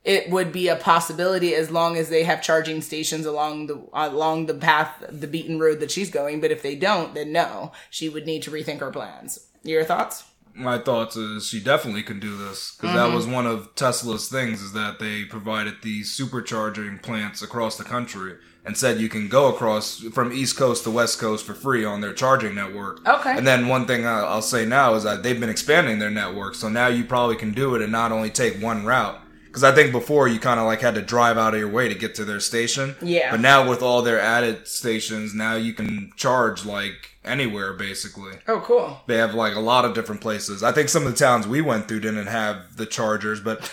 it 0.05 0.31
would 0.31 0.53
be 0.53 0.69
a 0.69 0.77
possibility 0.77 1.55
as 1.55 1.71
long 1.71 1.97
as 1.97 2.09
they 2.09 2.25
have 2.25 2.43
charging 2.43 2.83
stations 2.83 3.25
along 3.25 3.67
the 3.69 3.81
along 3.93 4.47
the 4.47 4.55
path 4.55 5.03
the 5.09 5.29
beaten 5.29 5.59
road 5.59 5.81
that 5.81 5.91
she's 5.91 6.11
going, 6.11 6.41
but 6.41 6.51
if 6.51 6.63
they 6.63 6.75
don't, 6.75 7.15
then 7.15 7.33
no, 7.33 7.73
she 7.91 8.09
would 8.09 8.27
need 8.27 8.43
to 8.43 8.51
rethink 8.51 8.81
her 8.81 8.91
plans. 8.91 9.49
Your 9.63 9.85
thoughts? 9.85 10.25
My 10.55 10.79
thoughts 10.79 11.17
is 11.17 11.47
she 11.47 11.61
definitely 11.61 12.03
can 12.03 12.21
do 12.21 12.37
this 12.37 12.77
because 12.77 12.95
that 12.95 13.07
mm-hmm. 13.07 13.15
was 13.15 13.27
one 13.27 13.47
of 13.47 13.75
Tesla's 13.75 14.29
things 14.29 14.61
is 14.61 14.73
that 14.73 14.99
they 14.99 15.25
provided 15.25 15.77
these 15.83 16.15
supercharging 16.17 17.01
plants 17.01 17.41
across 17.41 17.79
the 17.79 17.85
country 17.85 18.37
and 18.65 18.77
said 18.77 19.01
you 19.01 19.09
can 19.09 19.29
go 19.29 19.49
across 19.49 20.01
from 20.13 20.33
East 20.33 20.57
Coast 20.57 20.85
to 20.85 20.91
West 20.91 21.19
Coast 21.19 21.47
for 21.47 21.55
free 21.55 21.85
on 21.85 22.01
their 22.01 22.13
charging 22.13 22.55
network. 22.55 23.07
Okay. 23.09 23.37
And 23.37 23.47
then 23.47 23.67
one 23.67 23.87
thing 23.87 24.07
I'll 24.07 24.43
say 24.43 24.67
now 24.67 24.95
is 24.95 25.05
that 25.05 25.23
they've 25.23 25.41
been 25.41 25.49
expanding 25.49 25.99
their 25.99 26.11
network, 26.11 26.55
so 26.55 26.69
now 26.69 26.89
you 26.89 27.05
probably 27.05 27.37
can 27.37 27.53
do 27.53 27.75
it 27.75 27.83
and 27.83 27.91
not 27.91 28.13
only 28.13 28.29
take 28.29 28.63
one 28.63 28.85
route. 28.85 29.22
Because 29.53 29.65
I 29.65 29.73
think 29.73 29.93
before 29.93 30.29
you 30.29 30.41
kind 30.41 30.59
of 30.59 30.65
like 30.65 30.81
had 30.81 30.95
to 30.95 31.03
drive 31.03 31.37
out 31.37 31.53
of 31.53 31.61
your 31.61 31.69
way 31.69 31.87
to 31.87 31.95
get 31.95 32.15
to 32.15 32.25
their 32.25 32.41
station. 32.41 32.97
Yeah. 33.03 33.33
But 33.33 33.41
now 33.41 33.69
with 33.69 33.83
all 33.83 34.01
their 34.01 34.19
added 34.19 34.67
stations, 34.67 35.35
now 35.35 35.57
you 35.57 35.75
can 35.75 36.11
charge 36.17 36.65
like 36.65 37.11
anywhere 37.23 37.75
basically. 37.75 38.33
Oh, 38.49 38.61
cool. 38.61 39.03
They 39.07 39.19
have 39.19 39.35
like 39.35 39.55
a 39.55 39.61
lot 39.61 39.85
of 39.85 39.93
different 39.93 40.23
places. 40.23 40.63
I 40.63 40.73
think 40.73 40.89
some 40.89 41.07
of 41.07 41.13
the 41.13 41.19
towns 41.19 41.47
we 41.47 41.61
went 41.61 41.87
through 41.87 42.01
didn't 42.01 42.29
have 42.29 42.79
the 42.79 42.87
chargers, 42.87 43.41
but 43.41 43.71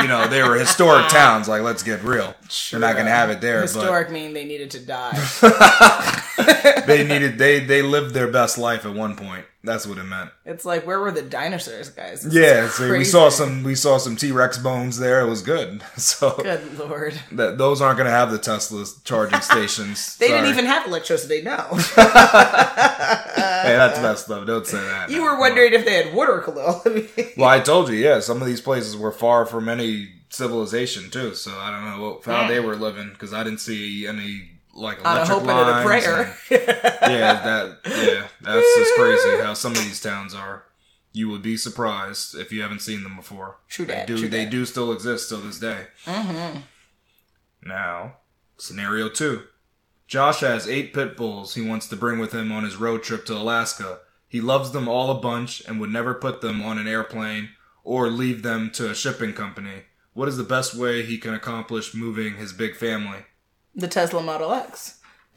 you 0.00 0.08
know 0.08 0.26
they 0.26 0.42
were 0.42 0.56
historic 0.56 1.06
towns. 1.10 1.46
Like, 1.46 1.62
let's 1.62 1.84
get 1.84 2.02
real. 2.02 2.34
They're 2.72 2.80
not 2.80 2.96
gonna 2.96 3.10
have 3.10 3.30
it 3.30 3.40
there. 3.40 3.62
Historic 3.62 4.10
mean 4.10 4.32
they 4.32 4.44
needed 4.44 4.72
to 4.72 4.80
die. 4.80 5.16
They 6.88 7.04
needed 7.06 7.38
they 7.38 7.60
they 7.60 7.82
lived 7.82 8.14
their 8.14 8.28
best 8.28 8.58
life 8.58 8.84
at 8.84 8.94
one 8.94 9.14
point. 9.16 9.44
That's 9.64 9.86
what 9.86 9.98
it 9.98 10.04
meant. 10.04 10.30
It's 10.46 10.64
like 10.64 10.86
where 10.86 10.98
were 11.00 11.10
the 11.10 11.22
dinosaurs, 11.22 11.90
guys? 11.90 12.22
This 12.22 12.32
Yeah, 12.34 12.68
so 12.68 12.90
we 12.90 13.04
saw 13.04 13.28
some 13.28 13.62
we 13.64 13.74
saw 13.74 13.98
some 13.98 14.16
T 14.16 14.32
Rex 14.32 14.56
bones 14.58 14.98
there. 14.98 15.20
It 15.20 15.28
was 15.28 15.42
good. 15.42 15.82
So 15.98 16.30
Good 16.36 16.78
lord. 16.78 17.20
that 17.32 17.58
those 17.58 17.80
aren't 17.82 17.98
going 17.98 18.06
to 18.06 18.12
have 18.16 18.30
the 18.30 18.38
Tesla 18.38 18.84
charging 19.04 19.40
stations. 19.52 20.16
They 20.16 20.28
didn't 20.28 20.46
even 20.46 20.64
have 20.66 20.86
electricity. 20.86 21.42
No. 21.42 21.78
Hey, 23.58 23.74
that's 23.76 24.00
messed 24.00 24.30
up. 24.30 24.46
Don't 24.46 24.66
say 24.66 24.78
that. 24.78 25.10
you 25.10 25.22
were 25.22 25.38
wondering 25.38 25.72
if 25.72 25.84
they 25.84 26.02
had 26.02 26.14
water, 26.14 26.40
Khalil. 26.40 26.82
Well, 27.36 27.48
I 27.48 27.58
told 27.60 27.88
you, 27.88 27.96
yeah. 27.96 28.20
Some 28.20 28.40
of 28.40 28.46
these 28.46 28.60
places 28.60 28.96
were 28.96 29.10
far 29.10 29.46
from 29.46 29.68
any 29.68 30.10
civilization 30.30 31.10
too. 31.10 31.34
So 31.34 31.50
I 31.58 31.70
don't 31.70 31.84
know 31.84 32.08
what, 32.08 32.24
how 32.24 32.46
they 32.46 32.60
were 32.60 32.76
living 32.76 33.10
because 33.10 33.32
I 33.34 33.42
didn't 33.44 33.58
see 33.60 34.06
any 34.06 34.50
like 34.74 35.04
On 35.06 35.16
a 35.18 35.24
hope 35.26 35.42
and 35.42 35.50
a 35.50 35.82
prayer. 35.84 36.20
and- 36.22 36.34
yeah, 36.50 37.42
that 37.42 37.78
yeah, 37.86 38.26
that's 38.40 38.76
just 38.76 38.94
crazy 38.96 39.42
how 39.42 39.54
some 39.54 39.72
of 39.72 39.78
these 39.78 40.00
towns 40.00 40.34
are. 40.34 40.64
You 41.12 41.28
would 41.30 41.42
be 41.42 41.56
surprised 41.56 42.34
if 42.36 42.52
you 42.52 42.62
haven't 42.62 42.80
seen 42.82 43.02
them 43.02 43.16
before. 43.16 43.58
True 43.68 43.86
They 43.86 43.94
that, 43.94 44.06
do. 44.06 44.18
true 44.18 44.28
they 44.28 44.44
that. 44.44 44.50
do 44.50 44.64
still 44.66 44.92
exist 44.92 45.28
till 45.30 45.38
this 45.40 45.58
day. 45.58 45.86
mm-hmm. 46.04 46.58
Now, 47.64 48.18
scenario 48.56 49.08
two. 49.08 49.44
Josh 50.06 50.40
has 50.40 50.68
eight 50.68 50.94
pit 50.94 51.16
bulls 51.16 51.54
he 51.54 51.60
wants 51.66 51.86
to 51.88 51.96
bring 51.96 52.18
with 52.18 52.32
him 52.32 52.50
on 52.52 52.64
his 52.64 52.76
road 52.76 53.02
trip 53.02 53.26
to 53.26 53.34
Alaska. 53.36 53.98
He 54.28 54.40
loves 54.40 54.70
them 54.72 54.88
all 54.88 55.10
a 55.10 55.20
bunch 55.20 55.62
and 55.66 55.80
would 55.80 55.90
never 55.90 56.14
put 56.14 56.40
them 56.40 56.62
on 56.62 56.78
an 56.78 56.86
airplane 56.88 57.50
or 57.84 58.08
leave 58.10 58.42
them 58.42 58.70
to 58.74 58.90
a 58.90 58.94
shipping 58.94 59.32
company. 59.32 59.82
What 60.14 60.28
is 60.28 60.36
the 60.36 60.44
best 60.44 60.74
way 60.74 61.02
he 61.02 61.18
can 61.18 61.34
accomplish 61.34 61.94
moving 61.94 62.36
his 62.36 62.52
big 62.52 62.74
family? 62.76 63.20
The 63.78 63.86
Tesla 63.86 64.20
Model 64.20 64.52
X. 64.52 64.98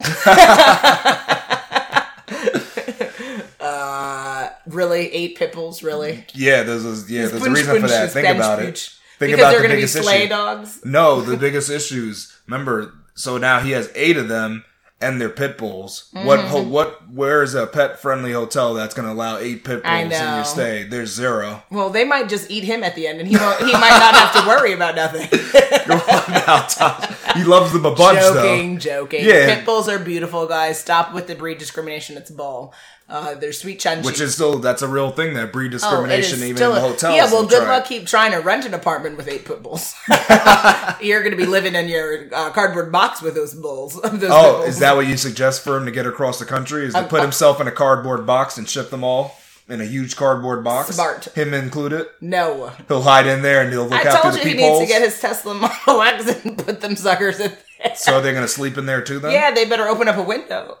uh, 3.60 4.48
really? 4.66 5.12
Eight 5.12 5.36
pit 5.38 5.52
bulls? 5.52 5.84
Really? 5.84 6.26
Yeah, 6.34 6.64
there's 6.64 6.84
a, 6.84 7.12
yeah, 7.12 7.28
there's 7.28 7.46
a 7.46 7.50
reason 7.50 7.80
for 7.80 7.86
that. 7.86 8.10
Think 8.10 8.26
about 8.26 8.58
it. 8.58 8.78
Think 9.18 9.30
because 9.30 9.38
about 9.38 9.52
they're 9.52 9.62
the 9.62 9.68
be 9.68 9.74
biggest 9.74 10.02
sleigh 10.02 10.22
issue. 10.22 10.28
dogs. 10.30 10.84
No, 10.84 11.20
the 11.20 11.36
biggest 11.36 11.70
issues. 11.70 12.36
Remember, 12.48 12.92
so 13.14 13.38
now 13.38 13.60
he 13.60 13.70
has 13.70 13.88
eight 13.94 14.16
of 14.16 14.26
them, 14.26 14.64
and 15.02 15.20
they're 15.20 15.28
pit 15.28 15.58
bulls. 15.58 16.08
What? 16.12 16.40
Mm-hmm. 16.40 16.48
Ho, 16.48 16.62
what? 16.62 17.10
Where 17.10 17.42
is 17.42 17.54
a 17.54 17.66
pet-friendly 17.66 18.32
hotel 18.32 18.74
that's 18.74 18.94
going 18.94 19.06
to 19.06 19.12
allow 19.12 19.38
eight 19.38 19.64
pit 19.64 19.82
bulls 19.82 19.94
in 19.94 20.10
your 20.10 20.44
stay? 20.44 20.84
There's 20.84 21.12
zero. 21.12 21.62
Well, 21.70 21.90
they 21.90 22.04
might 22.04 22.28
just 22.28 22.50
eat 22.50 22.64
him 22.64 22.82
at 22.84 22.94
the 22.94 23.06
end, 23.06 23.20
and 23.20 23.28
he 23.28 23.36
won't, 23.36 23.58
he 23.58 23.72
might 23.72 23.98
not 23.98 24.14
have 24.14 24.32
to 24.42 24.48
worry 24.48 24.72
about 24.72 24.94
nothing. 24.94 25.28
He 27.34 27.44
loves 27.44 27.72
them 27.72 27.86
a 27.86 27.94
bunch, 27.94 28.18
joking, 28.18 28.78
joking. 28.78 29.24
Yeah. 29.24 29.54
Pit 29.54 29.64
bulls 29.64 29.88
are 29.88 29.98
beautiful, 29.98 30.46
guys. 30.46 30.78
Stop 30.78 31.14
with 31.14 31.26
the 31.28 31.34
breed 31.34 31.56
discrimination. 31.56 32.18
It's 32.18 32.30
bull. 32.30 32.74
Uh, 33.12 33.34
they're 33.34 33.52
sweet 33.52 33.78
though. 33.82 34.00
Which 34.00 34.20
is 34.20 34.34
still 34.34 34.58
that's 34.58 34.80
a 34.80 34.88
real 34.88 35.10
thing 35.10 35.34
that 35.34 35.52
breed 35.52 35.66
Oh, 35.68 35.70
discrimination 35.72 36.38
is 36.38 36.44
even 36.46 36.62
in 36.62 36.70
a- 36.70 36.80
hotels. 36.80 37.14
Yeah, 37.14 37.26
well, 37.30 37.44
good 37.46 37.64
try. 37.64 37.76
luck 37.76 37.84
keep 37.84 38.06
trying 38.06 38.32
to 38.32 38.38
rent 38.38 38.64
an 38.64 38.72
apartment 38.72 39.18
with 39.18 39.28
eight 39.28 39.44
pit 39.44 39.62
bulls. 39.62 39.94
You're 41.00 41.20
going 41.20 41.32
to 41.32 41.36
be 41.36 41.44
living 41.46 41.74
in 41.74 41.88
your 41.88 42.28
uh, 42.34 42.50
cardboard 42.50 42.90
box 42.90 43.20
with 43.20 43.34
those 43.34 43.54
bulls. 43.54 44.00
those 44.02 44.22
Oh, 44.32 44.54
bulls. 44.58 44.68
is 44.68 44.78
that 44.78 44.96
what 44.96 45.06
you 45.06 45.16
suggest 45.16 45.62
for 45.62 45.76
him 45.76 45.84
to 45.84 45.90
get 45.90 46.06
across 46.06 46.38
the 46.38 46.44
country? 46.46 46.86
Is 46.86 46.94
to 46.94 47.00
Um, 47.00 47.08
put 47.08 47.20
uh, 47.20 47.22
himself 47.24 47.60
in 47.60 47.68
a 47.68 47.72
cardboard 47.72 48.26
box 48.26 48.56
and 48.56 48.68
ship 48.68 48.88
them 48.90 49.04
all 49.04 49.36
in 49.68 49.80
a 49.80 49.84
huge 49.84 50.16
cardboard 50.16 50.64
box? 50.64 50.94
Smart. 50.94 51.24
Him 51.36 51.52
included. 51.52 52.06
No. 52.22 52.72
He'll 52.88 53.02
hide 53.02 53.26
in 53.26 53.42
there 53.42 53.60
and 53.62 53.70
he'll 53.72 53.84
look 53.86 54.06
I 54.06 54.08
out 54.10 54.22
told 54.22 54.34
you 54.36 54.40
he 54.42 54.54
needs 54.54 54.78
to 54.80 54.86
get 54.86 55.02
his 55.02 55.20
Tesla 55.20 55.54
Model 55.54 56.00
X 56.02 56.44
and 56.44 56.56
put 56.56 56.80
them 56.80 56.96
suckers 56.96 57.40
in 57.40 57.52
there. 57.82 57.94
so 57.94 58.20
they're 58.20 58.32
gonna 58.34 58.48
sleep 58.48 58.78
in 58.78 58.86
there 58.86 59.02
too, 59.02 59.18
then. 59.18 59.32
Yeah, 59.32 59.50
they 59.50 59.64
better 59.66 59.86
open 59.88 60.08
up 60.08 60.16
a 60.16 60.22
window. 60.22 60.78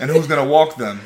And 0.00 0.10
who's 0.10 0.26
gonna 0.28 0.44
walk 0.48 0.76
them? 0.76 1.00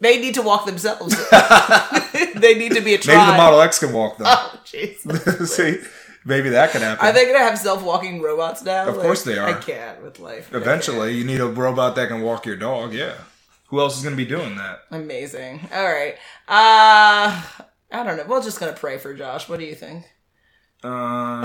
They 0.00 0.20
need 0.20 0.34
to 0.34 0.42
walk 0.42 0.66
themselves. 0.66 1.14
they 2.36 2.54
need 2.54 2.72
to 2.72 2.80
be 2.80 2.94
a 2.94 2.98
Maybe 2.98 3.06
the 3.06 3.36
Model 3.36 3.60
X 3.60 3.78
can 3.78 3.92
walk 3.92 4.18
them. 4.18 4.26
Oh, 4.50 4.60
Jesus. 4.64 5.54
See, 5.56 5.78
maybe 6.24 6.50
that 6.50 6.70
could 6.70 6.82
happen. 6.82 7.06
Are 7.06 7.12
they 7.12 7.26
gonna 7.26 7.38
have 7.38 7.58
self-walking 7.58 8.20
robots 8.20 8.62
now? 8.62 8.86
Of 8.88 8.98
course 8.98 9.24
they 9.24 9.38
are. 9.38 9.48
I 9.48 9.52
can't 9.54 10.02
with 10.02 10.20
life. 10.20 10.52
Eventually, 10.52 11.14
you 11.14 11.24
need 11.24 11.40
a 11.40 11.46
robot 11.46 11.96
that 11.96 12.08
can 12.08 12.20
walk 12.22 12.46
your 12.46 12.56
dog. 12.56 12.92
Yeah. 12.92 13.14
Who 13.68 13.80
else 13.80 13.96
is 13.98 14.04
gonna 14.04 14.16
be 14.16 14.24
doing 14.24 14.56
that? 14.56 14.80
Amazing. 14.90 15.68
All 15.72 15.84
right. 15.84 16.14
Uh, 16.46 17.42
I 17.90 18.04
don't 18.04 18.16
know. 18.16 18.24
We're 18.28 18.42
just 18.42 18.60
gonna 18.60 18.72
pray 18.74 18.98
for 18.98 19.14
Josh. 19.14 19.48
What 19.48 19.58
do 19.58 19.64
you 19.64 19.74
think? 19.74 20.04
Um, 20.84 21.44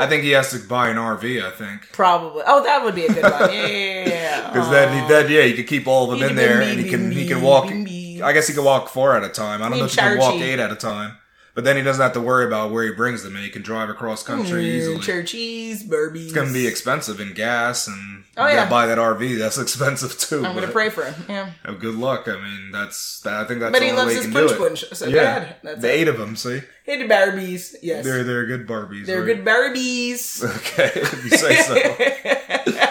I 0.00 0.06
think 0.08 0.22
he 0.24 0.30
has 0.30 0.50
to 0.50 0.58
buy 0.66 0.88
an 0.88 0.96
RV. 0.96 1.44
I 1.44 1.50
think. 1.50 1.92
Probably. 1.92 2.42
Oh, 2.46 2.62
that 2.64 2.82
would 2.84 2.94
be 2.94 3.06
a 3.06 3.12
good 3.12 3.22
one. 3.22 3.52
Yeah, 3.52 3.66
yeah, 3.66 3.66
yeah. 3.66 3.99
Because 4.46 4.70
then, 4.70 5.02
he, 5.02 5.08
then, 5.08 5.30
yeah, 5.30 5.42
you 5.42 5.54
can 5.54 5.64
keep 5.66 5.86
all 5.86 6.10
of 6.12 6.18
them 6.18 6.30
in 6.30 6.36
there, 6.36 6.60
and 6.60 6.78
he 6.80 6.88
can 6.88 7.10
he 7.10 7.26
can 7.26 7.42
walk. 7.42 7.66
I 7.70 8.32
guess 8.32 8.48
he 8.48 8.54
can 8.54 8.64
walk 8.64 8.88
four 8.88 9.16
at 9.16 9.24
a 9.24 9.28
time. 9.28 9.62
I 9.62 9.68
don't 9.68 9.78
know 9.78 9.84
if 9.84 9.92
he 9.92 9.96
can 9.96 10.18
walk 10.18 10.34
eight 10.34 10.58
at 10.58 10.70
a 10.70 10.76
time. 10.76 11.16
But 11.52 11.64
then 11.64 11.76
he 11.76 11.82
doesn't 11.82 12.00
have 12.00 12.12
to 12.12 12.20
worry 12.20 12.46
about 12.46 12.70
where 12.70 12.84
he 12.84 12.92
brings 12.92 13.24
them, 13.24 13.34
and 13.34 13.44
he 13.44 13.50
can 13.50 13.62
drive 13.62 13.88
across 13.90 14.22
country 14.22 14.62
mm, 14.64 14.66
easily. 14.66 14.98
Churchies, 14.98 15.82
Barbies. 15.82 16.24
It's 16.26 16.32
gonna 16.32 16.52
be 16.52 16.66
expensive 16.66 17.20
in 17.20 17.34
gas, 17.34 17.88
and 17.88 18.24
Oh, 18.36 18.44
you 18.44 18.50
yeah. 18.50 18.56
gotta 18.60 18.70
buy 18.70 18.86
that 18.86 18.98
RV. 18.98 19.36
That's 19.38 19.58
expensive 19.66 20.16
too. 20.16 20.46
I'm 20.46 20.54
gonna 20.54 20.68
pray 20.68 20.90
for 20.90 21.04
him. 21.04 21.24
Yeah. 21.28 21.50
Oh, 21.64 21.74
good 21.74 21.96
luck. 21.96 22.28
I 22.28 22.36
mean, 22.40 22.70
that's 22.70 23.20
that, 23.22 23.34
I 23.34 23.44
think 23.46 23.60
that's 23.60 23.72
But 23.72 23.80
the 23.80 23.86
he 23.86 23.92
loves 23.92 24.14
way 24.14 24.22
his 24.22 24.32
punch 24.32 24.56
punch. 24.56 24.84
So 24.92 25.08
yeah, 25.08 25.14
bad. 25.40 25.56
That's 25.64 25.82
the 25.82 25.90
eight 25.90 26.08
of 26.08 26.18
them. 26.18 26.36
See, 26.36 26.60
Hey, 26.84 27.02
the 27.02 27.12
Barbies. 27.12 27.74
Yes. 27.82 28.04
they're 28.04 28.22
they're 28.22 28.46
good 28.46 28.66
Barbies. 28.68 29.06
They're 29.06 29.22
right? 29.24 29.36
good 29.36 29.44
Barbies. 29.44 30.44
Okay, 30.56 30.92
if 30.94 31.24
you 31.24 31.30
say 31.36 31.56
so. 31.56 32.86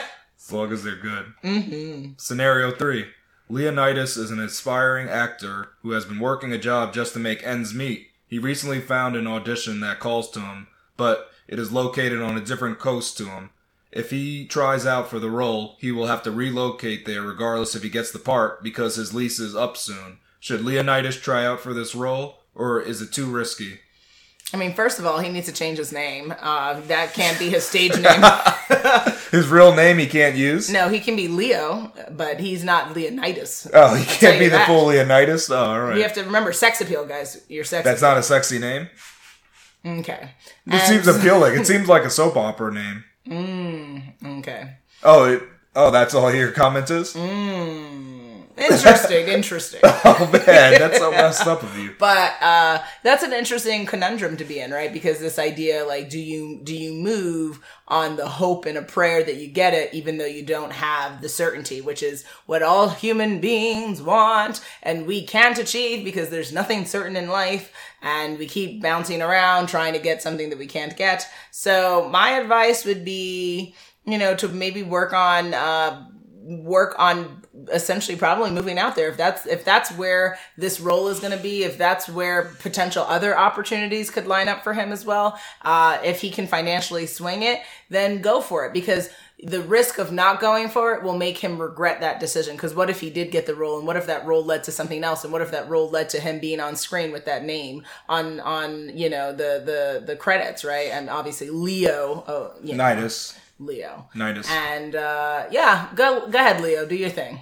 as 0.49 0.53
long 0.53 0.73
as 0.73 0.83
they're 0.83 0.95
good. 0.95 1.33
mm-hmm. 1.43 2.11
Scenario 2.17 2.71
three: 2.71 3.05
Leonidas 3.49 4.17
is 4.17 4.31
an 4.31 4.39
aspiring 4.39 5.07
actor 5.07 5.69
who 5.81 5.91
has 5.91 6.05
been 6.05 6.19
working 6.19 6.51
a 6.51 6.57
job 6.57 6.93
just 6.93 7.13
to 7.13 7.19
make 7.19 7.43
ends 7.43 7.73
meet. 7.73 8.07
He 8.27 8.39
recently 8.39 8.79
found 8.79 9.15
an 9.15 9.27
audition 9.27 9.79
that 9.81 9.99
calls 9.99 10.29
to 10.31 10.39
him, 10.39 10.67
but 10.97 11.31
it 11.47 11.59
is 11.59 11.71
located 11.71 12.21
on 12.21 12.37
a 12.37 12.41
different 12.41 12.79
coast 12.79 13.17
to 13.17 13.25
him. 13.25 13.51
If 13.91 14.11
he 14.11 14.45
tries 14.45 14.85
out 14.85 15.09
for 15.09 15.19
the 15.19 15.31
role, 15.31 15.75
he 15.79 15.91
will 15.91 16.07
have 16.07 16.21
to 16.23 16.31
relocate 16.31 17.05
there 17.05 17.23
regardless 17.23 17.75
if 17.75 17.81
he 17.81 17.89
gets 17.89 18.11
the 18.11 18.19
part 18.19 18.61
because 18.63 18.95
his 18.95 19.13
lease 19.13 19.39
is 19.39 19.55
up 19.55 19.77
soon. 19.77 20.19
Should 20.39 20.61
Leonidas 20.61 21.17
try 21.17 21.45
out 21.45 21.59
for 21.59 21.73
this 21.73 21.95
role, 21.95 22.39
or 22.53 22.79
is 22.79 23.01
it 23.01 23.11
too 23.11 23.25
risky? 23.25 23.79
I 24.51 24.57
mean, 24.57 24.73
first 24.73 24.97
of 24.97 25.05
all, 25.05 25.19
he 25.19 25.29
needs 25.29 25.45
to 25.45 25.51
change 25.53 25.77
his 25.77 25.91
name. 25.91 26.33
Uh, 26.39 26.79
that 26.87 27.13
can't 27.13 27.37
be 27.37 27.49
his 27.49 27.63
stage 27.65 27.91
name. 27.99 28.23
His 29.31 29.47
real 29.47 29.75
name 29.75 29.99
he 29.99 30.07
can't 30.07 30.35
use? 30.35 30.71
no, 30.71 30.89
he 30.89 30.99
can 30.99 31.15
be 31.15 31.27
Leo, 31.27 31.91
but 32.09 32.39
he's 32.39 32.63
not 32.63 32.95
Leonidas. 32.95 33.69
Oh, 33.71 33.93
he 33.93 34.03
tell 34.05 34.15
can't 34.31 34.39
be 34.39 34.45
the 34.45 34.57
that. 34.57 34.65
full 34.65 34.85
Leonidas? 34.87 35.51
Oh, 35.51 35.55
all 35.57 35.79
right. 35.81 35.97
You 35.97 36.01
have 36.01 36.13
to 36.13 36.23
remember 36.23 36.51
sex 36.51 36.81
appeal, 36.81 37.05
guys. 37.05 37.43
You're 37.47 37.63
sex. 37.63 37.83
That's 37.83 38.01
not 38.01 38.17
a 38.17 38.23
sexy 38.23 38.57
name? 38.57 38.89
okay. 39.85 40.31
It 40.65 40.73
And- 40.73 40.81
seems 40.81 41.07
appealing. 41.15 41.59
It 41.59 41.67
seems 41.67 41.87
like 41.87 42.03
a 42.05 42.09
soap 42.09 42.37
opera 42.37 42.73
name. 42.73 43.03
Mm, 43.27 44.39
okay. 44.39 44.77
Oh, 45.03 45.25
it, 45.25 45.43
oh, 45.75 45.91
that's 45.91 46.15
all 46.15 46.33
your 46.33 46.51
comment 46.51 46.89
is? 46.89 47.13
Mm. 47.13 48.18
Interesting. 48.59 49.27
interesting. 49.27 49.81
Oh 50.05 50.29
man, 50.31 50.79
that's 50.79 50.97
so 50.97 51.11
messed 51.11 51.45
up 51.45 51.61
of 51.61 51.77
you. 51.77 51.93
But 51.97 52.33
uh, 52.41 52.81
that's 53.03 53.21
an 53.23 53.33
interesting 53.33 53.85
conundrum 53.85 54.37
to 54.37 54.43
be 54.45 54.59
in, 54.59 54.71
right? 54.71 54.91
Because 54.91 55.19
this 55.19 55.37
idea, 55.37 55.85
like, 55.85 56.09
do 56.09 56.19
you 56.19 56.59
do 56.63 56.75
you 56.75 56.93
move 56.93 57.63
on 57.87 58.15
the 58.15 58.27
hope 58.27 58.65
and 58.65 58.77
a 58.77 58.81
prayer 58.81 59.23
that 59.23 59.35
you 59.35 59.47
get 59.47 59.73
it, 59.73 59.93
even 59.93 60.17
though 60.17 60.25
you 60.25 60.43
don't 60.43 60.71
have 60.71 61.21
the 61.21 61.29
certainty, 61.29 61.81
which 61.81 62.01
is 62.01 62.23
what 62.45 62.63
all 62.63 62.89
human 62.89 63.39
beings 63.39 64.01
want, 64.01 64.61
and 64.83 65.05
we 65.05 65.25
can't 65.25 65.57
achieve 65.59 66.03
because 66.05 66.29
there's 66.29 66.53
nothing 66.53 66.85
certain 66.85 67.15
in 67.15 67.29
life, 67.29 67.71
and 68.01 68.37
we 68.37 68.45
keep 68.47 68.81
bouncing 68.81 69.21
around 69.21 69.67
trying 69.67 69.93
to 69.93 69.99
get 69.99 70.21
something 70.21 70.49
that 70.49 70.59
we 70.59 70.67
can't 70.67 70.95
get. 70.97 71.27
So 71.51 72.07
my 72.09 72.31
advice 72.31 72.85
would 72.85 73.03
be, 73.03 73.75
you 74.05 74.17
know, 74.17 74.35
to 74.35 74.47
maybe 74.47 74.83
work 74.83 75.13
on. 75.13 75.53
Uh, 75.53 76.07
work 76.49 76.95
on 76.97 77.43
essentially 77.71 78.17
probably 78.17 78.49
moving 78.49 78.79
out 78.79 78.95
there. 78.95 79.09
If 79.09 79.17
that's 79.17 79.45
if 79.45 79.63
that's 79.63 79.91
where 79.91 80.39
this 80.57 80.79
role 80.79 81.07
is 81.07 81.19
going 81.19 81.35
to 81.35 81.41
be 81.41 81.63
if 81.63 81.77
that's 81.77 82.09
where 82.09 82.53
potential 82.59 83.03
other 83.03 83.37
opportunities 83.37 84.09
could 84.09 84.25
line 84.25 84.47
up 84.47 84.63
for 84.63 84.73
him 84.73 84.91
as 84.91 85.05
well 85.05 85.39
uh, 85.61 85.99
if 86.03 86.21
he 86.21 86.31
can 86.31 86.47
financially 86.47 87.05
swing 87.05 87.43
it 87.43 87.61
then 87.89 88.21
go 88.21 88.41
for 88.41 88.65
it. 88.65 88.73
Because 88.73 89.09
the 89.41 89.61
risk 89.61 89.99
of 89.99 90.11
not 90.11 90.41
going 90.41 90.67
for 90.67 90.93
it 90.93 91.03
will 91.03 91.17
make 91.17 91.37
him 91.37 91.61
regret 91.61 92.01
that 92.01 92.19
decision. 92.19 92.55
Because 92.55 92.75
what 92.75 92.89
if 92.89 92.99
he 92.99 93.09
did 93.09 93.31
get 93.31 93.45
the 93.45 93.55
role? 93.55 93.77
And 93.77 93.87
what 93.87 93.95
if 93.95 94.05
that 94.07 94.25
role 94.25 94.43
led 94.43 94.65
to 94.65 94.71
something 94.71 95.03
else? 95.03 95.23
And 95.23 95.31
what 95.31 95.41
if 95.41 95.51
that 95.51 95.69
role 95.69 95.89
led 95.89 96.09
to 96.09 96.19
him 96.19 96.39
being 96.39 96.59
on 96.59 96.75
screen 96.75 97.11
with 97.11 97.25
that 97.25 97.45
name 97.45 97.83
on 98.09 98.39
on 98.41 98.97
you 98.97 99.09
know 99.09 99.31
the 99.31 99.61
the 99.65 100.03
the 100.05 100.15
credits 100.15 100.65
right? 100.65 100.89
And 100.91 101.09
obviously 101.09 101.49
leo 101.49 102.23
oh 102.27 102.53
you. 102.61 102.75
Leo 103.59 104.07
Nidus. 104.15 104.49
and 104.49 104.95
uh, 104.95 105.45
yeah, 105.51 105.89
go 105.95 106.27
go 106.29 106.39
ahead, 106.39 106.61
Leo. 106.61 106.85
Do 106.85 106.95
your 106.95 107.09
thing. 107.09 107.41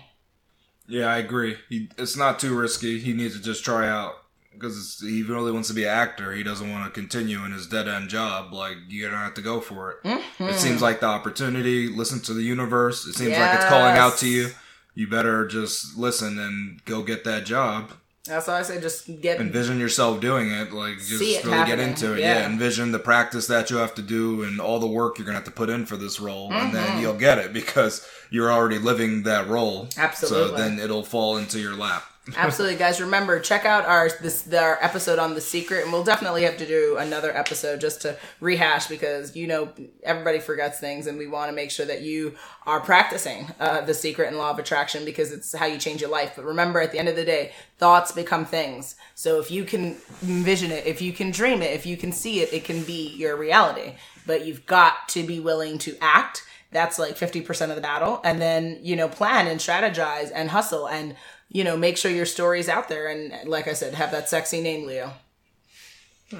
Yeah, 0.87 1.07
I 1.07 1.17
agree. 1.17 1.57
He, 1.69 1.89
it's 1.97 2.15
not 2.15 2.39
too 2.39 2.57
risky. 2.57 2.99
He 2.99 3.13
needs 3.13 3.35
to 3.35 3.41
just 3.41 3.63
try 3.65 3.87
out 3.89 4.13
because 4.53 4.97
he 5.01 5.21
really 5.21 5.51
wants 5.51 5.67
to 5.67 5.73
be 5.73 5.83
an 5.83 5.89
actor. 5.89 6.33
He 6.33 6.43
doesn't 6.43 6.71
want 6.71 6.85
to 6.85 6.99
continue 6.99 7.43
in 7.45 7.51
his 7.51 7.67
dead 7.67 7.87
end 7.87 8.09
job. 8.09 8.53
Like 8.53 8.77
you're 8.87 9.09
gonna 9.11 9.23
have 9.23 9.33
to 9.35 9.41
go 9.41 9.59
for 9.59 9.91
it. 9.91 10.03
Mm-hmm. 10.03 10.43
It 10.45 10.55
seems 10.55 10.81
like 10.81 10.99
the 11.01 11.07
opportunity. 11.07 11.87
Listen 11.89 12.19
to 12.21 12.33
the 12.33 12.41
universe. 12.43 13.05
It 13.05 13.13
seems 13.13 13.37
like 13.37 13.55
it's 13.55 13.65
calling 13.65 13.97
out 13.97 14.17
to 14.19 14.27
you. 14.27 14.49
You 14.95 15.07
better 15.07 15.45
just 15.45 15.97
listen 15.97 16.39
and 16.39 16.83
go 16.85 17.03
get 17.03 17.23
that 17.25 17.45
job. 17.45 17.91
That's 18.27 18.47
why 18.47 18.59
I 18.59 18.61
say 18.63 18.79
just 18.81 19.07
get 19.21 19.39
Envision 19.39 19.79
yourself 19.79 20.19
doing 20.21 20.51
it, 20.51 20.71
like 20.71 20.97
just 20.97 21.21
it 21.21 21.45
really 21.45 21.65
get 21.65 21.79
into 21.79 22.13
it. 22.13 22.19
yeah. 22.19 22.39
Yeah. 22.39 22.45
envision 22.45 22.91
the 22.91 22.99
practice 22.99 23.47
that 23.47 23.69
you 23.69 23.77
have 23.77 23.95
to 23.95 24.01
do 24.01 24.43
and 24.43 24.59
all 24.59 24.79
the 24.79 24.87
work 24.87 25.17
you're 25.17 25.25
gonna 25.25 25.37
have 25.37 25.45
to 25.45 25.51
put 25.51 25.69
in 25.69 25.85
for 25.85 25.97
this 25.97 26.19
role, 26.19 26.51
and 26.51 26.73
Mm-hmm. 26.73 26.73
then 26.73 27.01
you'll 27.01 27.13
get 27.17 27.37
it 27.37 27.53
because 27.53 28.05
you're 28.29 28.51
already 28.51 28.77
living 28.79 29.23
that 29.23 29.47
role. 29.47 29.87
Absolutely. 29.97 30.49
So 30.49 30.55
then 30.57 30.79
it'll 30.79 31.03
fall 31.03 31.37
into 31.37 31.59
your 31.59 31.75
lap. 31.75 32.03
Absolutely, 32.35 32.77
guys. 32.77 32.99
Remember, 32.99 33.39
check 33.39 33.65
out 33.65 33.85
our 33.85 34.09
this 34.21 34.51
our 34.53 34.77
episode 34.83 35.19
on 35.19 35.33
the 35.33 35.41
secret, 35.41 35.83
and 35.83 35.93
we'll 35.93 36.03
definitely 36.03 36.43
have 36.43 36.57
to 36.57 36.65
do 36.65 36.97
another 36.97 37.35
episode 37.35 37.79
just 37.79 38.01
to 38.01 38.17
rehash 38.39 38.87
because 38.87 39.35
you 39.35 39.47
know 39.47 39.69
everybody 40.03 40.39
forgets 40.39 40.79
things, 40.79 41.07
and 41.07 41.17
we 41.17 41.27
want 41.27 41.49
to 41.49 41.55
make 41.55 41.71
sure 41.71 41.85
that 41.85 42.01
you 42.01 42.35
are 42.65 42.79
practicing 42.79 43.47
uh, 43.59 43.81
the 43.81 43.93
secret 43.93 44.27
and 44.27 44.37
law 44.37 44.49
of 44.49 44.59
attraction 44.59 45.05
because 45.05 45.31
it's 45.31 45.55
how 45.55 45.65
you 45.65 45.77
change 45.77 46.01
your 46.01 46.09
life. 46.09 46.33
But 46.35 46.45
remember, 46.45 46.81
at 46.81 46.91
the 46.91 46.99
end 46.99 47.07
of 47.07 47.15
the 47.15 47.25
day, 47.25 47.53
thoughts 47.77 48.11
become 48.11 48.45
things. 48.45 48.95
So 49.15 49.39
if 49.39 49.49
you 49.49 49.63
can 49.63 49.95
envision 50.21 50.71
it, 50.71 50.85
if 50.85 51.01
you 51.01 51.13
can 51.13 51.31
dream 51.31 51.61
it, 51.61 51.71
if 51.71 51.85
you 51.85 51.97
can 51.97 52.11
see 52.11 52.41
it, 52.41 52.51
it 52.51 52.65
can 52.65 52.83
be 52.83 53.09
your 53.15 53.37
reality. 53.37 53.95
But 54.25 54.45
you've 54.45 54.65
got 54.65 55.07
to 55.09 55.23
be 55.23 55.39
willing 55.39 55.77
to 55.79 55.95
act. 56.01 56.43
That's 56.71 56.99
like 56.99 57.15
50% 57.15 57.69
of 57.69 57.75
the 57.75 57.81
battle. 57.81 58.19
And 58.25 58.41
then, 58.41 58.79
you 58.81 58.97
know, 58.97 59.07
plan 59.07 59.47
and 59.47 59.59
strategize 59.59 60.31
and 60.35 60.49
hustle 60.49 60.87
and, 60.87 61.15
you 61.49 61.63
know, 61.63 61.77
make 61.77 61.97
sure 61.97 62.11
your 62.11 62.25
story's 62.25 62.69
out 62.69 62.89
there. 62.89 63.07
And 63.07 63.47
like 63.49 63.67
I 63.67 63.73
said, 63.73 63.93
have 63.93 64.11
that 64.11 64.29
sexy 64.29 64.61
name, 64.61 64.85
Leo. 64.85 65.13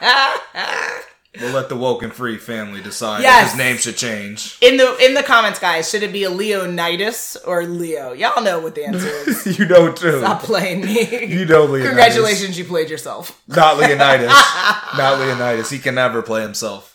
we'll 1.40 1.52
let 1.52 1.68
the 1.68 1.76
woke 1.76 2.02
and 2.02 2.12
free 2.12 2.36
family 2.36 2.82
decide 2.82 3.22
Yes. 3.22 3.46
if 3.46 3.50
his 3.52 3.58
name 3.58 3.76
should 3.78 3.96
change. 3.96 4.58
In 4.60 4.76
the 4.76 4.96
in 4.98 5.14
the 5.14 5.22
comments, 5.22 5.58
guys, 5.58 5.88
should 5.88 6.02
it 6.02 6.12
be 6.12 6.24
a 6.24 6.30
Leonidas 6.30 7.36
or 7.46 7.64
Leo? 7.64 8.12
Y'all 8.12 8.42
know 8.42 8.58
what 8.60 8.74
the 8.74 8.84
answer 8.84 9.08
is. 9.08 9.58
you 9.58 9.66
know 9.66 9.92
too. 9.92 10.18
Stop 10.18 10.42
playing 10.42 10.82
me. 10.82 11.26
You 11.26 11.46
know 11.46 11.64
Leonidas. 11.64 11.86
Congratulations, 11.88 12.58
you 12.58 12.64
played 12.64 12.90
yourself. 12.90 13.40
Not 13.48 13.78
Leonidas. 13.78 14.28
Not 14.98 15.18
Leonidas. 15.20 15.70
He 15.70 15.78
can 15.78 15.94
never 15.94 16.20
play 16.22 16.42
himself. 16.42 16.94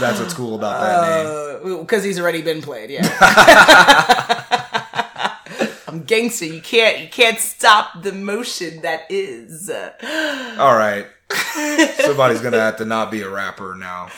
That's 0.00 0.18
what's 0.20 0.34
cool 0.34 0.56
about 0.56 0.80
that 0.82 1.62
name. 1.64 1.76
Uh, 1.76 1.80
because 1.82 2.02
he's 2.04 2.18
already 2.20 2.42
been 2.42 2.60
played, 2.60 2.90
yeah. 2.90 3.02
I'm 5.96 6.04
gangster. 6.04 6.44
You 6.44 6.60
can't 6.60 7.00
you 7.00 7.08
can't 7.08 7.38
stop 7.38 8.02
the 8.02 8.12
motion 8.12 8.82
that 8.82 9.02
is. 9.10 9.70
All 9.70 10.76
right. 10.76 11.06
Somebody's 12.00 12.40
gonna 12.40 12.60
have 12.60 12.76
to 12.78 12.84
not 12.84 13.10
be 13.10 13.22
a 13.22 13.28
rapper 13.30 13.74
now. 13.74 14.08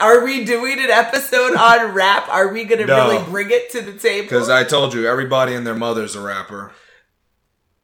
Are 0.00 0.24
we 0.24 0.44
doing 0.44 0.78
an 0.78 0.90
episode 0.90 1.54
on 1.56 1.92
rap? 1.94 2.28
Are 2.28 2.48
we 2.52 2.64
gonna 2.64 2.86
No. 2.86 3.10
really 3.10 3.24
bring 3.30 3.50
it 3.50 3.70
to 3.72 3.80
the 3.80 3.92
table? 3.92 4.24
Because 4.26 4.48
I 4.48 4.64
told 4.64 4.94
you, 4.94 5.08
everybody 5.08 5.54
and 5.54 5.66
their 5.66 5.74
mother's 5.74 6.14
a 6.16 6.20
rapper. 6.20 6.72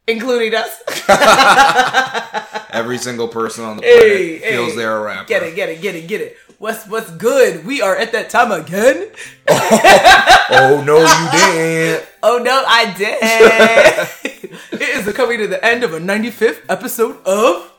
including 0.06 0.52
us. 0.54 0.80
Every 2.72 2.98
single 2.98 3.28
person 3.28 3.64
on 3.64 3.76
the 3.76 3.82
planet 3.82 4.00
Hey, 4.02 4.38
feels 4.38 4.70
hey. 4.72 4.76
they're 4.76 4.96
a 4.96 5.02
rapper. 5.02 5.28
Get 5.28 5.42
it, 5.42 5.54
get 5.54 5.68
it, 5.68 5.80
get 5.80 5.94
it, 5.94 6.06
get 6.08 6.20
it. 6.20 6.36
What's 6.60 6.86
what's 6.88 7.10
good? 7.12 7.64
We 7.64 7.80
are 7.80 7.96
at 7.96 8.12
that 8.12 8.28
time 8.28 8.52
again. 8.52 9.10
Oh 10.52 10.82
no, 10.84 10.98
you 10.98 11.30
didn't. 11.30 12.08
Oh 12.22 12.38
no, 12.38 12.62
I 12.66 12.92
did. 12.92 13.16
it 14.72 14.88
is 14.98 15.06
the 15.06 15.12
coming 15.14 15.38
to 15.38 15.46
the 15.46 15.64
end 15.64 15.84
of 15.84 15.94
a 15.94 16.00
95th 16.00 16.60
episode 16.68 17.24
of 17.24 17.72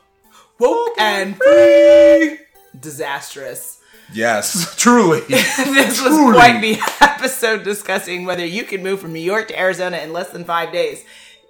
Woke 0.58 0.98
and 0.98 1.36
Free. 1.36 2.38
Disastrous. 2.80 3.78
Yes, 4.12 4.74
truly. 4.76 5.20
this 5.20 6.02
was 6.02 6.32
quite 6.34 6.60
the 6.60 6.80
episode 7.00 7.62
discussing 7.62 8.24
whether 8.24 8.44
you 8.44 8.64
can 8.64 8.82
move 8.82 9.00
from 9.00 9.12
New 9.12 9.20
York 9.20 9.48
to 9.48 9.58
Arizona 9.60 9.98
in 9.98 10.12
less 10.12 10.30
than 10.30 10.44
five 10.44 10.72
days. 10.72 11.04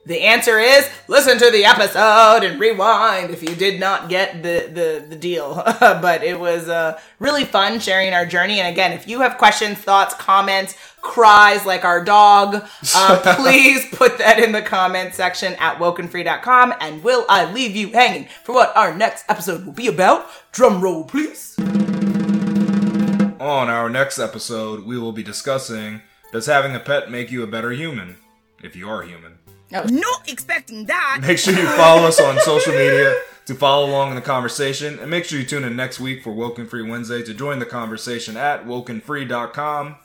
The 0.05 0.22
answer 0.22 0.59
is 0.59 0.90
listen 1.07 1.38
to 1.38 1.50
the 1.53 1.64
episode 1.64 2.42
and 2.42 2.59
rewind 2.59 3.30
if 3.30 3.40
you 3.40 3.55
did 3.55 3.78
not 3.78 4.09
get 4.09 4.42
the 4.42 4.68
the, 4.68 5.07
the 5.11 5.14
deal. 5.14 5.62
but 5.80 6.24
it 6.24 6.40
was 6.40 6.68
uh, 6.68 6.98
really 7.20 7.44
fun 7.44 7.78
sharing 7.78 8.12
our 8.12 8.26
journey. 8.26 8.59
And 8.59 8.66
again, 8.66 8.92
if 8.92 9.07
you 9.07 9.20
have 9.20 9.38
questions, 9.38 9.78
thoughts, 9.78 10.12
comments, 10.14 10.76
cries 11.03 11.64
like 11.64 11.84
our 11.84 12.05
dog, 12.05 12.64
uh, 12.96 13.36
please 13.36 13.86
put 13.92 14.18
that 14.18 14.40
in 14.40 14.50
the 14.50 14.62
comment 14.62 15.14
section 15.14 15.55
at 15.61 15.78
wokenfree.com. 15.78 16.74
And 16.80 17.05
will 17.05 17.24
I 17.28 17.53
leave 17.53 17.76
you 17.76 17.92
hanging 17.92 18.26
for 18.42 18.57
what 18.57 18.76
our 18.76 18.92
next 18.92 19.24
episode 19.28 19.64
will 19.64 19.72
be 19.72 19.86
about? 19.86 20.26
Drum 20.50 20.80
roll, 20.80 21.05
please. 21.05 21.57
On 23.38 23.68
our 23.68 23.88
next 23.88 24.18
episode, 24.18 24.84
we 24.84 24.98
will 24.98 25.12
be 25.12 25.22
discussing 25.22 26.03
Does 26.32 26.46
having 26.46 26.74
a 26.74 26.80
pet 26.80 27.09
make 27.09 27.30
you 27.30 27.44
a 27.44 27.46
better 27.46 27.70
human? 27.70 28.16
If 28.64 28.74
you 28.74 28.88
are 28.88 29.03
human. 29.03 29.41
Oh. 29.75 29.85
Not 29.85 30.29
expecting 30.29 30.87
that. 30.87 31.18
Make 31.23 31.39
sure 31.39 31.55
you 31.55 31.66
follow 31.66 32.07
us 32.07 32.20
on 32.20 32.39
social 32.41 32.73
media 32.73 33.14
to 33.47 33.55
follow 33.55 33.87
along 33.89 34.11
in 34.11 34.14
the 34.16 34.23
conversation. 34.23 34.99
And 34.99 35.11
make 35.11 35.25
sure 35.25 35.39
you 35.39 35.47
tune 35.47 35.64
in 35.64 35.77
next 35.77 36.01
week 36.01 36.23
for 36.23 36.33
Woken 36.33 36.66
Free 36.66 36.89
Wednesday 36.89 37.23
to 37.23 37.35
join 37.35 37.59
the 37.59 37.66
conversation 37.66 38.37
at 38.37 38.64
wokenfree.com. 38.66 39.97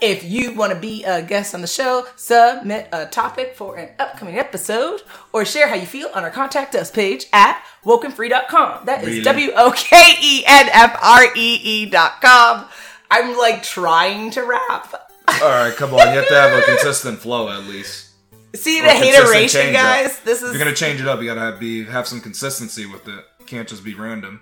If 0.00 0.24
you 0.24 0.54
want 0.54 0.72
to 0.72 0.78
be 0.78 1.04
a 1.04 1.22
guest 1.22 1.54
on 1.54 1.60
the 1.60 1.68
show, 1.68 2.06
submit 2.16 2.88
a 2.92 3.06
topic 3.06 3.54
for 3.54 3.76
an 3.76 3.90
upcoming 4.00 4.36
episode, 4.36 5.02
or 5.32 5.44
share 5.44 5.68
how 5.68 5.76
you 5.76 5.86
feel 5.86 6.08
on 6.12 6.24
our 6.24 6.30
contact 6.30 6.74
us 6.74 6.90
page 6.90 7.26
at 7.32 7.62
wokenfree.com. 7.84 8.86
That 8.86 9.02
is 9.02 9.08
Really? 9.08 9.22
W 9.22 9.50
O 9.54 9.70
K 9.70 10.14
E 10.20 10.44
N 10.44 10.68
F 10.72 10.98
R 11.00 11.26
E 11.36 11.60
E.com. 11.84 12.66
I'm 13.12 13.38
like 13.38 13.62
trying 13.62 14.32
to 14.32 14.42
rap. 14.42 14.92
All 15.40 15.48
right, 15.48 15.76
come 15.76 15.94
on. 15.94 16.00
You 16.00 16.18
have 16.18 16.28
to 16.28 16.34
have 16.34 16.58
a 16.58 16.62
consistent 16.62 17.20
flow 17.20 17.48
at 17.48 17.68
least. 17.68 18.11
See 18.54 18.80
the 18.80 18.88
hateration, 18.90 19.72
guys? 19.72 20.18
This 20.20 20.42
If 20.42 20.48
is. 20.48 20.54
you're 20.54 20.58
gonna 20.64 20.74
change 20.76 21.00
it 21.00 21.08
up, 21.08 21.20
you 21.20 21.34
gotta 21.34 21.56
be 21.56 21.84
have 21.84 22.06
some 22.06 22.20
consistency 22.20 22.86
with 22.86 23.06
it. 23.08 23.24
Can't 23.46 23.68
just 23.68 23.82
be 23.84 23.94
random. 23.94 24.40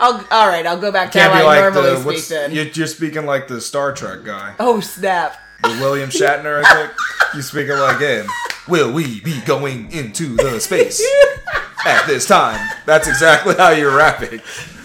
I'll, 0.00 0.24
all 0.30 0.46
right, 0.46 0.64
I'll 0.66 0.78
go 0.80 0.92
back 0.92 1.10
to 1.12 1.20
how 1.20 1.32
I 1.32 1.42
like 1.42 1.60
normally 1.74 1.90
the 1.90 2.18
speak 2.20 2.26
then. 2.28 2.52
you're, 2.52 2.66
you're 2.66 2.86
speaking 2.86 3.26
like 3.26 3.48
the 3.48 3.60
Star 3.60 3.92
Trek 3.92 4.22
guy, 4.24 4.54
Oh, 4.60 4.78
snap. 4.80 5.36
the 5.62 5.70
William 5.80 6.08
Shatner. 6.10 6.62
I 6.64 6.74
think 6.86 6.92
you 7.34 7.42
speaking 7.42 7.76
like 7.76 7.98
him. 7.98 8.26
Will 8.68 8.92
we 8.92 9.20
be 9.22 9.40
going 9.40 9.90
into 9.90 10.36
the 10.36 10.60
space 10.60 11.02
at 11.86 12.06
this 12.06 12.26
time? 12.26 12.60
That's 12.86 13.08
exactly 13.08 13.54
how 13.56 13.70
you're 13.70 13.96
rapping. 13.96 14.40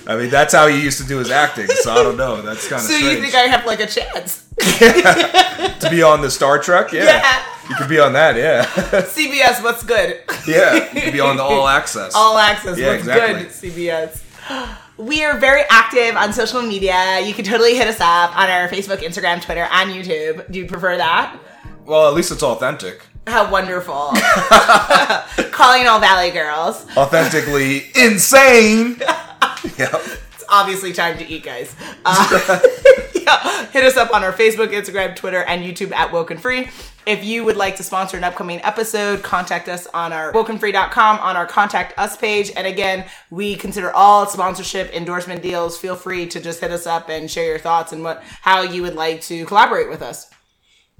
I 0.08 0.16
mean, 0.18 0.30
that's 0.30 0.54
how 0.54 0.68
he 0.68 0.82
used 0.82 1.00
to 1.02 1.08
do 1.08 1.18
his 1.18 1.32
acting. 1.32 1.68
So 1.68 1.92
I 1.92 2.04
don't 2.04 2.18
know. 2.18 2.42
That's 2.42 2.68
kind 2.68 2.82
of 2.82 2.88
So 2.88 2.94
strange. 2.98 3.16
you 3.18 3.22
think 3.22 3.36
I 3.36 3.42
have 3.48 3.66
like 3.66 3.80
a 3.80 3.88
chance? 3.88 4.44
to 5.80 5.88
be 5.90 6.04
on 6.04 6.22
the 6.22 6.30
Star 6.30 6.60
Trek? 6.60 6.92
Yeah. 6.92 7.06
Yeah. 7.06 7.44
You 7.70 7.76
could 7.76 7.88
be 7.90 8.00
on 8.00 8.14
that. 8.14 8.36
Yeah. 8.36 8.66
CBS, 9.02 9.64
what's 9.64 9.84
good? 9.84 10.20
yeah. 10.48 10.92
You 10.94 11.02
could 11.02 11.14
be 11.14 11.20
on 11.22 11.38
the 11.38 11.44
All 11.44 11.68
Access. 11.68 12.14
All 12.16 12.38
access. 12.38 12.78
Yeah, 12.78 12.88
What's 12.90 13.00
exactly. 13.08 13.44
good, 13.44 13.52
CBS? 13.52 14.78
We 14.96 15.24
are 15.26 15.40
very 15.40 15.64
active 15.72 16.16
on 16.16 16.34
social 16.34 16.62
media. 16.62 17.20
You 17.26 17.34
can 17.34 17.44
totally 17.46 17.76
hit 17.76 17.88
us 17.88 18.00
up 18.00 18.38
on 18.38 18.48
our 18.48 18.68
Facebook, 18.70 18.98
Instagram, 18.98 19.42
Twitter, 19.42 19.68
and 19.72 19.90
YouTube. 19.90 20.52
Do 20.52 20.60
you 20.60 20.68
prefer 20.68 20.98
that? 20.98 21.36
well, 21.88 22.08
at 22.08 22.14
least 22.14 22.32
it's 22.32 22.44
authentic. 22.44 23.02
How 23.26 23.50
wonderful. 23.52 24.12
Calling 25.52 25.88
all 25.88 26.00
Valley 26.00 26.30
girls. 26.30 26.86
Authentically 26.96 27.86
insane. 27.96 29.02
yep. 29.78 29.94
It's 30.34 30.44
obviously 30.50 30.94
time 30.94 31.18
to 31.18 31.28
eat, 31.28 31.44
guys. 31.44 31.76
Uh, 32.06 32.60
yeah, 33.16 33.66
hit 33.68 33.84
us 33.84 33.98
up 33.98 34.14
on 34.14 34.24
our 34.24 34.34
Facebook, 34.34 34.70
Instagram, 34.70 35.16
Twitter, 35.16 35.44
and 35.44 35.64
YouTube 35.64 35.94
at 35.94 36.12
Woken 36.12 36.38
Free. 36.38 36.70
If 37.06 37.24
you 37.24 37.44
would 37.44 37.58
like 37.58 37.76
to 37.78 37.84
sponsor 37.84 38.16
an 38.18 38.24
upcoming 38.24 38.62
episode, 38.64 39.24
contact 39.24 39.68
us 39.68 39.88
on 39.88 40.14
our 40.14 40.32
wokenfree.com 40.32 41.20
on 41.20 41.36
our 41.36 41.46
contact 41.46 41.98
us 41.98 42.16
page. 42.16 42.52
And 42.56 42.66
again, 42.66 43.06
we 43.30 43.56
consider 43.56 43.92
all 43.92 44.26
sponsorship 44.26 44.94
endorsement 44.94 45.42
deals. 45.42 45.78
Feel 45.78 45.96
free 45.96 46.28
to 46.28 46.40
just 46.40 46.62
hit 46.62 46.72
us 46.72 46.88
up 46.88 47.10
and 47.10 47.30
share 47.30 47.46
your 47.46 47.60
thoughts 47.60 47.92
and 47.92 48.04
what 48.04 48.24
how 48.42 48.62
you 48.62 48.82
would 48.84 48.96
like 48.96 49.22
to 49.24 49.46
collaborate 49.46 49.90
with 49.90 50.02
us. 50.02 50.33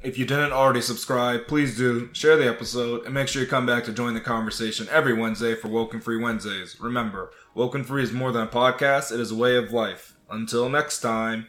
If 0.04 0.18
you 0.18 0.26
didn't 0.26 0.52
already 0.52 0.82
subscribe, 0.82 1.48
please 1.48 1.78
do. 1.78 2.10
Share 2.12 2.36
the 2.36 2.46
episode 2.46 3.06
and 3.06 3.14
make 3.14 3.30
sure 3.30 3.42
you 3.42 3.48
come 3.48 3.66
back 3.66 3.86
to 3.86 3.94
join 3.94 4.14
the 4.14 4.20
conversation 4.20 4.86
every 4.92 5.14
Wednesday 5.14 5.56
for 5.56 5.70
Woken 5.70 6.02
Free 6.02 6.22
Wednesdays. 6.22 6.78
Remember, 6.82 7.32
Woken 7.56 7.86
Free 7.86 8.04
is 8.04 8.12
more 8.12 8.34
than 8.34 8.44
a 8.44 8.48
podcast, 8.48 9.14
it 9.14 9.22
is 9.22 9.32
a 9.32 9.36
way 9.36 9.56
of 9.56 9.72
life. 9.72 10.18
Until 10.30 10.68
next 10.68 11.00
time. 11.00 11.48